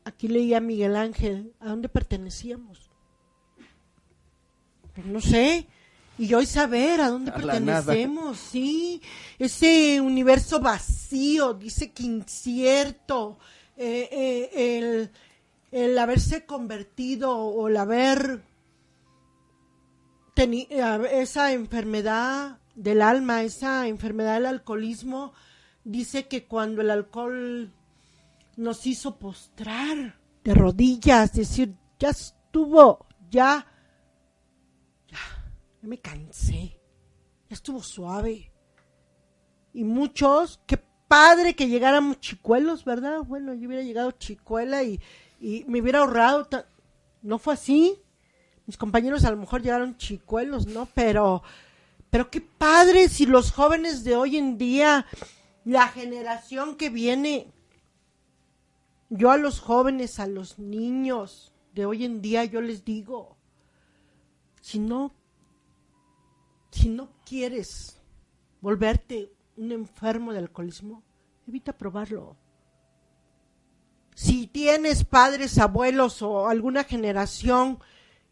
aquí 0.04 0.28
leía 0.28 0.60
Miguel 0.60 0.96
Ángel, 0.96 1.54
¿a 1.60 1.68
dónde 1.68 1.88
pertenecíamos? 1.88 2.90
Pues 4.94 5.06
no 5.06 5.20
sé, 5.20 5.66
y 6.18 6.34
hoy 6.34 6.46
saber 6.46 7.00
a 7.00 7.10
dónde 7.10 7.30
A 7.30 7.34
pertenecemos, 7.34 8.38
sí, 8.38 9.00
ese 9.38 10.00
universo 10.00 10.58
vacío, 10.60 11.54
dice 11.54 11.92
que 11.92 12.02
incierto, 12.02 13.38
eh, 13.76 14.08
eh, 14.10 14.78
el, 14.78 15.10
el 15.70 15.98
haberse 15.98 16.44
convertido 16.44 17.36
o 17.36 17.68
el 17.68 17.76
haber 17.76 18.42
tenido 20.34 21.04
esa 21.06 21.52
enfermedad 21.52 22.58
del 22.74 23.02
alma, 23.02 23.42
esa 23.42 23.86
enfermedad 23.86 24.34
del 24.34 24.46
alcoholismo, 24.46 25.32
dice 25.84 26.26
que 26.26 26.44
cuando 26.44 26.82
el 26.82 26.90
alcohol 26.90 27.72
nos 28.56 28.86
hizo 28.86 29.18
postrar 29.18 30.16
de 30.42 30.54
rodillas, 30.54 31.32
decir, 31.32 31.74
ya 31.98 32.10
estuvo, 32.10 33.06
ya 33.30 33.66
me 35.88 35.98
cansé, 35.98 36.78
ya 37.48 37.54
estuvo 37.54 37.82
suave. 37.82 38.52
Y 39.72 39.84
muchos, 39.84 40.60
qué 40.66 40.78
padre 41.08 41.54
que 41.54 41.68
llegáramos 41.68 42.20
chicuelos, 42.20 42.84
¿verdad? 42.84 43.20
Bueno, 43.26 43.54
yo 43.54 43.66
hubiera 43.66 43.82
llegado 43.82 44.12
chicuela 44.12 44.82
y, 44.82 45.00
y 45.40 45.64
me 45.66 45.80
hubiera 45.80 46.00
ahorrado. 46.00 46.48
No 47.22 47.38
fue 47.38 47.54
así. 47.54 47.98
Mis 48.66 48.76
compañeros 48.76 49.24
a 49.24 49.30
lo 49.30 49.38
mejor 49.38 49.62
llegaron 49.62 49.96
chicuelos, 49.96 50.66
¿no? 50.66 50.86
Pero, 50.94 51.42
pero 52.10 52.30
qué 52.30 52.40
padre 52.40 53.08
si 53.08 53.24
los 53.24 53.50
jóvenes 53.50 54.04
de 54.04 54.14
hoy 54.14 54.36
en 54.36 54.58
día, 54.58 55.06
la 55.64 55.88
generación 55.88 56.76
que 56.76 56.90
viene, 56.90 57.50
yo 59.08 59.30
a 59.30 59.38
los 59.38 59.60
jóvenes, 59.60 60.20
a 60.20 60.26
los 60.26 60.58
niños 60.58 61.52
de 61.72 61.86
hoy 61.86 62.04
en 62.04 62.20
día, 62.20 62.44
yo 62.44 62.60
les 62.60 62.84
digo, 62.84 63.38
si 64.60 64.78
no, 64.78 65.14
si 66.70 66.88
no 66.88 67.10
quieres 67.24 68.00
volverte 68.60 69.32
un 69.56 69.72
enfermo 69.72 70.32
de 70.32 70.38
alcoholismo, 70.38 71.02
evita 71.46 71.72
probarlo. 71.72 72.36
Si 74.14 74.46
tienes 74.46 75.04
padres, 75.04 75.58
abuelos 75.58 76.22
o 76.22 76.48
alguna 76.48 76.84
generación 76.84 77.78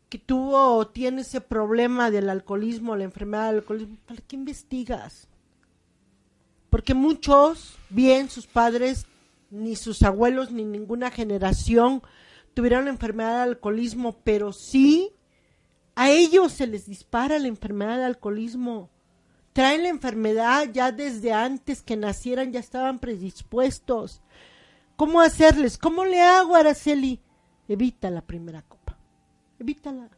que 0.08 0.18
tuvo 0.18 0.76
o 0.76 0.88
tiene 0.88 1.22
ese 1.22 1.40
problema 1.40 2.10
del 2.10 2.28
alcoholismo, 2.28 2.96
la 2.96 3.04
enfermedad 3.04 3.48
del 3.48 3.56
alcoholismo, 3.56 3.96
¿para 4.06 4.20
qué 4.20 4.36
investigas? 4.36 5.28
Porque 6.70 6.94
muchos, 6.94 7.76
bien 7.88 8.28
sus 8.28 8.46
padres, 8.46 9.06
ni 9.50 9.76
sus 9.76 10.02
abuelos, 10.02 10.50
ni 10.50 10.64
ninguna 10.64 11.10
generación 11.10 12.02
tuvieron 12.54 12.84
la 12.84 12.90
enfermedad 12.90 13.40
del 13.40 13.50
alcoholismo, 13.50 14.16
pero 14.24 14.52
sí 14.52 15.12
a 15.96 16.10
ellos 16.10 16.52
se 16.52 16.66
les 16.66 16.86
dispara 16.86 17.38
la 17.38 17.48
enfermedad 17.48 17.96
del 17.96 18.04
alcoholismo. 18.04 18.90
Traen 19.54 19.82
la 19.82 19.88
enfermedad 19.88 20.68
ya 20.70 20.92
desde 20.92 21.32
antes 21.32 21.82
que 21.82 21.96
nacieran, 21.96 22.52
ya 22.52 22.60
estaban 22.60 22.98
predispuestos. 22.98 24.20
¿Cómo 24.96 25.22
hacerles? 25.22 25.78
¿Cómo 25.78 26.04
le 26.04 26.20
hago, 26.20 26.54
Araceli? 26.54 27.22
Evita 27.66 28.10
la 28.10 28.20
primera 28.20 28.60
copa. 28.60 28.98
Evítala. 29.58 30.10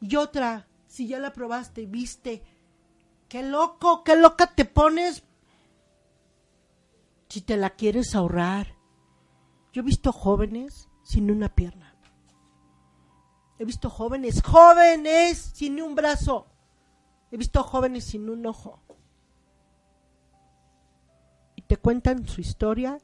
Y 0.00 0.16
otra, 0.16 0.66
si 0.86 1.06
ya 1.06 1.18
la 1.18 1.34
probaste 1.34 1.82
y 1.82 1.86
viste, 1.86 2.42
qué 3.28 3.42
loco, 3.42 4.02
qué 4.02 4.16
loca 4.16 4.54
te 4.54 4.64
pones 4.64 5.22
si 7.28 7.42
te 7.42 7.58
la 7.58 7.70
quieres 7.70 8.14
ahorrar. 8.14 8.74
Yo 9.72 9.82
he 9.82 9.84
visto 9.84 10.12
jóvenes 10.12 10.88
sin 11.02 11.30
una 11.30 11.54
pierna. 11.54 11.79
He 13.60 13.66
visto 13.66 13.90
jóvenes, 13.90 14.40
jóvenes 14.42 15.36
sin 15.52 15.82
un 15.82 15.94
brazo. 15.94 16.46
He 17.30 17.36
visto 17.36 17.62
jóvenes 17.62 18.04
sin 18.04 18.30
un 18.30 18.46
ojo. 18.46 18.80
Y 21.56 21.60
te 21.60 21.76
cuentan 21.76 22.26
su 22.26 22.40
historia 22.40 22.96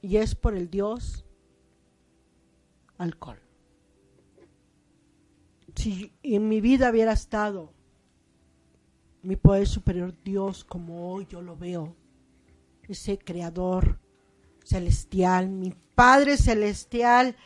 y 0.00 0.16
es 0.16 0.34
por 0.34 0.54
el 0.54 0.70
Dios 0.70 1.26
alcohol. 2.96 3.38
Si 5.74 6.14
en 6.22 6.48
mi 6.48 6.62
vida 6.62 6.90
hubiera 6.90 7.12
estado 7.12 7.74
mi 9.20 9.36
poder 9.36 9.68
superior 9.68 10.14
Dios 10.24 10.64
como 10.64 11.12
hoy 11.12 11.26
yo 11.26 11.42
lo 11.42 11.58
veo, 11.58 11.94
ese 12.88 13.18
creador 13.18 14.00
celestial, 14.64 15.50
mi 15.50 15.74
Padre 15.94 16.38
celestial, 16.38 17.36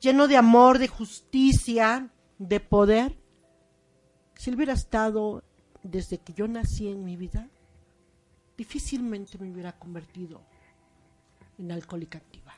lleno 0.00 0.28
de 0.28 0.36
amor, 0.36 0.78
de 0.78 0.88
justicia, 0.88 2.10
de 2.38 2.60
poder, 2.60 3.18
si 4.34 4.50
él 4.50 4.56
hubiera 4.56 4.74
estado 4.74 5.42
desde 5.82 6.18
que 6.18 6.32
yo 6.32 6.46
nací 6.48 6.88
en 6.88 7.04
mi 7.04 7.16
vida, 7.16 7.48
difícilmente 8.56 9.38
me 9.38 9.50
hubiera 9.50 9.72
convertido 9.72 10.42
en 11.58 11.72
alcohólica 11.72 12.18
activa. 12.18 12.54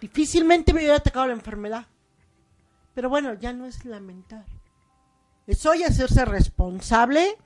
Difícilmente 0.00 0.72
me 0.72 0.80
hubiera 0.80 0.96
atacado 0.96 1.26
la 1.26 1.34
enfermedad. 1.34 1.86
Pero 2.94 3.08
bueno, 3.08 3.34
ya 3.34 3.52
no 3.52 3.66
es 3.66 3.84
lamentar. 3.84 4.46
Es 5.46 5.64
hoy 5.66 5.82
hacerse 5.82 6.24
responsable 6.24 7.36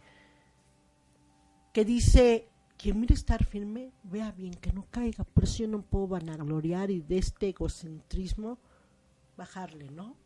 que 1.73 1.85
dice, 1.85 2.49
quien 2.77 3.01
mire 3.01 3.15
estar 3.15 3.45
firme, 3.45 3.93
vea 4.05 4.31
bien 4.33 4.55
que 4.55 4.73
no 4.73 4.87
caiga. 4.91 5.25
Por 5.25 5.45
eso 5.45 5.59
yo 5.59 5.69
no 5.69 5.83
puedo 5.83 6.09
vanagloriar 6.09 6.91
y 6.91 7.01
de 7.01 7.19
este 7.19 7.49
egocentrismo 7.49 8.59
bajarle, 9.37 9.91
¿no? 9.91 10.17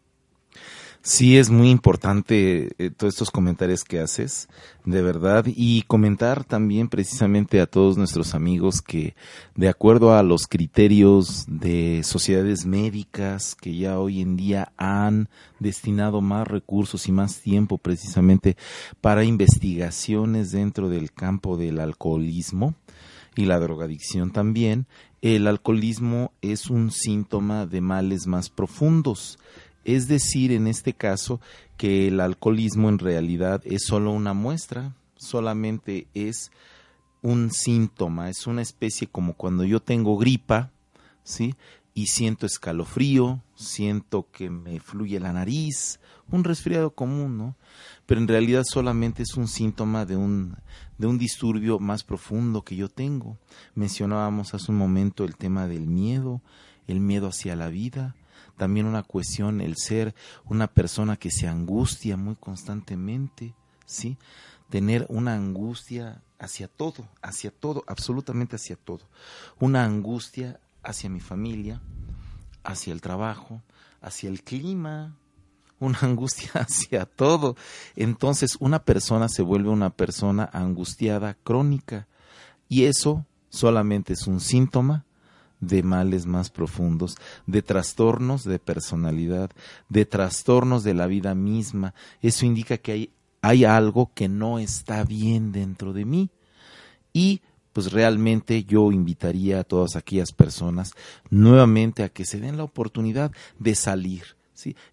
Sí, 1.01 1.39
es 1.39 1.49
muy 1.49 1.71
importante 1.71 2.73
eh, 2.79 2.91
todos 2.91 3.15
estos 3.15 3.31
comentarios 3.31 3.85
que 3.85 4.01
haces, 4.01 4.49
de 4.85 5.01
verdad, 5.01 5.45
y 5.47 5.83
comentar 5.83 6.45
también 6.45 6.89
precisamente 6.89 7.61
a 7.61 7.67
todos 7.67 7.97
nuestros 7.97 8.35
amigos 8.35 8.83
que 8.83 9.15
de 9.55 9.69
acuerdo 9.69 10.13
a 10.13 10.23
los 10.23 10.47
criterios 10.47 11.45
de 11.47 12.03
sociedades 12.03 12.67
médicas 12.67 13.55
que 13.55 13.77
ya 13.77 13.99
hoy 13.99 14.21
en 14.21 14.37
día 14.37 14.73
han 14.77 15.29
destinado 15.61 16.21
más 16.21 16.47
recursos 16.49 17.09
y 17.09 17.13
más 17.13 17.41
tiempo 17.41 17.79
precisamente 17.79 18.57
para 19.01 19.25
investigaciones 19.25 20.51
dentro 20.51 20.89
del 20.89 21.13
campo 21.13 21.57
del 21.57 21.79
alcoholismo 21.79 22.75
y 23.39 23.45
la 23.45 23.61
drogadicción 23.61 24.33
también, 24.33 24.89
el 25.23 25.47
alcoholismo 25.47 26.33
es 26.43 26.71
un 26.71 26.91
síntoma 26.91 27.67
de 27.67 27.81
males 27.81 28.27
más 28.27 28.51
profundos. 28.51 29.39
Es 29.85 30.09
decir, 30.09 30.51
en 30.51 30.67
este 30.67 30.93
caso, 30.93 31.41
que 31.77 32.09
el 32.09 32.19
alcoholismo 32.19 32.89
en 32.89 32.99
realidad 32.99 33.63
es 33.65 33.85
solo 33.87 34.11
una 34.11 34.35
muestra, 34.35 34.97
solamente 35.15 36.09
es 36.15 36.51
un 37.23 37.53
síntoma, 37.53 38.29
es 38.29 38.49
una 38.49 38.61
especie 38.61 39.07
como 39.07 39.35
cuando 39.35 39.63
yo 39.63 39.79
tengo 39.79 40.19
gripa, 40.19 40.73
¿sí? 41.23 41.55
Y 41.95 42.09
siento 42.09 42.45
escalofrío, 42.45 43.41
siento 43.55 44.27
que 44.33 44.51
me 44.51 44.81
fluye 44.81 45.21
la 45.21 45.33
nariz, 45.33 46.01
un 46.29 46.43
resfriado 46.43 46.91
común, 46.91 47.39
¿no? 47.39 47.57
Pero 48.05 48.21
en 48.21 48.27
realidad 48.27 48.65
solamente 48.65 49.23
es 49.23 49.37
un 49.37 49.47
síntoma 49.47 50.07
de 50.07 50.17
un, 50.17 50.57
de 50.99 51.07
un 51.07 51.17
disturbio 51.17 51.79
más 51.79 52.03
profundo 52.05 52.63
que 52.63 52.77
yo 52.77 52.89
tengo. 52.89 53.39
Mencionábamos 53.75 54.53
hace 54.55 54.71
un 54.71 54.79
momento 54.79 55.25
el 55.25 55.37
tema 55.37 55.67
del 55.67 55.87
miedo, 55.87 56.43
el 56.87 57.01
miedo 57.01 57.29
hacia 57.29 57.57
la 57.57 57.69
vida, 57.69 58.15
también 58.57 58.87
una 58.87 59.05
cuestión 59.05 59.61
el 59.61 59.77
ser 59.77 60.15
una 60.45 60.67
persona 60.67 61.17
que 61.17 61.31
se 61.31 61.47
angustia 61.47 62.17
muy 62.17 62.35
constantemente, 62.35 63.55
¿sí? 63.87 64.19
Tener 64.69 65.07
una 65.09 65.35
angustia 65.35 66.21
hacia 66.39 66.69
todo, 66.69 67.09
hacia 67.23 67.51
todo, 67.51 67.85
absolutamente 67.87 68.57
hacia 68.57 68.77
todo. 68.77 69.09
Una 69.61 69.85
angustia 69.85 70.61
hacia 70.83 71.09
mi 71.09 71.21
familia, 71.21 71.81
hacia 72.65 72.93
el 72.93 73.01
trabajo, 73.01 73.63
hacia 74.01 74.29
el 74.29 74.43
clima, 74.43 75.17
una 75.81 75.99
angustia 76.03 76.51
hacia 76.55 77.05
todo. 77.07 77.57
Entonces 77.97 78.57
una 78.61 78.81
persona 78.81 79.29
se 79.29 79.43
vuelve 79.43 79.69
una 79.69 79.91
persona 79.91 80.49
angustiada 80.53 81.37
crónica 81.43 82.07
y 82.69 82.85
eso 82.85 83.25
solamente 83.51 84.13
es 84.13 84.27
un 84.27 84.41
síntoma 84.41 85.05
de 85.61 85.83
males 85.83 86.27
más 86.27 86.51
profundos, 86.51 87.17
de 87.47 87.63
trastornos 87.63 88.45
de 88.45 88.59
personalidad, 88.59 89.51
de 89.89 90.05
trastornos 90.07 90.85
de 90.85 90.95
la 90.95 91.07
vida 91.07 91.35
misma. 91.35 91.95
Eso 92.23 92.47
indica 92.47 92.79
que 92.79 92.93
hay, 92.93 93.11
hay 93.43 93.65
algo 93.65 94.13
que 94.15 94.29
no 94.29 94.59
está 94.59 95.05
bien 95.05 95.51
dentro 95.51 95.93
de 95.93 96.05
mí. 96.05 96.31
Y 97.13 97.41
pues 97.73 97.93
realmente 97.93 98.65
yo 98.65 98.91
invitaría 98.93 99.61
a 99.61 99.65
todas 99.65 99.97
aquellas 99.97 100.33
personas 100.33 100.95
nuevamente 101.31 102.03
a 102.03 102.09
que 102.09 102.25
se 102.25 102.41
den 102.41 102.57
la 102.57 102.65
oportunidad 102.65 103.33
de 103.59 103.75
salir, 103.75 104.38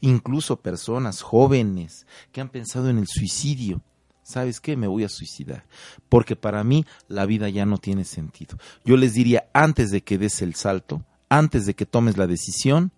incluso 0.01 0.61
personas 0.61 1.21
jóvenes 1.21 2.05
que 2.31 2.41
han 2.41 2.49
pensado 2.49 2.89
en 2.89 2.97
el 2.97 3.07
suicidio. 3.07 3.81
¿Sabes 4.23 4.59
qué? 4.59 4.75
Me 4.75 4.87
voy 4.87 5.03
a 5.03 5.09
suicidar. 5.09 5.65
Porque 6.09 6.35
para 6.35 6.63
mí 6.63 6.85
la 7.07 7.25
vida 7.25 7.47
ya 7.49 7.65
no 7.65 7.77
tiene 7.77 8.05
sentido. 8.05 8.57
Yo 8.83 8.97
les 8.97 9.13
diría, 9.13 9.49
antes 9.53 9.91
de 9.91 10.01
que 10.01 10.17
des 10.17 10.41
el 10.41 10.55
salto, 10.55 11.03
antes 11.29 11.65
de 11.65 11.75
que 11.75 11.85
tomes 11.85 12.17
la 12.17 12.25
decisión, 12.25 12.91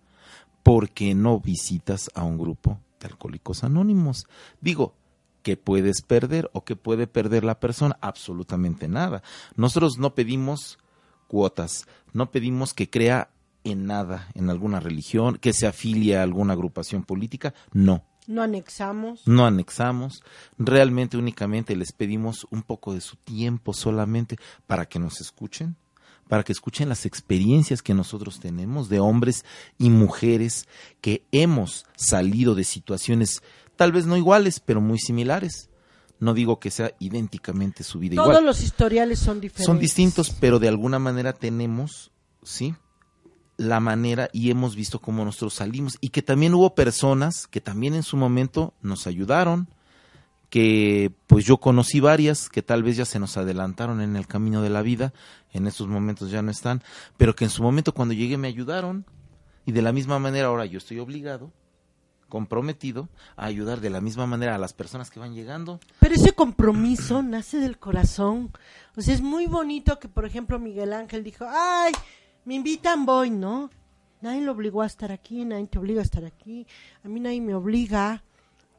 ¿por 0.62 0.90
qué 0.90 1.14
no 1.14 1.38
visitas 1.38 2.10
a 2.14 2.24
un 2.24 2.38
grupo 2.38 2.80
de 3.00 3.08
alcohólicos 3.08 3.62
anónimos? 3.62 4.26
Digo, 4.60 4.94
¿qué 5.42 5.56
puedes 5.56 6.02
perder 6.02 6.50
o 6.54 6.64
qué 6.64 6.76
puede 6.76 7.06
perder 7.06 7.44
la 7.44 7.60
persona? 7.60 7.98
Absolutamente 8.00 8.88
nada. 8.88 9.22
Nosotros 9.56 9.98
no 9.98 10.14
pedimos 10.14 10.78
cuotas, 11.26 11.86
no 12.12 12.30
pedimos 12.30 12.74
que 12.74 12.88
crea 12.88 13.30
en 13.70 13.86
nada, 13.86 14.28
en 14.34 14.50
alguna 14.50 14.80
religión, 14.80 15.38
que 15.38 15.52
se 15.52 15.66
afilie 15.66 16.16
a 16.16 16.22
alguna 16.22 16.52
agrupación 16.54 17.04
política, 17.04 17.54
no. 17.72 18.04
No 18.26 18.42
anexamos. 18.42 19.26
No 19.26 19.46
anexamos, 19.46 20.22
realmente 20.58 21.16
únicamente 21.16 21.74
les 21.76 21.92
pedimos 21.92 22.46
un 22.50 22.62
poco 22.62 22.92
de 22.92 23.00
su 23.00 23.16
tiempo 23.16 23.72
solamente 23.72 24.36
para 24.66 24.84
que 24.84 24.98
nos 24.98 25.22
escuchen, 25.22 25.76
para 26.28 26.42
que 26.42 26.52
escuchen 26.52 26.90
las 26.90 27.06
experiencias 27.06 27.80
que 27.80 27.94
nosotros 27.94 28.38
tenemos 28.38 28.90
de 28.90 29.00
hombres 29.00 29.46
y 29.78 29.88
mujeres 29.88 30.68
que 31.00 31.24
hemos 31.32 31.86
salido 31.96 32.54
de 32.54 32.64
situaciones 32.64 33.42
tal 33.76 33.92
vez 33.92 34.04
no 34.04 34.16
iguales, 34.16 34.60
pero 34.60 34.82
muy 34.82 34.98
similares. 34.98 35.70
No 36.20 36.34
digo 36.34 36.58
que 36.58 36.70
sea 36.70 36.92
idénticamente 36.98 37.84
su 37.84 38.00
vida 38.00 38.16
Todos 38.16 38.28
igual. 38.28 38.44
los 38.44 38.60
historiales 38.60 39.20
son 39.20 39.40
diferentes. 39.40 39.64
Son 39.64 39.78
distintos, 39.78 40.30
pero 40.38 40.58
de 40.58 40.68
alguna 40.68 40.98
manera 40.98 41.32
tenemos, 41.32 42.10
¿sí? 42.42 42.74
La 43.58 43.80
manera 43.80 44.30
y 44.32 44.50
hemos 44.50 44.76
visto 44.76 45.00
cómo 45.00 45.24
nosotros 45.24 45.54
salimos 45.54 45.98
y 46.00 46.08
que 46.08 46.22
también 46.22 46.54
hubo 46.54 46.74
personas 46.74 47.48
que 47.48 47.60
también 47.60 47.94
en 47.94 48.04
su 48.04 48.16
momento 48.16 48.72
nos 48.80 49.06
ayudaron, 49.06 49.68
que 50.48 51.12
pues 51.26 51.44
yo 51.44 51.58
conocí 51.58 52.00
varias 52.00 52.48
que 52.48 52.62
tal 52.62 52.84
vez 52.84 52.96
ya 52.96 53.04
se 53.04 53.18
nos 53.18 53.36
adelantaron 53.36 54.00
en 54.00 54.16
el 54.16 54.28
camino 54.28 54.62
de 54.62 54.70
la 54.70 54.80
vida, 54.80 55.12
en 55.52 55.66
estos 55.66 55.88
momentos 55.88 56.30
ya 56.30 56.40
no 56.40 56.52
están, 56.52 56.82
pero 57.16 57.34
que 57.34 57.44
en 57.44 57.50
su 57.50 57.62
momento 57.62 57.92
cuando 57.92 58.14
llegué 58.14 58.38
me 58.38 58.48
ayudaron 58.48 59.04
y 59.66 59.72
de 59.72 59.82
la 59.82 59.92
misma 59.92 60.20
manera 60.20 60.48
ahora 60.48 60.64
yo 60.64 60.78
estoy 60.78 61.00
obligado, 61.00 61.50
comprometido 62.28 63.08
a 63.36 63.46
ayudar 63.46 63.80
de 63.80 63.90
la 63.90 64.00
misma 64.00 64.26
manera 64.26 64.54
a 64.54 64.58
las 64.58 64.72
personas 64.72 65.10
que 65.10 65.18
van 65.18 65.34
llegando. 65.34 65.80
Pero 65.98 66.14
ese 66.14 66.32
compromiso 66.32 67.22
nace 67.22 67.58
del 67.58 67.78
corazón. 67.78 68.52
O 68.96 69.00
sea, 69.00 69.14
es 69.14 69.22
muy 69.22 69.46
bonito 69.46 69.98
que, 69.98 70.08
por 70.08 70.26
ejemplo, 70.26 70.58
Miguel 70.58 70.92
Ángel 70.92 71.24
dijo, 71.24 71.46
ay, 71.48 71.92
me 72.48 72.54
invitan, 72.54 73.04
voy, 73.04 73.28
¿no? 73.28 73.68
Nadie 74.22 74.40
lo 74.40 74.52
obligó 74.52 74.80
a 74.80 74.86
estar 74.86 75.12
aquí, 75.12 75.44
nadie 75.44 75.66
te 75.66 75.78
obliga 75.78 76.00
a 76.00 76.04
estar 76.04 76.24
aquí, 76.24 76.66
a 77.04 77.08
mí 77.08 77.20
nadie 77.20 77.42
me 77.42 77.54
obliga. 77.54 78.24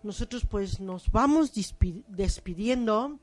Nosotros 0.02 0.44
pues 0.50 0.80
nos 0.80 1.12
vamos 1.12 1.52
despidiendo. 2.08 3.20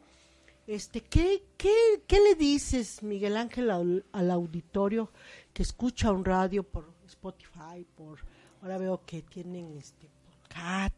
Este, 0.69 1.01
¿qué, 1.01 1.43
qué, 1.57 1.75
¿Qué 2.07 2.21
le 2.21 2.37
dices, 2.37 3.03
Miguel 3.03 3.37
Ángel, 3.37 3.73
al, 3.73 4.05
al 4.13 4.31
auditorio 4.31 5.11
que 5.53 5.65
escucha 5.65 6.13
un 6.13 6.25
radio 6.25 6.63
por 6.63 6.93
Spotify, 7.09 7.85
por 7.97 8.21
ahora 8.63 8.79
veo 8.79 9.03
que 9.05 9.23
tienen 9.23 9.77
este 9.77 10.09
podcast, 10.29 10.95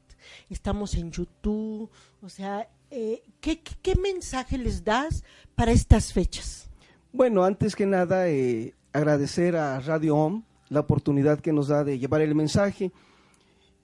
estamos 0.51 0.95
en 0.95 1.11
YouTube, 1.11 1.91
o 2.21 2.29
sea, 2.29 2.69
eh, 2.91 3.23
¿qué, 3.41 3.63
qué, 3.63 3.77
qué 3.81 3.97
mensaje 3.97 4.59
les 4.59 4.85
das 4.85 5.25
para 5.55 5.73
estas 5.73 6.13
fechas? 6.13 6.69
Bueno, 7.15 7.45
antes 7.45 7.75
que 7.75 7.87
nada, 7.87 8.29
eh, 8.29 8.75
agradecer 8.93 9.57
a 9.57 9.81
Radio 9.81 10.17
OM 10.17 10.43
la 10.69 10.81
oportunidad 10.81 11.41
que 11.41 11.53
nos 11.53 11.69
da 11.69 11.85
de 11.85 11.99
llevar 11.99 12.21
el 12.21 12.35
mensaje 12.35 12.93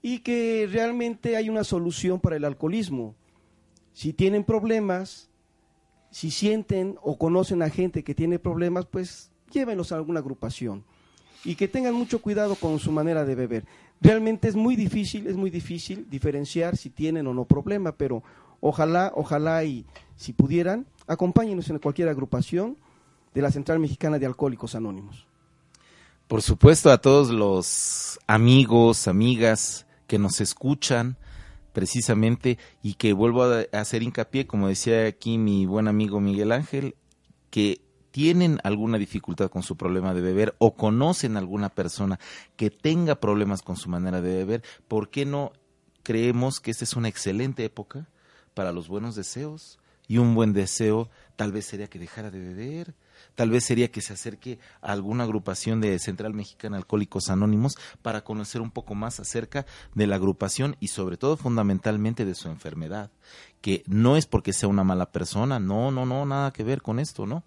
y 0.01 0.19
que 0.19 0.67
realmente 0.71 1.35
hay 1.35 1.49
una 1.49 1.63
solución 1.63 2.19
para 2.19 2.35
el 2.35 2.45
alcoholismo. 2.45 3.15
Si 3.93 4.13
tienen 4.13 4.43
problemas, 4.43 5.29
si 6.11 6.31
sienten 6.31 6.97
o 7.01 7.17
conocen 7.17 7.61
a 7.61 7.69
gente 7.69 8.03
que 8.03 8.13
tiene 8.13 8.39
problemas, 8.39 8.85
pues 8.85 9.31
llévenlos 9.51 9.91
a 9.91 9.95
alguna 9.95 10.19
agrupación 10.19 10.83
y 11.43 11.55
que 11.55 11.67
tengan 11.67 11.93
mucho 11.93 12.21
cuidado 12.21 12.55
con 12.55 12.79
su 12.79 12.91
manera 12.91 13.23
de 13.23 13.35
beber. 13.35 13.65
Realmente 14.01 14.47
es 14.47 14.55
muy 14.55 14.75
difícil, 14.75 15.27
es 15.27 15.35
muy 15.35 15.49
difícil 15.49 16.07
diferenciar 16.09 16.75
si 16.75 16.89
tienen 16.89 17.27
o 17.27 17.33
no 17.33 17.45
problema, 17.45 17.93
pero 17.93 18.23
ojalá, 18.59 19.11
ojalá 19.15 19.63
y 19.63 19.85
si 20.15 20.33
pudieran, 20.33 20.87
acompáñenos 21.07 21.69
en 21.69 21.79
cualquier 21.79 22.09
agrupación 22.09 22.77
de 23.35 23.41
la 23.41 23.51
Central 23.51 23.79
Mexicana 23.79 24.17
de 24.17 24.25
Alcohólicos 24.25 24.73
Anónimos. 24.73 25.27
Por 26.27 26.41
supuesto 26.41 26.89
a 26.89 26.97
todos 26.97 27.29
los 27.29 28.19
amigos, 28.25 29.07
amigas 29.07 29.85
que 30.07 30.17
nos 30.17 30.41
escuchan 30.41 31.17
precisamente 31.73 32.57
y 32.81 32.93
que 32.93 33.13
vuelvo 33.13 33.43
a 33.43 33.65
a 33.71 33.81
hacer 33.81 34.01
hincapié, 34.01 34.47
como 34.47 34.69
decía 34.69 35.05
aquí 35.05 35.37
mi 35.37 35.65
buen 35.65 35.87
amigo 35.87 36.19
Miguel 36.19 36.53
Ángel, 36.53 36.95
que 37.51 37.81
tienen 38.11 38.59
alguna 38.63 38.97
dificultad 38.97 39.49
con 39.49 39.61
su 39.61 39.75
problema 39.75 40.13
de 40.13 40.21
beber 40.21 40.55
o 40.57 40.73
conocen 40.73 41.35
alguna 41.35 41.67
persona 41.67 42.17
que 42.55 42.71
tenga 42.71 43.15
problemas 43.15 43.61
con 43.61 43.75
su 43.75 43.89
manera 43.89 44.21
de 44.21 44.37
beber, 44.37 44.63
¿por 44.87 45.09
qué 45.09 45.25
no 45.25 45.51
creemos 46.01 46.61
que 46.61 46.71
esta 46.71 46.85
es 46.85 46.95
una 46.95 47.09
excelente 47.09 47.65
época 47.65 48.07
para 48.53 48.71
los 48.71 48.87
buenos 48.87 49.15
deseos? 49.15 49.79
Y 50.07 50.19
un 50.19 50.33
buen 50.33 50.53
deseo 50.53 51.09
tal 51.35 51.51
vez 51.51 51.65
sería 51.65 51.89
que 51.89 51.99
dejara 51.99 52.31
de 52.31 52.39
beber, 52.39 52.95
tal 53.35 53.49
vez 53.49 53.65
sería 53.65 53.91
que 53.91 54.01
se 54.01 54.13
acerque 54.13 54.59
a 54.81 54.91
alguna 54.91 55.25
agrupación 55.25 55.81
de 55.81 55.99
Central 55.99 56.33
Mexicana 56.33 56.77
Alcohólicos 56.77 57.29
Anónimos 57.29 57.77
para 58.01 58.23
conocer 58.23 58.61
un 58.61 58.71
poco 58.71 58.95
más 58.95 59.19
acerca 59.19 59.65
de 59.93 60.07
la 60.07 60.15
agrupación 60.15 60.77
y 60.79 60.87
sobre 60.87 61.17
todo 61.17 61.37
fundamentalmente 61.37 62.25
de 62.25 62.35
su 62.35 62.49
enfermedad, 62.49 63.11
que 63.61 63.83
no 63.87 64.17
es 64.17 64.25
porque 64.25 64.53
sea 64.53 64.69
una 64.69 64.83
mala 64.83 65.11
persona, 65.11 65.59
no, 65.59 65.91
no, 65.91 66.05
no, 66.05 66.25
nada 66.25 66.51
que 66.51 66.63
ver 66.63 66.81
con 66.81 66.99
esto, 66.99 67.25
¿no? 67.25 67.43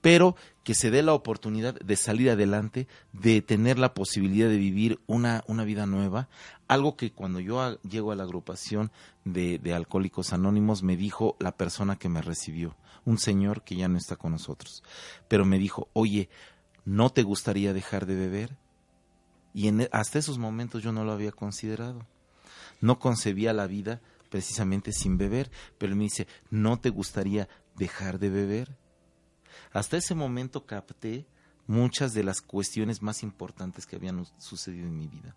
Pero 0.00 0.36
que 0.62 0.74
se 0.74 0.90
dé 0.90 1.02
la 1.02 1.14
oportunidad 1.14 1.74
de 1.74 1.96
salir 1.96 2.30
adelante, 2.30 2.86
de 3.12 3.40
tener 3.42 3.78
la 3.78 3.94
posibilidad 3.94 4.48
de 4.48 4.58
vivir 4.58 5.00
una, 5.06 5.44
una 5.46 5.64
vida 5.64 5.86
nueva, 5.86 6.28
algo 6.68 6.96
que 6.96 7.12
cuando 7.12 7.40
yo 7.40 7.80
llego 7.82 8.12
a 8.12 8.16
la 8.16 8.22
agrupación 8.22 8.90
de, 9.24 9.58
de 9.58 9.74
Alcohólicos 9.74 10.32
Anónimos 10.32 10.82
me 10.82 10.96
dijo 10.96 11.36
la 11.38 11.56
persona 11.56 11.96
que 11.96 12.08
me 12.08 12.22
recibió, 12.22 12.76
un 13.04 13.18
señor 13.18 13.62
que 13.62 13.76
ya 13.76 13.88
no 13.88 13.98
está 13.98 14.16
con 14.16 14.32
nosotros, 14.32 14.82
pero 15.28 15.44
me 15.44 15.58
dijo, 15.58 15.88
oye, 15.92 16.28
¿no 16.84 17.10
te 17.10 17.22
gustaría 17.22 17.72
dejar 17.72 18.06
de 18.06 18.14
beber? 18.14 18.56
Y 19.52 19.68
en, 19.68 19.82
e- 19.82 19.88
hasta 19.92 20.18
esos 20.18 20.38
momentos 20.38 20.82
yo 20.82 20.92
no 20.92 21.04
lo 21.04 21.12
había 21.12 21.32
considerado. 21.32 22.06
No 22.80 22.98
concebía 22.98 23.52
la 23.52 23.66
vida 23.66 24.00
precisamente 24.30 24.92
sin 24.92 25.16
beber, 25.16 25.50
pero 25.78 25.94
me 25.94 26.04
dice, 26.04 26.26
¿no 26.50 26.78
te 26.80 26.90
gustaría 26.90 27.48
dejar 27.76 28.18
de 28.18 28.30
beber? 28.30 28.76
Hasta 29.72 29.96
ese 29.96 30.14
momento 30.14 30.66
capté 30.66 31.26
muchas 31.66 32.14
de 32.14 32.24
las 32.24 32.40
cuestiones 32.40 33.00
más 33.00 33.22
importantes 33.22 33.86
que 33.86 33.96
habían 33.96 34.26
sucedido 34.38 34.86
en 34.86 34.98
mi 34.98 35.06
vida. 35.06 35.34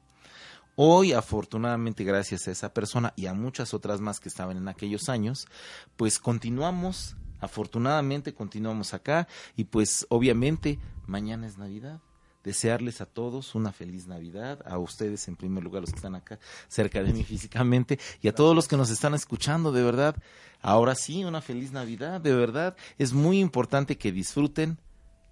Hoy, 0.75 1.13
afortunadamente, 1.13 2.03
gracias 2.03 2.47
a 2.47 2.51
esa 2.51 2.73
persona 2.73 3.13
y 3.15 3.25
a 3.25 3.33
muchas 3.33 3.73
otras 3.73 3.99
más 3.99 4.19
que 4.19 4.29
estaban 4.29 4.57
en 4.57 4.67
aquellos 4.67 5.09
años, 5.09 5.47
pues 5.95 6.19
continuamos, 6.19 7.15
afortunadamente 7.39 8.33
continuamos 8.33 8.93
acá 8.93 9.27
y 9.55 9.65
pues 9.65 10.05
obviamente 10.09 10.79
mañana 11.05 11.47
es 11.47 11.57
Navidad. 11.57 12.01
Desearles 12.43 13.01
a 13.01 13.05
todos 13.05 13.55
una 13.55 13.73
feliz 13.73 14.07
Navidad, 14.07 14.63
a 14.65 14.77
ustedes 14.77 15.27
en 15.27 15.35
primer 15.35 15.63
lugar 15.63 15.81
los 15.81 15.89
que 15.89 15.97
están 15.97 16.15
acá 16.15 16.39
cerca 16.69 17.03
de 17.03 17.11
mí 17.11 17.23
físicamente 17.25 17.99
y 18.21 18.29
a 18.29 18.35
todos 18.35 18.55
los 18.55 18.69
que 18.69 18.77
nos 18.77 18.89
están 18.89 19.13
escuchando, 19.13 19.71
de 19.73 19.83
verdad. 19.83 20.15
Ahora 20.61 20.95
sí, 20.95 21.25
una 21.25 21.41
feliz 21.41 21.71
Navidad, 21.71 22.21
de 22.21 22.33
verdad. 22.33 22.77
Es 22.97 23.11
muy 23.11 23.39
importante 23.39 23.97
que 23.97 24.13
disfruten 24.13 24.79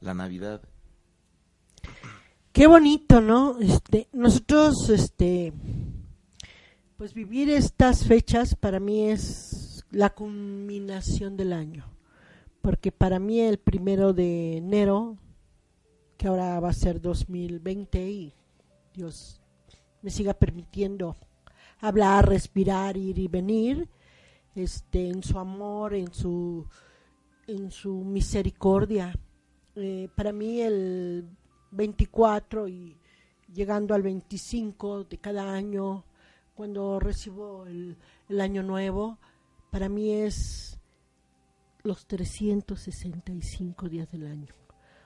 la 0.02 0.14
Navidad 0.14 0.62
Qué 2.56 2.68
bonito, 2.68 3.20
¿no? 3.20 3.60
Este, 3.60 4.08
nosotros, 4.14 4.90
este, 4.90 5.52
pues 6.96 7.14
vivir 7.14 7.50
estas 7.50 8.06
fechas 8.06 8.56
para 8.56 8.80
mí 8.80 9.10
es 9.10 9.84
la 9.92 10.12
culminación 10.12 11.36
del 11.36 11.52
año, 11.52 11.86
porque 12.66 12.92
para 12.92 13.20
mí 13.20 13.42
el 13.42 13.60
primero 13.60 14.12
de 14.12 14.58
enero, 14.58 15.20
que 16.18 16.28
ahora 16.28 16.60
va 16.60 16.70
a 16.70 16.74
ser 16.74 17.00
2020 17.00 18.10
y 18.10 18.34
Dios 18.92 19.40
me 20.02 20.10
siga 20.10 20.34
permitiendo 20.34 21.16
hablar, 21.80 22.28
respirar, 22.28 22.98
ir 22.98 23.20
y 23.20 23.28
venir, 23.28 23.88
este, 24.56 25.10
en 25.10 25.22
su 25.22 25.38
amor, 25.38 25.94
en 25.94 26.12
su, 26.12 26.66
en 27.46 27.70
su 27.70 28.04
misericordia. 28.04 29.14
Eh, 29.76 30.10
para 30.16 30.34
mí 30.34 30.60
el 30.60 31.30
24 31.70 32.68
y 32.68 32.98
llegando 33.54 33.94
al 33.94 34.02
25 34.02 35.04
de 35.04 35.20
cada 35.20 35.54
año, 35.54 36.04
cuando 36.56 37.00
recibo 37.00 37.68
el, 37.68 37.96
el 38.28 38.42
año 38.42 38.64
nuevo, 38.64 39.20
para 39.70 39.88
mí 39.88 40.14
es 40.14 40.75
los 41.86 42.06
365 42.08 43.88
días 43.90 44.10
del 44.12 44.28
año. 44.28 44.54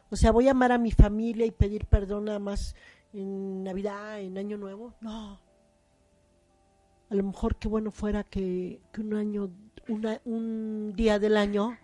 O 0.09 0.15
sea, 0.15 0.31
voy 0.31 0.47
a 0.47 0.51
amar 0.51 0.71
a 0.71 0.77
mi 0.77 0.91
familia 0.91 1.45
y 1.45 1.51
pedir 1.51 1.85
perdón 1.85 2.25
nada 2.25 2.39
más 2.39 2.75
en 3.13 3.63
Navidad, 3.63 4.19
en 4.21 4.37
Año 4.37 4.57
Nuevo. 4.57 4.95
No. 5.01 5.39
A 7.09 7.15
lo 7.15 7.23
mejor 7.23 7.57
qué 7.57 7.67
bueno 7.67 7.91
fuera 7.91 8.23
que, 8.23 8.81
que 8.91 9.01
un 9.01 9.13
año, 9.13 9.51
una- 9.87 10.21
un 10.25 10.93
día 10.95 11.19
del 11.19 11.37
año, 11.37 11.77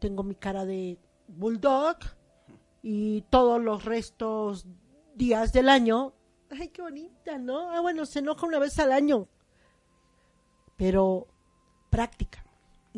tengo 0.00 0.22
mi 0.22 0.34
cara 0.34 0.64
de 0.64 0.98
bulldog 1.28 1.96
y 2.82 3.22
todos 3.30 3.60
los 3.62 3.84
restos 3.84 4.66
días 5.14 5.52
del 5.52 5.68
año. 5.68 6.12
Ay, 6.50 6.68
qué 6.68 6.80
bonita, 6.82 7.38
¿no? 7.38 7.70
Ah, 7.70 7.80
bueno, 7.80 8.06
se 8.06 8.20
enoja 8.20 8.46
una 8.46 8.58
vez 8.58 8.78
al 8.78 8.92
año. 8.92 9.28
Pero 10.76 11.26
práctica. 11.90 12.44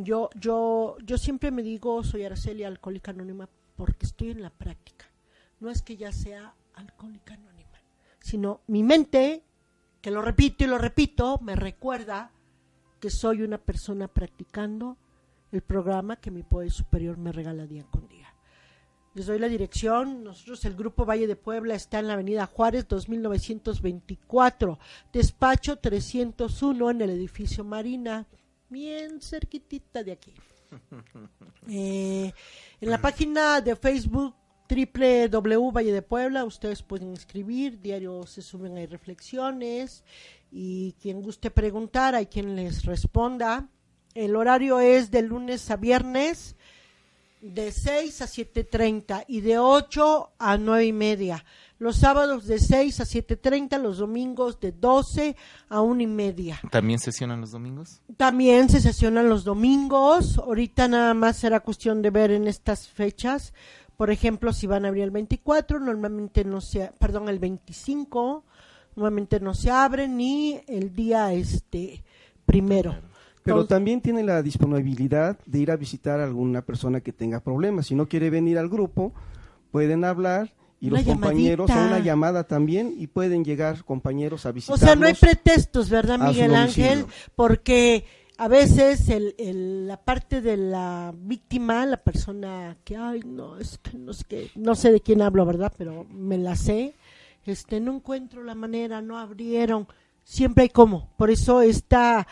Yo, 0.00 0.30
yo, 0.36 0.96
yo 1.04 1.18
siempre 1.18 1.50
me 1.50 1.60
digo, 1.60 2.04
soy 2.04 2.22
Araceli, 2.22 2.62
alcohólica 2.62 3.10
anónima, 3.10 3.48
porque 3.74 4.06
estoy 4.06 4.30
en 4.30 4.42
la 4.42 4.50
práctica. 4.50 5.06
No 5.58 5.70
es 5.70 5.82
que 5.82 5.96
ya 5.96 6.12
sea 6.12 6.54
alcohólica 6.74 7.34
anónima, 7.34 7.82
sino 8.20 8.60
mi 8.68 8.84
mente, 8.84 9.42
que 10.00 10.12
lo 10.12 10.22
repito 10.22 10.62
y 10.62 10.68
lo 10.68 10.78
repito, 10.78 11.40
me 11.42 11.56
recuerda 11.56 12.30
que 13.00 13.10
soy 13.10 13.42
una 13.42 13.58
persona 13.58 14.06
practicando 14.06 14.96
el 15.50 15.62
programa 15.62 16.14
que 16.14 16.30
mi 16.30 16.44
Poder 16.44 16.70
Superior 16.70 17.18
me 17.18 17.32
regala 17.32 17.66
día 17.66 17.84
con 17.90 18.06
día. 18.06 18.32
Les 19.14 19.26
doy 19.26 19.40
la 19.40 19.48
dirección. 19.48 20.22
Nosotros, 20.22 20.64
el 20.64 20.76
Grupo 20.76 21.06
Valle 21.06 21.26
de 21.26 21.34
Puebla, 21.34 21.74
está 21.74 21.98
en 21.98 22.06
la 22.06 22.12
Avenida 22.12 22.46
Juárez, 22.46 22.86
2924, 22.86 24.78
despacho 25.12 25.76
301 25.80 26.90
en 26.90 27.00
el 27.00 27.10
edificio 27.10 27.64
Marina, 27.64 28.28
bien 28.68 29.20
cerquitita 29.20 30.02
de 30.02 30.12
aquí. 30.12 30.34
Eh, 31.70 32.32
en 32.80 32.90
la 32.90 32.98
página 32.98 33.60
de 33.60 33.76
Facebook 33.76 34.34
www 34.68 35.70
Valle 35.70 35.92
de 35.92 36.02
Puebla 36.02 36.44
ustedes 36.44 36.82
pueden 36.82 37.12
escribir, 37.12 37.80
diario 37.80 38.26
se 38.26 38.40
suben 38.40 38.76
ahí 38.76 38.86
reflexiones 38.86 40.04
y 40.50 40.92
quien 41.00 41.20
guste 41.20 41.50
preguntar 41.50 42.14
hay 42.14 42.26
quien 42.26 42.56
les 42.56 42.84
responda. 42.84 43.68
El 44.14 44.34
horario 44.36 44.80
es 44.80 45.10
de 45.10 45.22
lunes 45.22 45.70
a 45.70 45.76
viernes 45.76 46.56
de 47.40 47.70
6 47.70 48.22
a 48.22 48.26
7.30 48.26 49.24
y 49.28 49.40
de 49.42 49.58
8 49.58 50.32
a 50.38 50.56
9 50.58 50.86
y 50.86 50.92
media. 50.92 51.44
Los 51.80 51.96
sábados 51.96 52.46
de 52.46 52.58
6 52.58 53.00
a 53.00 53.04
7.30, 53.04 53.80
los 53.80 53.98
domingos 53.98 54.58
de 54.58 54.72
12 54.72 55.36
a 55.68 55.80
1 55.80 56.02
y 56.02 56.06
media. 56.08 56.60
¿También 56.72 56.98
sesionan 56.98 57.40
los 57.40 57.52
domingos? 57.52 58.02
También 58.16 58.68
se 58.68 58.80
sesionan 58.80 59.28
los 59.28 59.44
domingos. 59.44 60.38
Ahorita 60.38 60.88
nada 60.88 61.14
más 61.14 61.36
será 61.36 61.60
cuestión 61.60 62.02
de 62.02 62.10
ver 62.10 62.32
en 62.32 62.48
estas 62.48 62.88
fechas. 62.88 63.54
Por 63.96 64.10
ejemplo, 64.10 64.52
si 64.52 64.66
van 64.66 64.84
a 64.84 64.88
abrir 64.88 65.04
el 65.04 65.12
24, 65.12 65.78
normalmente 65.78 66.44
no 66.44 66.60
se, 66.60 66.90
perdón, 66.98 67.28
el 67.28 67.38
25, 67.38 68.44
normalmente 68.96 69.38
no 69.38 69.54
se 69.54 69.70
abre 69.70 70.08
ni 70.08 70.60
el 70.66 70.94
día 70.94 71.32
este 71.32 72.02
primero. 72.44 72.96
Pero 73.44 73.66
también 73.66 74.00
tiene 74.00 74.24
la 74.24 74.42
disponibilidad 74.42 75.38
de 75.46 75.58
ir 75.60 75.70
a 75.70 75.76
visitar 75.76 76.20
a 76.20 76.24
alguna 76.24 76.62
persona 76.62 77.00
que 77.00 77.12
tenga 77.12 77.40
problemas. 77.40 77.86
Si 77.86 77.94
no 77.94 78.08
quiere 78.08 78.30
venir 78.30 78.58
al 78.58 78.68
grupo, 78.68 79.12
pueden 79.70 80.04
hablar 80.04 80.52
y 80.80 80.88
Una 80.88 80.98
los 80.98 81.06
compañeros 81.06 81.70
o 81.70 81.72
una 81.74 81.98
llamada 81.98 82.44
también 82.44 82.94
y 82.96 83.08
pueden 83.08 83.44
llegar 83.44 83.84
compañeros 83.84 84.46
a 84.46 84.50
O 84.50 84.52
visitarlos. 84.52 84.80
sea, 84.80 84.94
no 84.96 85.06
hay 85.06 85.14
pretextos, 85.14 85.90
¿verdad, 85.90 86.18
Miguel. 86.18 86.54
Ángel? 86.54 87.04
Porque 87.34 88.04
a 88.36 88.46
veces 88.46 89.08
el, 89.08 89.34
el- 89.38 89.88
la 89.88 89.96
parte 90.04 90.40
de 90.40 90.56
la 90.56 91.12
víctima, 91.16 91.84
la 91.86 91.96
persona 91.96 92.76
que, 92.84 92.96
ay, 92.96 93.22
no, 93.26 93.58
es 93.58 93.78
que 93.78 93.98
no 93.98 94.12
sé, 94.12 94.24
qué, 94.28 94.50
no 94.54 94.76
sé 94.76 94.92
de 94.92 95.00
quién 95.00 95.20
hablo, 95.22 95.44
¿verdad? 95.44 95.72
Pero 95.76 96.04
me 96.12 96.38
la 96.38 96.54
sé, 96.54 96.94
este, 97.44 97.80
no 97.80 97.96
encuentro 97.96 98.44
la 98.44 98.54
manera, 98.54 99.02
no 99.02 99.18
abrieron, 99.18 99.88
siempre 100.22 100.62
hay 100.62 100.68
cómo. 100.68 101.10
Por 101.16 101.30
eso 101.30 101.60
está, 101.62 102.28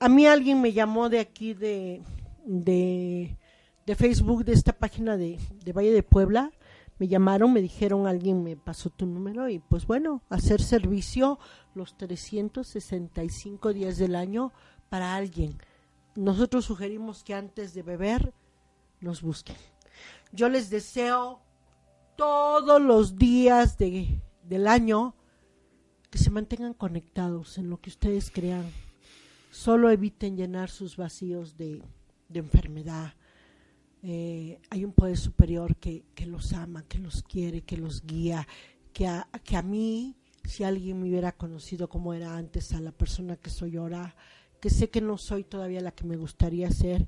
a 0.00 0.08
mí 0.08 0.24
alguien 0.26 0.62
me 0.62 0.72
llamó 0.72 1.10
de 1.10 1.18
aquí 1.18 1.52
de, 1.52 2.00
de, 2.46 3.36
de 3.84 3.94
Facebook, 3.96 4.44
de 4.46 4.52
esta 4.54 4.72
página 4.72 5.18
de, 5.18 5.38
de 5.64 5.72
Valle 5.74 5.92
de 5.92 6.02
Puebla, 6.02 6.50
me 7.02 7.08
llamaron, 7.08 7.52
me 7.52 7.60
dijeron, 7.60 8.06
alguien 8.06 8.44
me 8.44 8.56
pasó 8.56 8.88
tu 8.88 9.06
número 9.06 9.48
y 9.48 9.58
pues 9.58 9.88
bueno, 9.88 10.22
hacer 10.28 10.62
servicio 10.62 11.40
los 11.74 11.96
365 11.96 13.72
días 13.72 13.98
del 13.98 14.14
año 14.14 14.52
para 14.88 15.16
alguien. 15.16 15.58
Nosotros 16.14 16.64
sugerimos 16.64 17.24
que 17.24 17.34
antes 17.34 17.74
de 17.74 17.82
beber 17.82 18.32
nos 19.00 19.20
busquen. 19.20 19.56
Yo 20.30 20.48
les 20.48 20.70
deseo 20.70 21.40
todos 22.14 22.80
los 22.80 23.16
días 23.16 23.78
de, 23.78 24.22
del 24.44 24.68
año 24.68 25.16
que 26.08 26.18
se 26.18 26.30
mantengan 26.30 26.72
conectados 26.72 27.58
en 27.58 27.68
lo 27.68 27.80
que 27.80 27.90
ustedes 27.90 28.30
crean. 28.30 28.70
Solo 29.50 29.90
eviten 29.90 30.36
llenar 30.36 30.70
sus 30.70 30.96
vacíos 30.96 31.56
de, 31.56 31.82
de 32.28 32.38
enfermedad, 32.38 33.14
eh, 34.02 34.60
hay 34.70 34.84
un 34.84 34.92
poder 34.92 35.16
superior 35.16 35.76
que, 35.76 36.04
que 36.14 36.26
los 36.26 36.52
ama, 36.52 36.84
que 36.88 36.98
los 36.98 37.22
quiere, 37.22 37.62
que 37.62 37.76
los 37.76 38.04
guía, 38.04 38.46
que 38.92 39.06
a, 39.06 39.28
que 39.44 39.56
a 39.56 39.62
mí, 39.62 40.16
si 40.44 40.64
alguien 40.64 41.00
me 41.00 41.08
hubiera 41.08 41.32
conocido 41.32 41.88
como 41.88 42.12
era 42.12 42.36
antes, 42.36 42.72
a 42.72 42.80
la 42.80 42.92
persona 42.92 43.36
que 43.36 43.50
soy 43.50 43.76
ahora, 43.76 44.16
que 44.60 44.70
sé 44.70 44.90
que 44.90 45.00
no 45.00 45.18
soy 45.18 45.44
todavía 45.44 45.80
la 45.80 45.92
que 45.92 46.04
me 46.04 46.16
gustaría 46.16 46.70
ser, 46.70 47.06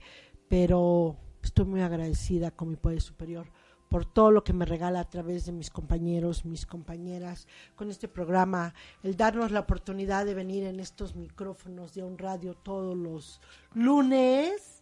pero 0.48 1.16
estoy 1.42 1.64
muy 1.64 1.80
agradecida 1.80 2.50
con 2.52 2.70
mi 2.70 2.76
poder 2.76 3.00
superior 3.00 3.46
por 3.94 4.06
todo 4.06 4.32
lo 4.32 4.42
que 4.42 4.52
me 4.52 4.64
regala 4.64 4.98
a 4.98 5.08
través 5.08 5.46
de 5.46 5.52
mis 5.52 5.70
compañeros, 5.70 6.44
mis 6.44 6.66
compañeras, 6.66 7.46
con 7.76 7.90
este 7.90 8.08
programa, 8.08 8.74
el 9.04 9.16
darnos 9.16 9.52
la 9.52 9.60
oportunidad 9.60 10.26
de 10.26 10.34
venir 10.34 10.64
en 10.64 10.80
estos 10.80 11.14
micrófonos 11.14 11.94
de 11.94 12.02
un 12.02 12.18
radio 12.18 12.54
todos 12.54 12.96
los 12.96 13.40
lunes. 13.72 14.73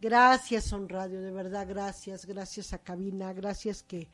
Gracias, 0.00 0.64
Son 0.64 0.88
Radio, 0.90 1.22
de 1.22 1.30
verdad, 1.30 1.66
gracias, 1.66 2.26
gracias 2.26 2.74
a 2.74 2.78
Cabina, 2.78 3.32
gracias 3.32 3.82
que, 3.82 4.10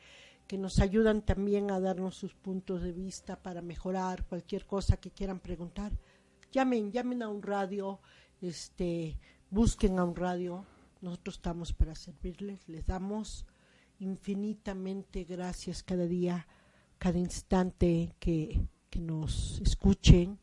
que 0.47 0.57
nos 0.57 0.79
ayudan 0.79 1.21
también 1.21 1.71
a 1.71 1.81
darnos 1.81 2.15
sus 2.15 2.33
puntos 2.33 2.81
de 2.81 2.93
vista 2.93 3.35
para 3.35 3.61
mejorar 3.61 4.25
cualquier 4.25 4.65
cosa 4.65 4.95
que 4.95 5.11
quieran 5.11 5.41
preguntar. 5.41 5.91
Llamen, 6.53 6.93
llamen 6.93 7.21
a 7.21 7.27
un 7.27 7.41
radio, 7.41 7.99
este, 8.39 9.19
busquen 9.49 9.99
a 9.99 10.05
un 10.05 10.15
radio, 10.15 10.65
nosotros 11.01 11.35
estamos 11.35 11.73
para 11.73 11.95
servirles, 11.95 12.69
les 12.69 12.85
damos 12.85 13.45
infinitamente 13.99 15.25
gracias 15.25 15.83
cada 15.83 16.05
día, 16.05 16.47
cada 16.97 17.19
instante 17.19 18.15
que, 18.19 18.69
que 18.89 18.99
nos 19.01 19.59
escuchen. 19.59 20.39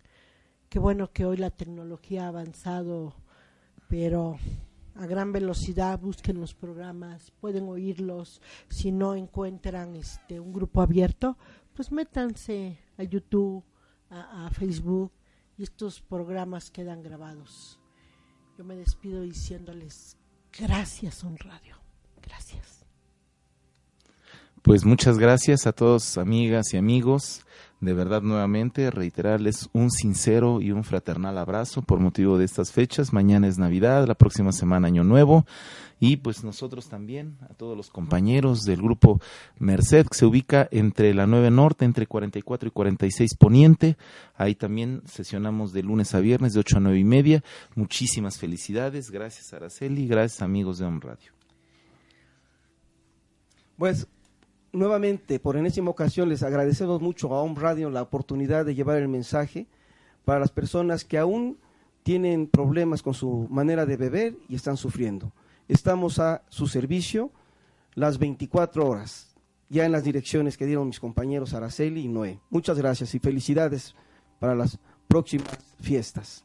Qué 0.68 0.78
bueno 0.78 1.12
que 1.12 1.24
hoy 1.24 1.38
la 1.38 1.50
tecnología 1.50 2.26
ha 2.26 2.28
avanzado, 2.28 3.14
pero 3.88 4.38
a 4.94 5.06
gran 5.06 5.32
velocidad, 5.32 5.98
busquen 5.98 6.40
los 6.40 6.54
programas, 6.54 7.30
pueden 7.40 7.68
oírlos. 7.68 8.40
Si 8.68 8.92
no 8.92 9.14
encuentran 9.14 9.96
este 9.96 10.40
un 10.40 10.52
grupo 10.52 10.82
abierto, 10.82 11.36
pues 11.74 11.92
métanse 11.92 12.78
a 12.98 13.02
YouTube, 13.02 13.64
a, 14.10 14.50
Facebook 14.50 15.12
y 15.56 15.62
estos 15.62 16.00
programas 16.00 16.70
quedan 16.70 17.02
grabados. 17.02 17.78
Yo 18.58 18.64
me 18.64 18.76
despido 18.76 19.22
diciéndoles 19.22 20.16
gracias, 20.58 21.14
Son 21.14 21.36
Radio. 21.38 21.76
Gracias. 22.22 22.84
Pues 24.62 24.84
muchas 24.84 25.18
gracias 25.18 25.66
a 25.66 25.72
todos, 25.72 26.18
amigas 26.18 26.74
y 26.74 26.76
amigos. 26.76 27.46
De 27.80 27.94
verdad, 27.94 28.20
nuevamente, 28.20 28.90
reiterarles 28.90 29.70
un 29.72 29.90
sincero 29.90 30.60
y 30.60 30.70
un 30.70 30.84
fraternal 30.84 31.38
abrazo 31.38 31.80
por 31.80 31.98
motivo 31.98 32.36
de 32.36 32.44
estas 32.44 32.72
fechas. 32.72 33.14
Mañana 33.14 33.48
es 33.48 33.56
Navidad, 33.56 34.06
la 34.06 34.14
próxima 34.14 34.52
semana 34.52 34.88
Año 34.88 35.02
Nuevo. 35.02 35.46
Y 35.98 36.18
pues 36.18 36.44
nosotros 36.44 36.90
también, 36.90 37.38
a 37.48 37.54
todos 37.54 37.78
los 37.78 37.88
compañeros 37.88 38.64
del 38.64 38.82
grupo 38.82 39.18
Merced, 39.58 40.06
que 40.08 40.18
se 40.18 40.26
ubica 40.26 40.68
entre 40.70 41.14
la 41.14 41.26
9 41.26 41.50
Norte, 41.50 41.86
entre 41.86 42.06
44 42.06 42.68
y 42.68 42.70
46 42.70 43.36
Poniente. 43.36 43.96
Ahí 44.34 44.54
también 44.54 45.02
sesionamos 45.06 45.72
de 45.72 45.82
lunes 45.82 46.14
a 46.14 46.20
viernes, 46.20 46.52
de 46.52 46.60
8 46.60 46.76
a 46.76 46.80
9 46.80 46.98
y 46.98 47.04
media. 47.04 47.44
Muchísimas 47.76 48.38
felicidades. 48.38 49.10
Gracias, 49.10 49.54
Araceli. 49.54 50.06
Gracias, 50.06 50.42
amigos 50.42 50.78
de 50.78 50.84
Home 50.84 51.00
Radio. 51.02 51.32
Pues 53.78 54.06
nuevamente, 54.72 55.40
por 55.40 55.56
enésima 55.56 55.90
ocasión, 55.90 56.28
les 56.28 56.42
agradecemos 56.42 57.00
mucho 57.00 57.34
a 57.34 57.42
Home 57.42 57.60
Radio 57.60 57.90
la 57.90 58.02
oportunidad 58.02 58.64
de 58.64 58.74
llevar 58.74 58.98
el 58.98 59.08
mensaje 59.08 59.66
para 60.24 60.40
las 60.40 60.50
personas 60.50 61.04
que 61.04 61.18
aún 61.18 61.58
tienen 62.02 62.46
problemas 62.46 63.02
con 63.02 63.14
su 63.14 63.46
manera 63.50 63.86
de 63.86 63.96
beber 63.96 64.36
y 64.48 64.54
están 64.54 64.76
sufriendo. 64.76 65.32
Estamos 65.68 66.18
a 66.18 66.42
su 66.48 66.66
servicio 66.66 67.30
las 67.94 68.18
24 68.18 68.86
horas, 68.86 69.34
ya 69.68 69.84
en 69.84 69.92
las 69.92 70.04
direcciones 70.04 70.56
que 70.56 70.66
dieron 70.66 70.88
mis 70.88 71.00
compañeros 71.00 71.54
Araceli 71.54 72.02
y 72.02 72.08
Noé. 72.08 72.40
Muchas 72.50 72.78
gracias 72.78 73.14
y 73.14 73.18
felicidades 73.18 73.94
para 74.38 74.54
las 74.54 74.78
próximas 75.06 75.58
fiestas. 75.80 76.44